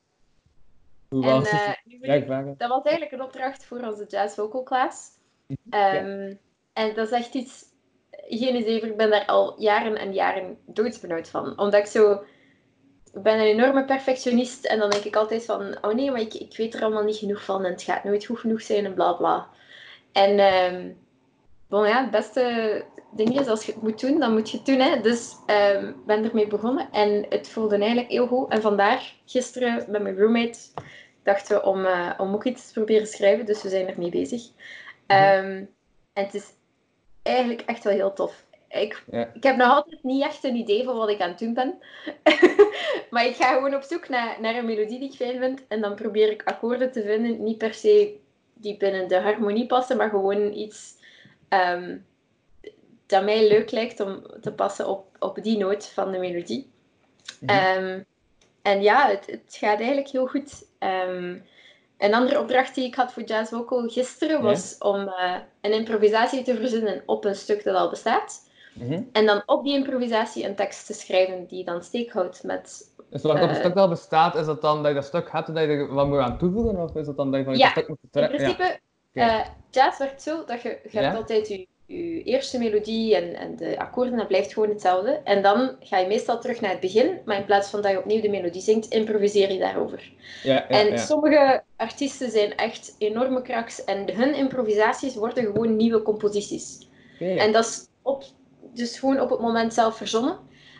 Hoe 1.10 1.24
En, 1.24 1.30
was 1.30 1.50
eh, 1.50 1.67
het? 1.67 1.82
nu 1.84 2.00
het. 2.02 2.60
dat 2.60 2.70
was 2.70 2.84
eigenlijk 2.84 3.12
een 3.12 3.28
opdracht 3.28 3.65
voor 3.65 3.80
onze 3.80 4.06
jazz 4.08 4.36
vocal 4.36 4.63
class. 4.63 5.10
Ehm, 5.70 6.34
En 6.74 6.93
dat 6.96 7.06
is 7.06 7.12
echt 7.12 7.34
iets... 7.34 7.65
Geen 8.30 8.56
idee, 8.56 8.82
ik 8.82 8.98
ben 8.98 9.10
daar 9.10 9.26
al 9.26 9.62
jaren 9.62 9.96
en 9.96 10.13
jaren 10.13 10.58
doodsbenauwd 10.65 11.30
van. 11.30 11.60
Omdat 11.60 11.80
ik 11.80 11.86
zo... 11.86 12.12
Ik 13.13 13.24
ben 13.24 13.34
een 13.34 13.46
enorme 13.46 13.86
perfectionist 13.86 14.65
en 14.65 14.80
dan 14.80 14.89
denk 14.89 15.04
ik 15.04 15.15
altijd 15.15 15.46
van... 15.46 15.78
Oh 15.82 15.93
nee, 15.93 16.12
maar 16.12 16.22
ik, 16.22 16.34
ik 16.34 16.58
weet 16.58 16.74
er 16.74 16.82
allemaal 16.82 17.04
niet 17.04 17.15
genoeg 17.15 17.43
van 17.43 17.65
en 17.65 17.72
het 17.72 17.82
gaat 17.84 18.04
nooit 18.04 18.26
goed 18.26 18.39
genoeg 18.39 18.62
zijn 18.62 18.86
en 18.86 18.93
bla 18.93 19.13
bla. 19.13 19.48
En 20.12 20.39
ehm 20.39 20.89
bon, 21.67 21.88
ja, 21.88 22.01
het 22.01 22.12
beste 22.12 22.84
ding 23.12 23.39
is, 23.39 23.47
als 23.47 23.65
je 23.65 23.71
het 23.71 23.82
moet 23.82 23.99
doen, 23.99 24.19
dan 24.19 24.34
moet 24.34 24.49
je 24.49 24.58
het 24.58 24.65
doen. 24.65 24.80
Hè. 24.80 25.01
Dus 25.01 25.36
ehm 25.45 25.93
ben 26.06 26.23
ermee 26.23 26.47
begonnen 26.47 26.91
en 26.91 27.25
het 27.30 27.49
voelde 27.49 27.77
eigenlijk 27.77 28.10
heel 28.10 28.27
goed. 28.27 28.51
En 28.51 28.62
vandaar, 28.62 29.13
gisteren 29.25 29.86
met 29.88 30.01
mijn 30.01 30.17
roommate, 30.17 30.60
dachten 31.23 31.56
we 31.56 31.63
om, 31.63 31.86
eh, 31.86 32.13
om 32.17 32.34
ook 32.34 32.43
iets 32.43 32.67
te 32.67 32.73
proberen 32.73 33.08
schrijven. 33.08 33.45
Dus 33.45 33.63
we 33.63 33.69
zijn 33.69 33.88
ermee 33.88 34.10
bezig. 34.10 34.41
Ehm, 35.08 35.65
en 36.13 36.23
het 36.23 36.34
is 36.34 36.53
eigenlijk 37.23 37.62
echt 37.62 37.84
wel 37.84 37.93
heel 37.93 38.13
tof. 38.13 38.45
Ik, 38.69 39.03
Ja. 39.12 39.32
ik 39.34 39.43
heb 39.43 39.56
nog 39.56 39.71
altijd 39.71 40.03
niet 40.03 40.23
echt 40.23 40.43
een 40.43 40.56
idee 40.56 40.84
van 40.84 40.97
wat 40.97 41.10
ik 41.10 41.21
aan 41.21 41.30
het 41.30 41.39
doen 41.39 41.53
ben. 41.53 41.77
maar 43.10 43.25
ik 43.25 43.36
ga 43.36 43.53
gewoon 43.53 43.75
op 43.75 43.82
zoek 43.82 44.10
naar, 44.10 44.38
naar 44.41 44.56
een 44.56 44.65
melodie 44.65 44.99
die 44.99 45.10
ik 45.10 45.15
fijn 45.15 45.39
vind. 45.39 45.67
En 45.67 45.82
dan 45.82 45.95
probeer 45.95 46.32
ik 46.32 46.43
akkoorden 46.43 46.91
te 46.91 47.01
vinden. 47.01 47.43
Niet 47.43 47.58
per 47.58 47.73
se 47.73 48.15
die 48.53 48.77
binnen 48.77 49.08
de 49.08 49.19
harmonie 49.19 49.65
passen, 49.65 49.97
maar 49.97 50.10
gewoon 50.10 50.53
iets 50.53 50.96
ehm, 51.47 51.97
dat 53.05 53.23
mij 53.23 53.47
leuk 53.47 53.71
lijkt 53.71 53.99
om 53.99 54.21
te 54.41 54.51
passen 54.51 54.88
op, 54.88 55.05
op 55.19 55.43
die 55.43 55.57
noot 55.57 55.88
van 55.88 56.12
de 56.12 56.17
melodie. 56.17 56.69
Mhm. 57.39 57.51
Ehm, 57.51 58.01
en 58.62 58.81
ja, 58.81 59.07
het, 59.07 59.25
het 59.25 59.55
gaat 59.60 59.77
eigenlijk 59.77 60.07
heel 60.07 60.27
goed. 60.27 60.65
Ehm, 60.79 61.36
een 61.97 62.13
andere 62.13 62.39
opdracht 62.39 62.75
die 62.75 62.86
ik 62.86 62.95
had 62.95 63.13
voor 63.13 63.23
Jazz 63.23 63.51
Vocal 63.51 63.88
gisteren 63.88 64.41
was 64.41 64.75
om 64.79 65.07
eh, 65.07 65.36
een 65.62 65.73
improvisatie 65.73 66.43
te 66.43 66.55
verzinnen 66.55 67.03
op 67.05 67.25
een 67.25 67.36
stuk 67.36 67.63
dat 67.63 67.75
al 67.75 67.89
bestaat. 67.89 68.45
Mhm. 68.73 69.01
En 69.12 69.25
dan 69.25 69.43
op 69.45 69.63
die 69.63 69.73
improvisatie 69.73 70.45
een 70.45 70.55
tekst 70.55 70.86
te 70.86 70.93
schrijven 70.93 71.45
die 71.47 71.65
dan 71.65 71.83
steek 71.83 72.12
houdt 72.12 72.43
met... 72.43 72.95
Dus 73.10 73.21
zolang 73.21 73.39
dat 73.39 73.49
Eh. 73.49 73.55
een 73.55 73.62
stuk 73.62 73.75
al 73.75 73.89
bestaat, 73.89 74.36
is 74.36 74.45
dat 74.45 74.62
dan 74.62 74.77
dat 74.77 74.88
je 74.88 74.93
dat 74.93 75.05
stuk 75.05 75.31
hebt 75.31 75.47
en 75.47 75.53
dat 75.53 75.63
je 75.63 75.69
er 75.69 75.93
wat 75.93 76.07
moet 76.07 76.19
aan 76.19 76.38
toevoegen? 76.38 76.77
Of 76.77 76.95
is 76.95 77.05
dat 77.05 77.17
dan 77.17 77.31
dat 77.31 77.39
je 77.39 77.45
van 77.45 77.53
je 77.53 77.60
Ja, 77.60 77.69
stuk 77.69 77.88
moet 77.88 77.97
In 78.12 78.27
principe, 78.27 78.79
Oké. 79.21 79.30
eh, 79.30 79.45
jazz 79.71 79.97
werkt 79.99 80.21
zo 80.21 80.43
dat 80.45 80.62
je, 80.62 80.69
je 80.69 80.89
Ja. 80.91 81.01
hebt 81.01 81.15
altijd 81.17 81.47
je, 81.47 81.67
je 81.86 82.23
eerste 82.23 82.58
melodie 82.60 83.15
en, 83.15 83.36
en 83.36 83.56
de 83.56 83.80
akkoorden, 83.80 84.17
dat 84.17 84.27
blijft 84.27 84.53
gewoon 84.53 84.69
hetzelfde. 84.69 85.21
En 85.23 85.41
dan 85.41 85.75
ga 85.80 85.97
je 85.97 86.08
meestal 86.08 86.39
terug 86.39 86.62
naar 86.62 86.71
het 86.71 86.80
begin, 86.80 87.19
maar 87.25 87.38
in 87.38 87.45
plaats 87.45 87.69
van 87.69 87.82
dat 87.82 87.91
je 87.91 87.97
opnieuw 87.99 88.21
de 88.21 88.30
melodie 88.30 88.62
zingt, 88.62 88.88
improviseer 88.88 89.51
je 89.51 89.60
daarover. 89.60 90.12
Ja, 90.43 90.53
ja, 90.53 90.67
en 90.67 90.99
sommige 90.99 91.63
artiesten 91.75 92.32
zijn 92.32 92.56
echt 92.56 92.95
enorme 92.97 93.41
kraks 93.41 93.84
en 93.84 94.15
hun 94.15 94.36
improvisaties 94.36 95.15
worden 95.15 95.43
gewoon 95.43 95.75
nieuwe 95.75 96.01
composities. 96.01 96.88
En 97.19 97.51
dat 97.51 97.65
is 97.65 97.88
op, 98.01 98.23
dus 98.73 98.99
gewoon 98.99 99.19
op 99.21 99.30
het 99.30 99.39
moment 99.39 99.73
zelf 99.73 99.97
verzonnen. 99.97 100.38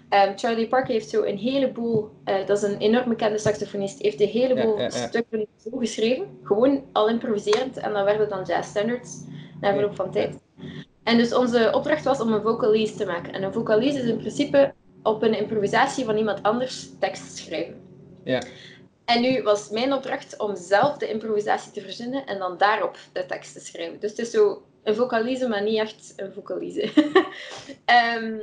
Ehm, 0.10 0.38
Charlie 0.38 0.68
Parker 0.68 0.94
heeft 0.94 1.10
zo 1.10 1.24
een 1.24 1.38
heleboel, 1.38 2.10
eh, 2.24 2.46
dat 2.46 2.58
is 2.58 2.64
een 2.64 2.78
enorm 2.78 3.10
bekende 3.10 3.38
saxofonist, 3.38 4.02
heeft 4.02 4.22
een 4.22 4.28
heleboel 4.28 4.78
Ja, 4.78 4.84
ja, 4.84 4.98
ja. 4.98 5.08
stukken 5.08 5.48
zo 5.58 5.78
geschreven, 5.78 6.40
gewoon 6.44 6.84
al 6.92 7.10
improviserend, 7.10 7.78
en 7.78 7.94
dan 7.94 8.04
werden 8.04 8.30
dan 8.30 8.44
jazz 8.44 8.70
standards 8.70 9.24
na 9.62 9.74
verloop 9.74 9.96
van 9.96 10.12
tijd. 10.12 10.40
En 11.04 11.18
dus 11.18 11.34
onze 11.34 11.72
opdracht 11.74 12.04
was 12.04 12.22
om 12.22 12.34
een 12.34 12.42
vocalise 12.42 12.96
te 12.96 13.06
maken. 13.06 13.34
En 13.34 13.44
een 13.44 13.54
vocalise 13.54 14.00
is 14.00 14.10
in 14.10 14.18
principe 14.18 14.74
op 15.04 15.24
een 15.24 15.38
improvisatie 15.38 16.06
van 16.06 16.18
iemand 16.18 16.44
anders 16.44 16.90
tekst 17.00 17.38
schrijven. 17.38 17.82
Ja. 18.24 18.42
En 19.06 19.22
nu 19.22 19.44
was 19.44 19.70
mijn 19.70 19.94
opdracht 19.94 20.40
om 20.40 20.56
zelf 20.56 20.98
de 20.98 21.10
improvisatie 21.10 21.72
te 21.72 21.82
verzinnen 21.82 22.26
en 22.26 22.40
dan 22.40 22.58
daarop 22.58 22.98
de 23.14 23.26
tekst 23.26 23.54
te 23.54 23.60
schrijven. 23.60 24.00
Dus 24.00 24.10
het 24.10 24.20
is 24.20 24.32
zo 24.32 24.62
een 24.84 24.96
vocalise, 24.96 25.48
maar 25.48 25.64
niet 25.64 25.80
echt 25.80 26.14
een 26.16 26.34
vocalise. 26.34 26.90
Ehm, 27.86 28.38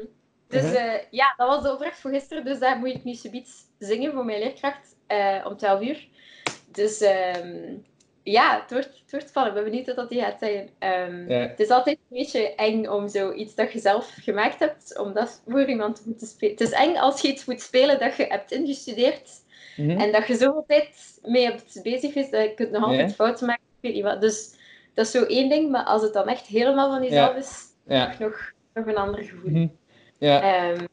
dus 0.63 0.73
eh, 0.73 0.93
ja, 1.11 1.35
dat 1.37 1.49
was 1.49 1.63
de 1.63 1.73
opdracht 1.73 1.99
voor 2.01 2.11
gisteren. 2.11 2.45
Dus 2.45 2.59
daar 2.59 2.79
moet 2.79 2.89
ik 2.89 3.05
nu 3.05 3.15
subiet 3.15 3.51
zingen 3.79 4.13
voor 4.13 4.25
mijn 4.25 4.39
leerkracht 4.39 4.97
eh, 5.07 5.45
om 5.49 5.57
12 5.57 5.83
uur. 5.83 6.09
Dus 6.73 7.01
ehm, 7.01 7.75
ja, 8.23 8.61
het 8.61 8.71
wordt, 8.71 8.87
het 9.03 9.11
wordt 9.11 9.29
spannend. 9.29 9.57
Ik 9.57 9.63
ben 9.63 9.71
benieuwd 9.71 9.87
wat 9.87 9.97
dat 9.97 10.09
die 10.09 10.21
gaat 10.21 10.39
zijn. 10.39 10.71
Ehm, 10.79 11.31
Ja. 11.31 11.39
Het 11.39 11.61
is 11.61 11.69
altijd 11.69 11.97
een 12.11 12.17
beetje 12.19 12.55
eng 12.55 12.87
om 12.87 13.09
zoiets 13.09 13.55
dat 13.55 13.73
je 13.73 13.79
zelf 13.79 14.15
gemaakt 14.21 14.59
hebt, 14.59 14.99
om 14.99 15.13
dat 15.13 15.43
voor 15.49 15.65
iemand 15.65 15.97
te 15.97 16.03
moeten 16.07 16.27
spelen. 16.27 16.51
Het 16.55 16.61
is 16.61 16.71
eng 16.73 16.97
als 16.97 17.21
je 17.21 17.29
iets 17.29 17.45
moet 17.45 17.61
spelen 17.61 17.99
dat 17.99 18.17
je 18.17 18.25
hebt 18.25 18.53
ingestudeerd 18.53 19.43
Mhm. 19.77 19.91
en 19.91 20.13
dat 20.13 20.27
je 20.27 20.35
zoveel 20.37 20.65
tijd 20.67 21.19
mee 21.23 21.45
hebt 21.45 21.81
bezig 21.83 22.15
is, 22.15 22.31
dat 22.31 22.43
je 22.43 22.55
kunt 22.55 22.71
nog 22.71 22.83
altijd 22.85 23.09
Ja. 23.09 23.15
fouten 23.15 23.47
maken. 23.47 23.63
Ik 23.65 23.79
weet 23.81 23.95
niet 23.95 24.03
wat. 24.03 24.21
Dus 24.21 24.51
dat 24.95 25.05
is 25.07 25.11
zo 25.13 25.23
één 25.25 25.49
ding, 25.49 25.71
maar 25.71 25.85
als 25.85 26.03
het 26.03 26.13
dan 26.13 26.29
echt 26.29 26.47
helemaal 26.47 26.91
van 26.91 27.03
jezelf 27.03 27.33
Ja. 27.87 28.11
is, 28.13 28.19
nog, 28.19 28.53
nog 28.75 28.87
een 28.87 28.97
ander 28.97 29.23
gevoel. 29.23 29.51
Mhm. 29.51 29.67
Ja. 30.25 30.43
Ehm, 30.43 30.85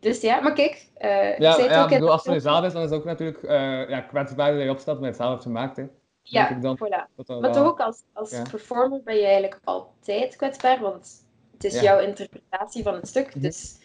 dus 0.00 0.20
ja, 0.20 0.40
maar 0.40 0.52
kijk, 0.52 0.70
ik 0.72 0.98
Ja, 1.02 1.36
ja 1.38 1.82
ook 1.82 1.84
ik 1.84 1.88
bedoel, 1.88 2.10
als 2.10 2.24
het 2.24 2.34
jezelf 2.34 2.64
is, 2.64 2.72
dan 2.72 2.82
is 2.82 2.90
het 2.90 2.98
ook 2.98 3.04
natuurlijk 3.04 3.42
eh 3.42 3.88
ja, 3.88 4.00
kwetsbaar 4.00 4.52
dat 4.52 4.62
je 4.62 4.70
opstaat 4.70 5.00
met 5.00 5.16
zelf 5.16 5.42
gemaakt. 5.42 5.76
Hè. 5.76 5.84
Ja, 6.22 6.48
ik 6.50 6.62
dan. 6.62 6.78
voilà. 6.78 7.14
Dat 7.16 7.26
dan 7.26 7.40
Maar 7.40 7.52
toch 7.52 7.66
ook 7.66 7.80
als, 7.80 8.02
als 8.12 8.30
Ja. 8.30 8.42
performer 8.50 9.02
ben 9.02 9.16
je 9.16 9.24
eigenlijk 9.24 9.58
altijd 9.64 10.36
kwetsbaar, 10.36 10.80
want 10.80 11.24
het 11.52 11.64
is 11.64 11.74
Ja. 11.74 11.82
jouw 11.82 11.98
interpretatie 11.98 12.82
van 12.82 12.94
het 12.94 13.08
stuk. 13.08 13.28
Mhm. 13.34 13.40
Dus 13.40 13.78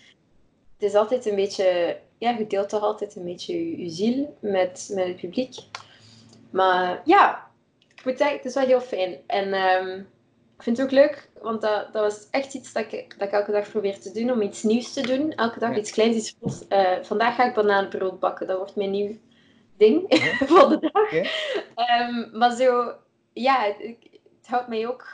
het 0.77 0.89
is 0.89 0.95
altijd 0.95 1.25
een 1.25 1.35
beetje, 1.35 1.97
ja, 2.17 2.29
je 2.29 2.47
deelt 2.47 2.69
toch 2.69 2.81
altijd 2.81 3.15
een 3.15 3.23
beetje 3.25 3.53
je, 3.53 3.83
je 3.83 3.89
ziel 3.89 4.37
met, 4.39 4.91
met 4.93 5.07
het 5.07 5.15
publiek. 5.15 5.55
Maar 6.49 7.01
ja, 7.05 7.47
ik 7.95 8.05
moet 8.05 8.17
zeggen, 8.17 8.37
het 8.37 8.45
is 8.45 8.53
wel 8.53 8.65
heel 8.65 8.81
fijn. 8.81 9.17
En 9.27 9.53
ehm, 9.53 10.01
ik 10.59 10.65
vind 10.65 10.77
het 10.77 10.85
ook 10.85 10.91
leuk, 10.93 11.29
want 11.41 11.61
dat, 11.61 11.93
dat 11.93 12.01
was 12.03 12.27
echt 12.31 12.53
iets 12.53 12.73
dat 12.73 12.93
ik, 12.93 13.15
dat 13.19 13.27
ik 13.27 13.33
elke 13.33 13.51
dag 13.51 13.69
probeer 13.69 13.99
te 13.99 14.11
doen, 14.11 14.31
om 14.31 14.41
iets 14.41 14.63
nieuws 14.63 14.93
te 14.93 15.01
doen. 15.01 15.33
Elke 15.33 15.59
dag 15.59 15.69
Ja. 15.69 15.77
iets 15.77 15.91
kleins, 15.91 16.35
iets. 16.41 16.67
Eh, 16.67 16.91
vandaag 17.01 17.35
ga 17.35 17.45
ik 17.47 17.53
bananenbrood 17.53 18.19
bakken, 18.19 18.47
dat 18.47 18.57
wordt 18.57 18.75
mijn 18.75 18.91
nieuw 18.91 19.15
ding 19.77 20.05
van 20.53 20.69
de 20.69 20.89
dag. 20.91 21.11
Ehm, 21.75 22.37
maar 22.37 22.51
zo, 22.51 22.93
ja, 23.33 23.61
het, 23.61 23.95
houdt 24.47 24.67
mij 24.67 24.87
ook 24.87 25.07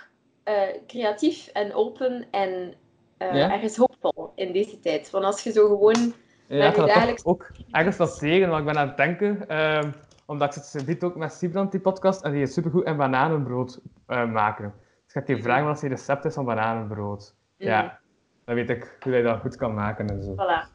eh, 0.44 0.62
creatief 0.88 1.48
en 1.48 1.74
open 1.74 2.26
en 2.32 2.74
eh, 3.18 3.52
ergens 3.52 3.76
hoopvol 3.76 4.32
in 4.36 4.52
deze 4.54 4.80
tijd. 4.80 5.10
Want 5.10 5.26
als 5.26 5.44
je 5.44 5.52
zo 5.52 5.68
gewoon... 5.68 6.14
Ja, 6.48 6.68
ik 6.68 6.76
ga 6.76 6.86
dagelijks- 6.86 7.26
ook 7.26 7.52
ergens 7.72 7.98
wat 7.98 8.20
tegen, 8.20 8.48
want 8.50 8.60
ik 8.60 8.66
ben 8.66 8.78
aan 8.78 8.88
het 8.88 8.98
denken, 8.98 9.48
ehm, 9.48 9.92
omdat 10.26 10.56
ik 10.56 10.64
zit 10.64 10.82
subiet 10.82 11.04
ook 11.04 11.16
met 11.16 11.34
Sibrand 11.34 11.72
die 11.72 11.82
podcast, 11.82 12.24
en 12.24 12.32
die 12.32 12.42
is 12.42 12.54
supergoed 12.54 12.86
in 12.86 12.98
bananenbrood 12.98 13.80
maken. 14.08 14.74
Dus 15.16 15.24
ga 15.24 15.32
ik 15.32 15.38
je 15.38 15.44
vragen 15.44 15.66
wat 15.66 15.80
zijn 15.80 15.92
recept 15.92 16.26
is 16.26 16.34
van 16.34 16.46
bananenbrood. 16.46 17.36
mm, 17.58 17.68
Ja, 17.68 18.00
dan 18.46 18.56
weet 18.56 18.70
ik 18.70 18.98
hoe 19.00 19.14
je 19.14 19.24
dat 19.24 19.40
goed 19.40 19.56
kan 19.56 19.74
maken 19.74 20.08
en 20.10 20.24
zo. 20.24 20.34
Voilà. 20.34 20.74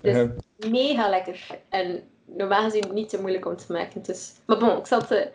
Dus 0.00 0.28
mega 0.70 1.08
lekker. 1.08 1.46
En 1.68 2.02
normaal 2.26 2.62
gezien 2.62 2.94
niet 2.94 3.08
te 3.08 3.20
moeilijk 3.20 3.46
om 3.46 3.56
te 3.56 3.72
maken. 3.72 4.02
Dus... 4.02 4.34
Maar 4.46 4.58
bon, 4.58 4.78
ik 4.78 4.86
zal 4.86 5.00
het, 5.00 5.10
eh, 5.10 5.26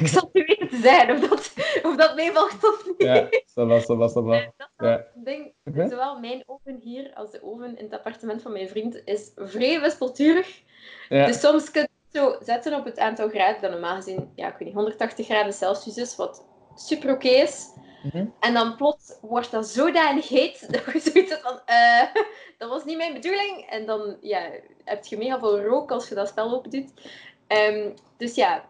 ik 0.00 0.06
zal 0.06 0.30
het 0.32 0.44
weten 0.46 0.68
te 0.68 0.76
zeggen 0.76 1.14
of 1.14 1.28
dat, 1.28 1.52
of 1.82 1.96
dat 1.96 2.14
meevalt 2.14 2.52
of 2.52 2.84
niet. 2.86 2.94
ja, 3.02 3.28
dat 3.54 3.66
was, 3.68 3.86
dat 3.86 3.96
was, 3.96 4.12
dat 4.14 4.24
was. 4.24 4.48
Ja. 4.76 5.04
ding. 5.14 5.52
Mhm. 5.64 5.88
Zowel 5.88 6.18
mijn 6.20 6.42
oven 6.46 6.76
hier 6.82 7.10
als 7.14 7.30
de 7.30 7.42
oven 7.42 7.78
in 7.78 7.84
het 7.84 7.94
appartement 7.94 8.42
van 8.42 8.52
mijn 8.52 8.68
vriend 8.68 9.02
is 9.04 9.32
vrij 9.36 9.80
wispelturig. 9.80 10.62
Ja, 11.08 11.26
Dus 11.26 11.40
soms 11.40 11.70
kun 11.70 11.82
je 11.82 11.88
het 12.10 12.22
zo 12.22 12.44
zetten 12.44 12.74
op 12.74 12.84
het 12.84 12.98
aantal 12.98 13.28
graden 13.28 13.60
dat 13.62 13.70
normaal 13.70 13.96
gezien, 13.96 14.32
ja, 14.34 14.46
ik 14.46 14.52
weet 14.58 14.68
niet, 14.68 14.74
180 14.76 15.26
graden 15.26 15.52
Celsius 15.52 15.96
is, 15.96 16.16
wat 16.16 16.44
super 16.74 17.10
oké 17.14 17.28
is. 17.28 17.72
Mhm. 18.02 18.26
En 18.40 18.54
dan 18.54 18.76
plots 18.76 19.18
wordt 19.20 19.50
dat 19.50 19.66
zodanig 19.68 20.28
heet 20.28 20.60
dat 20.72 20.84
je 20.92 21.00
zoiets 21.00 21.30
hebt 21.30 21.42
van, 21.42 21.60
eh, 21.66 22.02
dat 22.58 22.68
was 22.68 22.84
niet 22.84 22.96
mijn 22.96 23.12
bedoeling. 23.12 23.66
En 23.70 23.86
dan 23.86 24.16
ja, 24.20 24.50
heb 24.84 25.04
je 25.04 25.16
mega 25.18 25.38
veel 25.38 25.60
rook 25.62 25.90
als 25.90 26.08
je 26.08 26.14
dat 26.14 26.28
spel 26.28 26.52
open 26.54 26.70
doet. 26.70 26.92
Ehm, 27.46 27.90
dus 28.16 28.34
ja, 28.34 28.64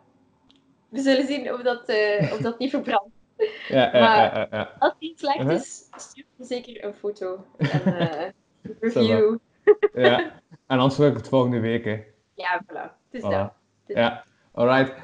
we 0.89 1.01
zullen 1.01 1.27
zien 1.27 1.53
of 1.53 1.61
dat, 1.63 1.85
eh, 1.89 2.33
of 2.33 2.39
dat 2.39 2.59
niet 2.59 2.71
verbrandt. 2.71 3.11
ja, 3.69 3.91
maar- 3.93 4.39
ja, 4.39 4.47
ja. 4.51 4.73
Als 4.79 4.91
het 4.93 5.01
niet 5.01 5.19
slecht 5.19 5.39
Mhm. 5.39 5.51
is, 5.51 5.89
stuur 5.97 6.25
me 6.37 6.45
zeker 6.45 6.85
een 6.85 6.95
foto. 6.95 7.45
En 7.59 7.99
eh, 7.99 8.31
een 8.63 8.77
review. 8.81 9.37
ja. 9.95 10.19
En 10.67 10.79
anders 10.79 10.97
wil 10.97 11.09
ik 11.09 11.17
het 11.17 11.29
volgende 11.29 11.61
week, 11.61 11.85
hè. 11.85 12.03
Ja, 12.35 12.63
voilà. 12.67 12.91
Het 13.11 13.11
is 13.11 13.21
Voilà. 13.21 13.31
dat. 13.31 13.53
Het 13.87 13.87
is 13.87 13.95
Ja, 13.97 14.25
alright. 14.53 14.95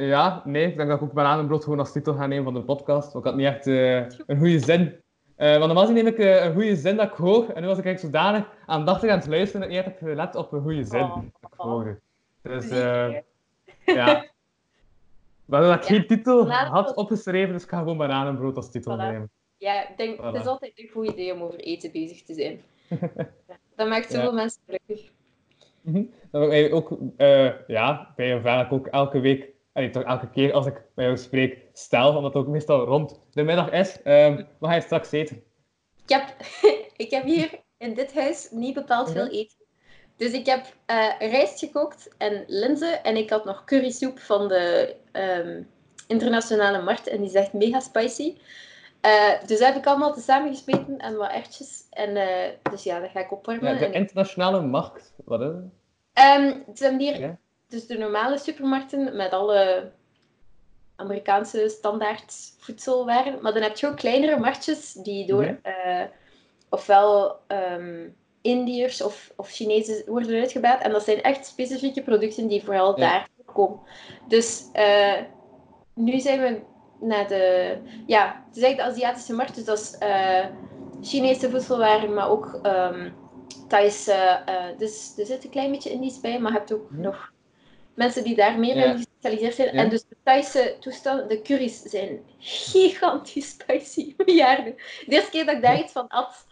Ja, 0.00 0.42
nee, 0.44 0.66
ik 0.66 0.76
denk 0.76 0.88
dat 0.88 0.98
ik 0.98 1.04
ook 1.04 1.12
bananenbrood 1.12 1.64
gewoon 1.64 1.78
als 1.78 1.92
titel 1.92 2.14
ga 2.14 2.26
nemen 2.26 2.44
van 2.44 2.54
de 2.54 2.62
podcast. 2.62 3.12
Want 3.12 3.24
ik 3.24 3.30
had 3.30 3.40
niet 3.40 3.46
echt 3.50 3.66
eh, 3.66 3.96
een 4.26 4.38
goede 4.38 4.58
zin. 4.58 4.94
Eh, 5.36 5.50
want 5.58 5.66
normaal 5.72 5.90
neem 5.92 6.06
ik 6.06 6.18
eh, 6.18 6.44
een 6.44 6.52
goede 6.52 6.76
zin 6.76 6.96
dat 6.96 7.06
ik 7.06 7.12
hoor. 7.16 7.48
En 7.48 7.62
nu 7.62 7.68
was 7.68 7.78
ik 7.78 7.84
eigenlijk 7.84 8.14
zodanig 8.14 8.48
aandachtig 8.66 9.10
aan 9.10 9.18
het 9.18 9.26
luisteren 9.26 9.60
dat 9.60 9.70
ik 9.70 9.76
niet 9.76 9.84
heb 9.84 9.98
gelet 9.98 10.34
op 10.34 10.52
een 10.52 10.62
goede 10.62 10.84
zin 10.84 11.00
Oh, 11.02 11.14
dat 11.40 11.50
ik 11.52 11.58
hoorde. 11.60 11.98
Dus 12.42 12.68
je. 12.68 13.22
eh, 13.84 13.94
ja. 13.94 14.24
Maar 15.44 15.60
dat 15.60 15.74
ik 15.74 15.82
Ja, 15.82 15.88
geen 15.88 16.06
titel 16.06 16.50
had 16.50 16.94
opgeschreven, 16.94 17.52
dus 17.52 17.62
ik 17.62 17.68
ga 17.68 17.78
gewoon 17.78 17.96
bananenbrood 17.96 18.56
als 18.56 18.70
titel 18.70 18.94
Voilà. 18.94 19.00
nemen. 19.00 19.30
Ja, 19.56 19.88
ik 19.88 19.96
denk, 19.96 20.20
het 20.22 20.34
is 20.34 20.42
Voilà. 20.42 20.46
altijd 20.46 20.72
een 20.78 20.88
goed 20.92 21.06
idee 21.08 21.32
om 21.34 21.42
over 21.42 21.58
eten 21.58 21.92
bezig 21.92 22.22
te 22.22 22.34
zijn. 22.34 22.60
Dat 23.76 23.88
maakt 23.88 24.10
zoveel 24.10 24.28
Ja. 24.30 24.34
mensen 24.34 24.60
gelukkig. 24.66 25.10
Mhm. 25.80 26.02
Wil 26.30 26.52
ik 26.52 26.74
ook, 26.74 26.98
eh, 27.16 27.66
ja, 27.66 28.12
bij 28.16 28.32
een 28.32 28.40
vraag 28.40 28.56
dat 28.56 28.66
ik 28.66 28.72
ook 28.72 28.86
elke 28.94 29.20
week, 29.20 29.54
allee, 29.76 29.90
toch 29.90 30.02
elke 30.02 30.30
keer 30.30 30.52
als 30.52 30.66
ik 30.66 30.82
bij 30.94 31.04
jou 31.04 31.16
spreek, 31.16 31.58
stel, 31.72 32.08
omdat 32.08 32.34
het 32.34 32.34
ook 32.42 32.48
meestal 32.48 32.84
rond 32.84 33.20
de 33.32 33.42
middag 33.42 33.70
is. 33.70 34.02
Ehm 34.02 34.36
wat 34.58 34.70
ga 34.70 34.74
je 34.76 34.80
straks 34.82 35.12
eten? 35.12 35.42
Ik 36.06 36.08
heb, 36.12 36.34
ik 37.06 37.10
heb 37.10 37.24
hier 37.24 37.50
in 37.78 37.94
dit 37.94 38.14
huis 38.14 38.48
niet 38.50 38.74
bepaald 38.74 39.10
veel 39.10 39.24
Mhm. 39.24 39.34
eten. 39.34 39.56
Dus 40.16 40.32
ik 40.32 40.46
heb 40.46 40.64
eh, 40.86 41.08
rijst 41.18 41.58
gekookt 41.58 42.14
en 42.18 42.44
linzen. 42.46 43.04
En 43.04 43.16
ik 43.16 43.30
had 43.30 43.44
nog 43.44 43.64
currysoep 43.64 44.18
van 44.18 44.48
de 44.48 44.96
ehm, 45.12 45.62
internationale 46.06 46.82
markt. 46.82 47.06
En 47.08 47.16
die 47.16 47.26
is 47.26 47.34
echt 47.34 47.52
mega 47.52 47.80
spicy. 47.80 48.36
Eh, 49.00 49.40
dus 49.46 49.58
dat 49.58 49.68
heb 49.68 49.76
ik 49.76 49.86
allemaal 49.86 50.14
tezamen 50.14 50.54
gesmeten 50.54 50.98
en 50.98 51.16
wat 51.16 51.30
ertjes. 51.30 51.86
En, 51.90 52.16
eh, 52.16 52.50
dus 52.70 52.82
ja, 52.82 53.00
dat 53.00 53.10
ga 53.10 53.20
ik 53.20 53.32
opwarmen. 53.32 53.72
Ja, 53.72 53.78
de 53.78 53.84
En- 53.86 53.92
internationale 53.92 54.60
markt, 54.60 55.14
wat 55.24 55.40
is 55.40 55.46
het? 55.46 55.64
Het 56.66 56.78
zijn 56.78 56.98
hier 57.00 57.20
Ja. 57.20 57.38
Dus 57.68 57.86
de 57.86 57.98
normale 57.98 58.38
supermarkten 58.38 59.16
met 59.16 59.32
alle 59.32 59.90
Amerikaanse 60.96 61.68
standaard 61.68 62.34
voedselwaren. 62.58 63.38
Maar 63.42 63.52
dan 63.52 63.62
heb 63.62 63.76
je 63.76 63.86
ook 63.86 63.96
kleinere 63.96 64.38
marktjes 64.38 64.92
die 64.92 65.26
door 65.26 65.42
Mhm. 65.42 65.54
eh, 65.62 66.02
ofwel 66.70 67.38
ehm 67.46 68.08
Indiërs 68.40 69.02
of, 69.02 69.32
of 69.36 69.50
Chinezen 69.50 70.02
worden 70.06 70.40
uitgebaat. 70.40 70.82
En 70.82 70.90
dat 70.92 71.02
zijn 71.04 71.22
echt 71.22 71.46
specifieke 71.46 72.02
producten 72.02 72.46
die 72.48 72.64
vooral 72.64 73.00
Ja. 73.00 73.06
daar 73.08 73.28
komen. 73.44 73.80
Dus 74.28 74.68
eh, 74.72 75.14
nu 75.94 76.20
zijn 76.20 76.40
we 76.40 76.60
naar 77.06 77.28
de... 77.28 77.76
Ja, 78.06 78.44
het 78.48 78.56
is 78.56 78.62
eigenlijk 78.62 78.76
de 78.76 78.82
Aziatische 78.94 79.32
markt. 79.34 79.54
Dus 79.54 79.64
dat 79.64 79.78
is 79.78 79.98
eh, 79.98 80.46
Chinese 81.02 81.50
voedselwaren, 81.50 82.14
maar 82.14 82.30
ook 82.30 82.58
ehm 82.62 83.10
Thaise. 83.68 84.42
dus 84.78 85.14
er 85.18 85.26
zit 85.26 85.44
een 85.44 85.50
klein 85.50 85.70
beetje 85.70 85.90
Indisch 85.90 86.20
bij, 86.20 86.38
maar 86.40 86.52
je 86.52 86.58
hebt 86.58 86.72
ook 86.72 86.90
Mhm. 86.90 87.00
nog 87.00 87.32
mensen 87.96 88.24
die 88.24 88.36
daar 88.36 88.58
meer 88.58 88.74
religieuze 88.74 89.06
gespecialiseerd 89.20 89.54
zijn. 89.54 89.84
En 89.84 89.88
dus 89.88 90.04
de 90.08 90.16
Thaise 90.22 90.76
toestanden, 90.80 91.28
de 91.28 91.42
curry's 91.42 91.82
zijn 91.82 92.20
gigantisch 92.38 93.48
spicy. 93.48 94.14
Miljarden. 94.24 94.74
De 94.74 95.04
eerste 95.06 95.30
keer 95.30 95.46
dat 95.46 95.54
ik 95.54 95.62
daar 95.62 95.78
iets 95.78 95.92
van 95.92 96.08
at, 96.08 96.46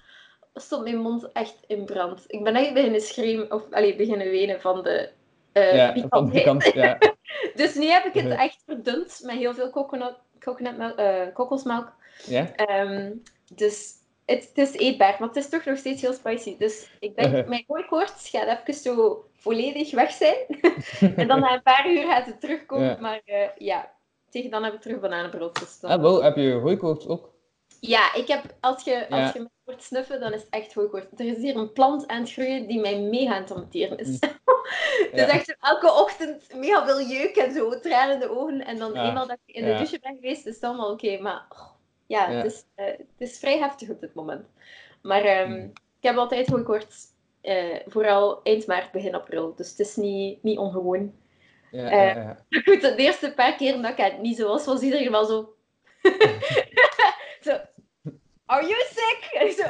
stond 0.54 0.82
mijn 0.82 0.98
mond 0.98 1.32
echt 1.32 1.56
in 1.66 1.84
brand. 1.84 2.24
Ik 2.26 2.44
ben 2.44 2.56
echt 2.56 2.74
beginnen 2.74 3.00
schreeuwen, 3.00 3.52
of 3.52 3.62
allee, 3.70 3.96
beginnen 3.96 4.30
wenen 4.30 4.60
van 4.60 4.82
de 4.82 5.10
eh 5.52 5.74
Ja, 5.74 5.86
van 5.86 5.94
die 5.94 6.02
pikantheid. 6.02 6.44
kant, 6.44 6.64
ja. 6.74 6.98
Dus 7.54 7.74
nu 7.74 7.86
heb 7.86 8.04
ik 8.04 8.14
het 8.22 8.28
echt 8.38 8.62
verdund 8.66 9.20
met 9.22 9.36
heel 9.36 9.54
veel 9.54 9.70
coconut, 9.70 10.14
coconutmelk, 10.40 10.98
eh, 10.98 11.22
kokosmelk. 11.32 11.92
Ja? 12.26 12.54
Ehm, 12.54 13.12
dus 13.54 13.92
het, 14.26 14.48
het 14.54 14.58
is 14.58 14.72
eetbaar, 14.72 15.16
maar 15.18 15.28
het 15.28 15.36
is 15.36 15.48
toch 15.48 15.64
nog 15.64 15.78
steeds 15.78 16.02
heel 16.02 16.12
spicy. 16.12 16.56
Dus 16.58 16.90
ik 17.00 17.16
denk, 17.16 17.46
mijn 17.48 17.64
hooikoorts 17.66 18.28
gaat 18.28 18.58
even 18.60 18.74
zo 18.74 19.24
volledig 19.32 19.90
weg 19.90 20.10
zijn. 20.10 20.36
en 21.16 21.28
dan 21.28 21.40
na 21.40 21.54
een 21.54 21.62
paar 21.62 21.90
uur 21.90 22.02
gaat 22.06 22.26
het 22.26 22.40
terugkomen. 22.40 22.86
Ja. 22.86 22.96
Maar 23.00 23.20
eh, 23.24 23.48
ja, 23.58 23.92
tegen 24.30 24.50
dan 24.50 24.64
heb 24.64 24.74
ik 24.74 24.80
terug 24.80 25.00
bananenbrood. 25.00 25.58
Dus 25.58 25.80
dan- 25.80 25.90
Ah, 25.90 26.00
wel, 26.00 26.22
heb 26.22 26.36
je 26.36 26.52
hooikoorts 26.52 27.06
ook? 27.06 27.32
Ja, 27.80 28.14
ik 28.14 28.28
heb, 28.28 28.42
als 28.60 28.84
je, 28.84 29.08
als 29.10 29.20
Ja. 29.20 29.30
je 29.34 29.40
me 29.40 29.48
hoort 29.64 29.82
snuffen, 29.82 30.20
dan 30.20 30.32
is 30.32 30.40
het 30.40 30.50
echt 30.50 30.74
hooikoorts. 30.74 31.06
Er 31.16 31.26
is 31.26 31.36
hier 31.36 31.56
een 31.56 31.72
plant 31.72 32.06
aan 32.06 32.20
het 32.20 32.32
groeien 32.32 32.66
die 32.66 32.80
mij 32.80 33.00
mega 33.00 33.34
aan 33.36 33.42
het 33.70 33.74
is. 33.74 33.88
dus. 33.96 34.18
Ja. 35.12 35.26
echt 35.26 35.56
elke 35.60 35.92
ochtend 35.92 36.54
mega 36.54 36.86
veel 36.86 37.00
jeuk 37.00 37.36
en 37.36 37.52
zo, 37.52 37.80
tranen 37.80 38.14
in 38.14 38.20
de 38.20 38.30
ogen. 38.30 38.64
En 38.64 38.78
dan 38.78 38.96
eenmaal 38.96 39.26
dat 39.26 39.38
ik 39.44 39.54
in 39.54 39.64
de 39.64 39.74
douche 39.74 39.98
ben 40.00 40.14
geweest, 40.14 40.46
is 40.46 40.54
het 40.54 40.64
allemaal 40.64 40.90
oké. 40.90 41.18
Maar 41.20 41.46
oh, 41.48 41.73
ja, 42.14 42.30
Ja. 42.30 42.36
Het, 42.36 42.52
is, 42.52 42.64
eh, 42.74 42.86
het 42.86 43.06
is 43.18 43.38
vrij 43.38 43.58
heftig 43.58 43.88
op 43.90 44.00
dit 44.00 44.14
moment. 44.14 44.46
Maar 45.02 45.22
ehm, 45.24 45.50
Mm. 45.50 45.72
ik 46.00 46.02
heb 46.08 46.16
altijd 46.16 46.48
hooikoorts, 46.48 47.06
eh 47.40 47.80
vooral 47.86 48.42
eind 48.42 48.66
maart, 48.66 48.92
begin 48.92 49.14
april. 49.14 49.54
Dus 49.54 49.70
het 49.70 49.78
is 49.78 49.96
niet, 49.96 50.42
niet 50.42 50.58
ongewoon. 50.58 51.14
Ja, 51.70 51.90
Eh, 51.90 52.14
ja. 52.14 52.36
Goed, 52.64 52.80
de 52.80 52.94
eerste 52.96 53.32
paar 53.34 53.56
keer 53.56 53.82
dat 53.82 53.90
ik 53.90 53.96
het 53.96 54.20
niet 54.20 54.36
zo 54.36 54.48
was, 54.48 54.64
was 54.66 54.80
iedereen 54.82 55.10
wel 55.10 55.24
zo... 55.24 55.54
zo... 57.46 57.60
Are 58.46 58.66
you 58.66 58.82
sick? 58.86 59.28
En 59.32 59.52
zo... 59.52 59.62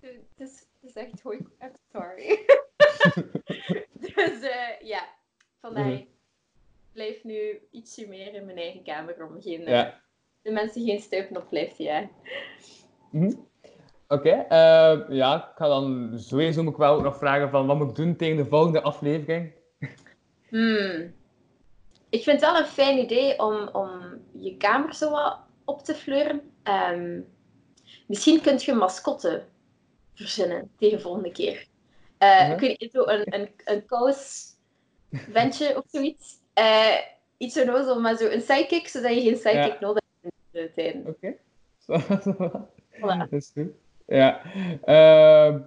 Het 0.00 0.22
is, 0.48 0.66
het 0.80 0.90
is 0.90 0.92
echt 0.92 1.20
hooi. 1.22 1.38
I'm 1.38 1.72
sorry. 1.92 2.44
dus 4.14 4.50
ja, 4.82 5.08
vandaar. 5.60 5.84
Mhm. 5.84 5.92
Ik 5.94 6.06
blijf 6.92 7.24
nu 7.24 7.60
ietsje 7.70 8.08
meer 8.08 8.34
in 8.34 8.44
mijn 8.44 8.58
eigen 8.58 8.82
kamer 8.82 9.26
om 9.26 9.42
geen, 9.42 9.62
ja. 9.62 10.00
De 10.44 10.50
mensen 10.50 10.84
geen 10.84 11.00
stuipen 11.00 11.36
op 11.36 11.48
blijf 11.48 11.72
te 11.72 11.82
jagen. 11.82 12.10
Mhm. 13.10 13.32
Oké, 14.08 14.30
eh, 14.30 15.00
ja, 15.08 15.36
ik 15.36 15.56
ga 15.56 15.68
dan 15.68 16.12
sowieso 16.18 16.62
ik 16.62 16.76
wel 16.76 16.94
ook 16.94 17.02
nog 17.02 17.16
vragen 17.18 17.50
van 17.50 17.66
wat 17.66 17.76
moet 17.76 17.88
ik 17.90 17.94
doen 17.96 18.16
tegen 18.16 18.36
de 18.36 18.46
volgende 18.46 18.82
aflevering? 18.82 19.52
Hmm. 20.48 21.14
Ik 22.08 22.22
vind 22.22 22.40
het 22.40 22.50
wel 22.50 22.58
een 22.60 22.66
fijn 22.66 22.98
idee 22.98 23.38
om, 23.38 23.68
om 23.72 23.90
je 24.32 24.56
kamer 24.56 24.94
zo 24.94 25.10
wat 25.10 25.38
op 25.64 25.82
te 25.82 25.94
fleuren. 25.94 26.40
Ehm, 26.62 27.20
misschien 28.06 28.40
kunt 28.40 28.64
je 28.64 28.72
een 28.72 28.78
mascotte 28.78 29.44
verzinnen 30.14 30.70
tegen 30.78 30.96
de 30.96 31.02
volgende 31.02 31.32
keer. 31.32 31.66
Eh, 32.18 32.42
Mhm. 32.42 32.52
Ik 32.52 32.60
weet 32.60 32.80
niet, 32.80 32.92
zo 32.92 33.06
een, 33.06 33.34
een, 33.34 33.50
een 33.64 33.86
kous-ventje 33.86 35.76
of 35.78 35.84
zoiets. 35.90 36.40
Eh, 36.54 36.96
iets 37.36 37.54
zo 37.54 37.64
nozel, 37.64 38.00
maar 38.00 38.16
zo 38.16 38.26
een 38.28 38.40
sidekick, 38.40 38.88
zodat 38.88 39.14
je 39.14 39.20
geen 39.20 39.36
sidekick 39.36 39.72
Ja. 39.72 39.80
nodig 39.80 40.02
hebt 40.02 40.03
de 40.54 40.70
tijd. 40.74 40.96
Oké. 41.06 41.34
Zo- 41.84 41.98
Voilà. 42.90 43.18
Dat 43.18 43.32
is 43.32 43.50
goed. 43.54 43.68
Ja. 44.06 44.42
Ehm, 44.84 45.58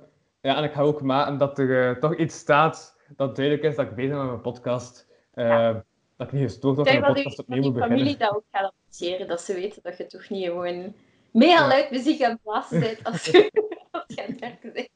ja, 0.41 0.57
en 0.57 0.63
ik 0.63 0.71
ga 0.71 0.81
ook 0.81 1.01
maken 1.01 1.37
dat 1.37 1.59
er 1.59 1.89
eh, 1.89 1.99
toch 1.99 2.15
iets 2.17 2.37
staat 2.37 2.95
dat 3.15 3.35
duidelijk 3.35 3.65
is 3.67 3.75
dat 3.75 3.85
ik 3.85 3.95
bezig 3.95 4.09
ben 4.11 4.19
met 4.19 4.27
mijn 4.29 4.41
podcast. 4.41 5.07
Ehm, 5.33 5.79
Dat 6.15 6.27
ik 6.27 6.33
niet 6.33 6.43
gestoord 6.43 6.75
word 6.75 6.87
en 6.87 6.95
de 6.95 7.01
dat, 7.01 7.07
podcast 7.13 7.37
dat 7.37 7.45
opnieuw 7.45 7.63
moet 7.63 7.77
familie 7.81 8.03
beginnen. 8.03 8.27
dat 8.27 8.35
ook 8.35 8.43
gaat 8.51 8.73
appreciëren, 8.73 9.27
dat 9.27 9.41
ze 9.41 9.53
weten 9.53 9.79
dat 9.83 9.97
je 9.97 10.05
toch 10.05 10.29
niet 10.29 10.45
gewoon 10.45 10.93
mega 11.31 11.67
luid 11.67 11.91
muziek 11.91 12.21
aan 12.23 12.31
het 12.31 12.41
blazen 12.41 12.79
bent 12.79 13.03
als 13.03 13.25
je, 13.25 13.51
aan 13.91 14.03
het 14.15 14.39
werken 14.39 14.73
bent. 14.73 14.89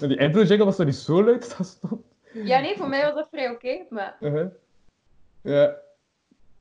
Die 0.00 0.16
intro 0.18 0.42
jingle 0.42 0.64
was 0.64 0.76
toch 0.76 0.86
niet 0.86 0.94
zo 0.94 1.24
luid 1.24 1.56
dat 1.58 1.66
stond? 1.66 2.02
Ja, 2.32 2.60
nee, 2.60 2.76
voor 2.76 2.88
mij 2.88 3.02
was 3.02 3.14
dat 3.14 3.28
vrij 3.30 3.50
oké, 3.50 3.78
maar 3.88 4.16
Uh-huh. 4.20 4.46
Ja. 5.42 5.76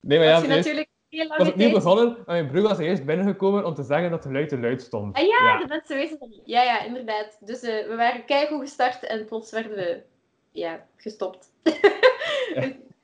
Nee, 0.01 0.17
maar 0.17 0.27
ja, 0.27 0.33
als 0.33 0.43
je 0.43 0.49
natuurlijk 0.49 0.87
was 1.09 1.47
opnieuw 1.47 1.71
begonnen 1.71 2.17
en 2.17 2.23
mijn 2.25 2.47
broer 2.47 2.61
was 2.61 2.77
er 2.77 2.85
eerst 2.85 3.05
binnengekomen 3.05 3.65
om 3.65 3.73
te 3.73 3.83
zeggen 3.83 4.11
dat 4.11 4.23
de 4.23 4.31
luid 4.31 4.49
te 4.49 4.59
luid 4.59 4.81
stond. 4.81 5.15
Ah 5.15 5.27
ja, 5.27 5.57
de 5.57 5.67
mensen 5.67 5.95
weten 5.95 6.19
dat 6.19 6.29
niet. 6.29 6.41
Ja, 6.45 6.63
ja, 6.63 6.83
inderdaad. 6.83 7.37
Dus 7.39 7.61
eh, 7.61 7.87
we 7.87 7.95
waren 7.95 8.25
keigoed 8.25 8.59
gestart 8.59 9.03
en 9.03 9.25
plots 9.25 9.51
werden 9.51 9.71
we 9.71 10.01
ja, 10.51 10.85
gestopt. 10.95 11.51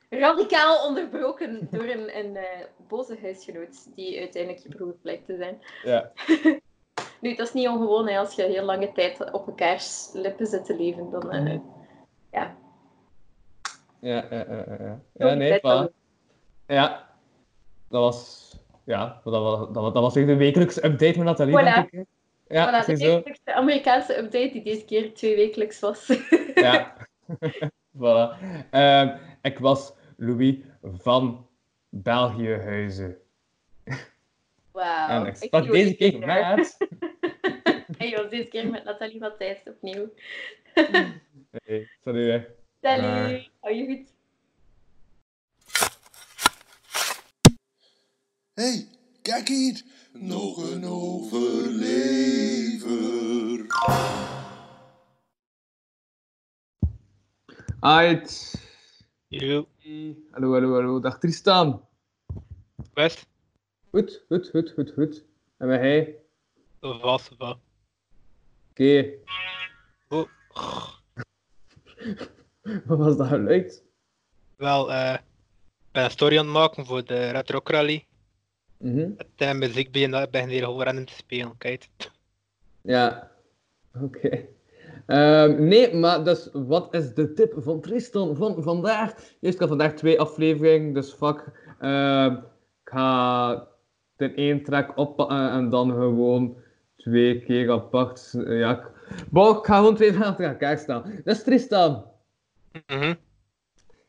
Radicaal 0.09 0.87
onderbroken 0.87 1.67
door 1.71 1.83
een, 1.83 2.17
een 2.17 2.35
eh, 2.35 2.65
boze 2.87 3.17
huisgenoot, 3.21 3.95
die 3.95 4.19
uiteindelijk 4.19 4.63
je 4.63 4.69
broer 4.69 4.95
blijkt 5.01 5.25
te 5.25 5.35
zijn. 5.35 5.61
Ja. 5.83 6.11
Nu, 7.21 7.35
dat 7.35 7.47
is 7.47 7.53
niet 7.53 7.67
ongewoon 7.67 8.07
hè, 8.07 8.17
als 8.17 8.35
je 8.35 8.43
heel 8.43 8.63
lange 8.63 8.91
tijd 8.91 9.31
op 9.31 9.47
elkaars 9.47 10.09
lippen 10.13 10.47
zit 10.47 10.65
te 10.65 10.75
leven. 10.75 11.09
Dan, 11.09 11.31
eh, 11.31 11.59
ja. 12.31 12.57
Ja, 13.99 14.25
ja, 14.29 14.45
ja, 14.49 14.65
ja. 14.79 14.99
Ja, 15.13 15.27
ja 15.27 15.33
nee, 15.33 15.59
voilà. 15.59 15.93
Ja, 16.67 17.14
dat 17.95 18.03
was... 18.03 18.51
Ja, 18.85 19.21
dat 19.23 19.33
was, 19.33 19.59
dat 19.59 19.83
was, 19.83 19.93
dat 19.93 20.01
was 20.01 20.15
echt 20.15 20.27
de 20.27 20.35
wekelijkse 20.35 20.85
update 20.85 21.17
met 21.17 21.27
Nathalie, 21.27 21.59
Voilà. 21.59 21.91
ik. 21.91 22.05
Ja, 22.47 22.83
voilà, 22.83 22.85
de 22.85 23.23
eerste 23.25 23.53
Amerikaanse 23.53 24.17
update 24.17 24.51
die 24.51 24.63
deze 24.63 24.85
keer 24.85 25.13
twee 25.13 25.35
wekelijks 25.35 25.79
was. 25.79 26.07
Ja. 26.55 26.97
voilà. 28.01 28.37
Ehm, 28.71 29.17
ik 29.41 29.59
was 29.59 29.93
Louis 30.17 30.55
van 30.81 31.47
België-Huizen. 31.89 33.17
Wauw. 34.71 35.07
en 35.09 35.25
ik 35.25 35.35
sprak 35.35 35.71
deze 35.71 35.95
keer 35.95 36.19
met... 36.19 36.77
En 37.97 38.07
je 38.07 38.15
was 38.15 38.29
deze 38.29 38.47
keer 38.47 38.69
met 38.69 38.83
Nathalie 38.83 39.19
Matthijs 39.19 39.57
opnieuw. 39.65 40.13
Nee, 41.65 41.89
salut. 42.03 42.31
hè. 42.31 42.47
Salut, 42.81 43.49
hou 43.59 43.75
je 43.75 43.85
goed. 43.85 44.14
Hey, 48.55 48.87
kijk 49.21 49.47
hier. 49.47 49.81
Nog 50.13 50.71
een 50.71 50.85
overlever. 50.85 51.65
Aight. 57.79 58.53
Yo, 59.27 59.67
Hallo, 60.31 60.53
hallo, 60.53 60.73
hallo. 60.73 60.99
Dag 60.99 61.19
Tristan. 61.19 61.85
West, 62.93 63.25
Goed, 63.89 64.23
goed, 64.27 64.49
goed, 64.49 64.71
goed, 64.75 64.91
goed. 64.91 65.23
En 65.57 65.67
hij? 65.69 66.15
of 66.79 67.01
was 67.01 67.29
of 67.29 67.37
wat? 67.37 67.57
Oké. 68.69 69.05
Oh, 70.09 70.27
Wat 72.85 72.97
was 72.97 73.17
dat 73.17 73.27
geluid? 73.27 73.83
wel, 74.55 74.93
eh, 74.93 75.13
ik 75.13 75.21
ben 75.91 76.03
een 76.03 76.11
story 76.11 76.37
aan 76.37 76.43
het 76.45 76.53
maken 76.53 76.85
voor 76.85 77.05
de 77.05 77.29
Retro 77.29 77.59
Rally. 77.63 78.05
Mhm. 78.77 79.09
En 79.35 79.57
muziek 79.57 79.91
begin, 79.91 80.27
begin 80.31 80.49
hier 80.49 80.63
gewoon 80.63 80.83
rennen 80.83 81.05
te 81.05 81.13
spelen, 81.13 81.57
kijk. 81.57 81.87
Ja. 82.81 83.31
Oké. 84.01 84.45
Ehm, 85.05 85.67
nee, 85.67 85.93
maar 85.93 86.23
dus 86.23 86.49
wat 86.53 86.93
is 86.93 87.13
de 87.13 87.33
tip 87.33 87.53
van 87.57 87.81
Tristan 87.81 88.35
van 88.35 88.63
vandaag? 88.63 89.13
Eerst, 89.41 89.59
had 89.59 89.67
vandaag 89.67 89.93
twee 89.93 90.19
afleveringen, 90.19 90.93
dus 90.93 91.11
fuck. 91.13 91.51
Ehm, 91.79 92.33
ik 92.83 92.91
ga 92.91 93.67
ten 94.15 94.35
één 94.35 94.63
track 94.63 94.97
oppakken 94.97 95.49
en 95.49 95.69
dan 95.69 95.91
gewoon 95.91 96.57
twee 96.95 97.43
keer 97.43 97.71
apart. 97.71 98.33
Ja, 98.47 98.77
ik... 98.79 98.91
Bon, 99.29 99.57
ik 99.57 99.65
ga 99.65 99.77
gewoon 99.77 99.95
twee 99.95 100.13
van 100.17 100.23
achter 100.23 100.45
elkaar 100.45 100.77
staan. 100.77 101.03
Dus 101.23 101.43
Tristan. 101.43 102.05
Mhm. 102.87 103.13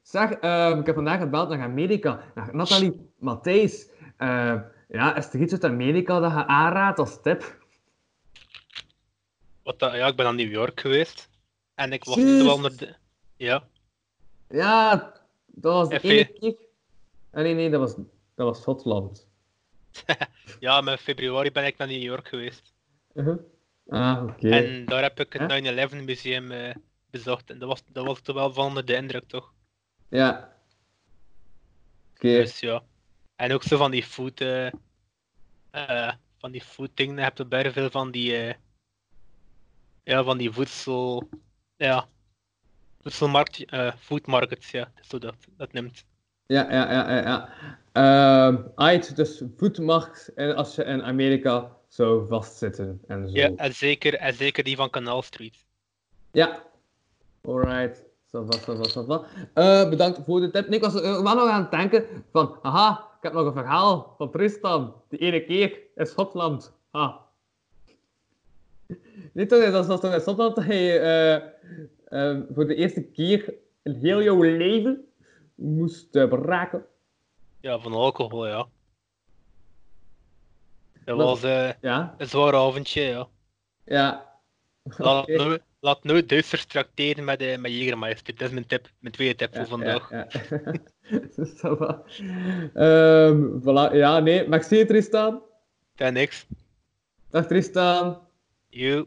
Zeg, 0.03 0.31
ehm, 0.31 0.79
ik 0.79 0.87
heb 0.87 0.95
vandaag 0.95 1.21
gebeld 1.21 1.49
naar 1.49 1.61
Amerika, 1.61 2.21
naar 2.35 2.49
Nathalie 2.53 3.11
Matthijs. 3.19 3.91
Ehm, 4.17 4.61
ja, 4.89 5.17
is 5.17 5.33
er 5.33 5.41
iets 5.41 5.53
uit 5.53 5.64
Amerika 5.64 6.21
dat 6.21 6.31
je 6.33 6.47
aanraadt 6.47 6.99
als 6.99 7.23
tip? 7.23 7.64
Wat 9.62 9.79
dat, 9.79 9.95
ja, 9.95 10.07
ik 10.07 10.17
ben 10.17 10.25
naar 10.25 10.35
New 10.35 10.51
York 10.51 10.81
geweest. 10.81 11.29
En 11.75 11.93
ik 11.93 12.05
was 12.05 12.17
wel 12.17 12.61
naar 12.61 12.77
de... 12.77 12.95
Ja, 13.37 13.69
Ja, 14.49 15.12
dat 15.47 15.73
was 15.73 15.89
de 15.89 15.95
Even- 15.95 16.11
ene 16.11 16.25
keer. 16.39 16.57
Ah, 17.33 17.43
nee, 17.43 17.55
nee, 17.55 17.71
dat 17.71 17.81
was, 17.81 17.95
dat 18.35 18.47
was 18.47 18.61
Schotland. 18.61 19.27
ja, 20.61 20.81
maar 20.81 20.93
in 20.93 20.99
februari 20.99 21.51
ben 21.53 21.64
ik 21.67 21.77
naar 21.77 21.89
New 21.89 22.03
York 22.03 22.29
geweest. 22.29 22.75
Uh-huh. 23.14 23.37
Ah, 23.89 24.23
oké. 24.23 24.49
En 24.51 24.85
daar 24.85 25.03
heb 25.03 25.21
ik 25.21 25.33
het 25.33 25.53
Huh? 25.53 25.89
9-11 25.91 26.05
museum 26.05 26.51
eh, 26.53 26.75
bezocht. 27.11 27.51
En 27.51 27.59
dat 27.59 27.69
was, 27.69 27.83
dat 27.93 28.07
was 28.07 28.21
toch 28.21 28.35
wel 28.35 28.53
van 28.53 28.67
onder 28.67 28.85
de 28.85 28.95
indruk, 28.95 29.25
toch? 29.29 29.53
Ja. 30.09 30.57
Oké. 32.14 32.29
Dus 32.29 32.61
ja. 32.61 32.83
En 33.37 33.53
ook 33.53 33.62
zo 33.62 33.76
van 33.76 33.91
die 33.91 34.03
food... 34.03 34.41
eh, 34.41 34.66
eh, 35.70 36.12
van 36.39 36.51
die 36.51 36.61
food 36.61 36.91
dingen. 36.95 37.32
Je 37.34 37.45
bijna 37.45 37.72
veel 37.72 37.91
van 37.91 38.11
die... 38.11 38.37
eh, 38.37 38.55
ja, 40.05 40.24
van 40.24 40.39
die 40.39 40.53
voedsel... 40.53 41.28
Ja. 41.76 42.09
voedselmarkt, 43.01 43.64
food 43.99 44.26
markets, 44.26 44.70
ja. 44.70 44.84
Dat 44.95 45.03
is 45.03 45.09
zo 45.09 45.18
dat, 45.18 45.34
dat 45.57 45.72
neemt. 45.72 46.05
Ja, 46.47 46.70
ja, 46.70 46.93
ja, 46.93 47.11
ja. 47.11 47.22
ja. 47.22 47.49
Ehm, 47.93 49.14
dus 49.14 49.43
voetmacht 49.57 50.34
en 50.34 50.57
als 50.57 50.74
je 50.74 50.84
in 50.84 51.03
Amerika 51.03 51.76
zou 51.89 52.28
vastzitten 52.28 53.03
en 53.07 53.28
zo. 53.28 53.34
Ja, 53.34 53.51
en 53.57 53.74
zeker, 53.74 54.14
en 54.14 54.34
zeker 54.34 54.64
die 54.64 54.76
van 54.76 54.91
Canal 54.91 55.22
Street. 55.22 55.64
Ja. 56.32 56.62
Alright. 57.43 58.05
Ça 58.32 58.41
va, 58.41 58.59
ça 58.59 58.74
va, 58.74 58.89
ça 58.89 59.03
va. 59.03 59.89
Bedankt 59.89 60.20
voor 60.24 60.41
de 60.41 60.51
tip. 60.51 60.68
Nee, 60.68 60.78
ik 60.78 60.84
was 60.84 60.95
wel 61.01 61.22
nog 61.22 61.49
aan 61.49 61.62
het 61.62 61.70
denken 61.70 62.05
van, 62.32 62.59
haha, 62.62 62.91
ik 62.91 63.16
heb 63.27 63.35
nog 63.35 63.47
een 63.47 63.62
verhaal 63.62 64.14
van 64.18 64.31
Tristan. 64.31 64.95
Die 65.09 65.18
ene 65.18 65.45
keer 65.45 65.81
in 65.95 66.07
Schotland. 66.07 66.72
Ha. 66.91 67.24
Niet 69.33 69.49
toch, 69.49 69.70
dat 69.70 69.87
was 69.87 70.01
toch 70.01 70.12
in 70.12 70.20
Schotland 70.20 70.57
dat 70.57 70.64
hij 70.64 71.01
eh, 71.01 71.35
eh, 72.05 72.43
voor 72.55 72.66
de 72.66 72.74
eerste 72.74 73.03
keer 73.03 73.55
in 73.83 73.95
heel 73.95 74.22
jouw 74.22 74.43
leven 74.43 75.05
moest 75.55 76.16
uh, 76.16 76.29
braken. 76.29 76.87
Ja, 77.61 77.79
van 77.79 77.93
alcohol, 77.93 78.47
ja. 78.47 78.66
Dat 81.05 81.16
was 81.16 81.43
eh, 81.43 81.70
Ja, 81.81 82.14
een 82.18 82.29
zwaar 82.29 82.55
avondje, 82.55 83.03
ja. 83.03 83.29
ja. 83.85 84.35
Nooit, 84.99 85.62
laat 85.87 86.05
nooit 86.05 86.28
Duitsers 86.28 86.64
tracteren 86.64 87.24
met, 87.24 87.41
eh 87.41 87.59
met 87.59 87.70
Jägermeister. 87.70 88.34
Dat 88.37 88.49
is 88.49 88.55
mijn 88.55 88.66
tip, 88.66 88.89
mijn 88.99 89.14
tweede 89.14 89.34
tip 89.34 89.55
voor 89.57 89.66
vandaag. 89.66 90.11
Ja, 90.11 90.26
ja. 90.30 90.55
Ehm, 92.74 93.61
voilà. 93.61 93.95
Ja, 93.95 94.20
nee. 94.20 94.49
Merci 94.49 94.84
Tristan. 94.84 95.43
Dan 95.95 96.12
niks. 96.12 96.47
Dag 97.30 97.47
Tristan. 97.47 98.18
You. 98.68 99.07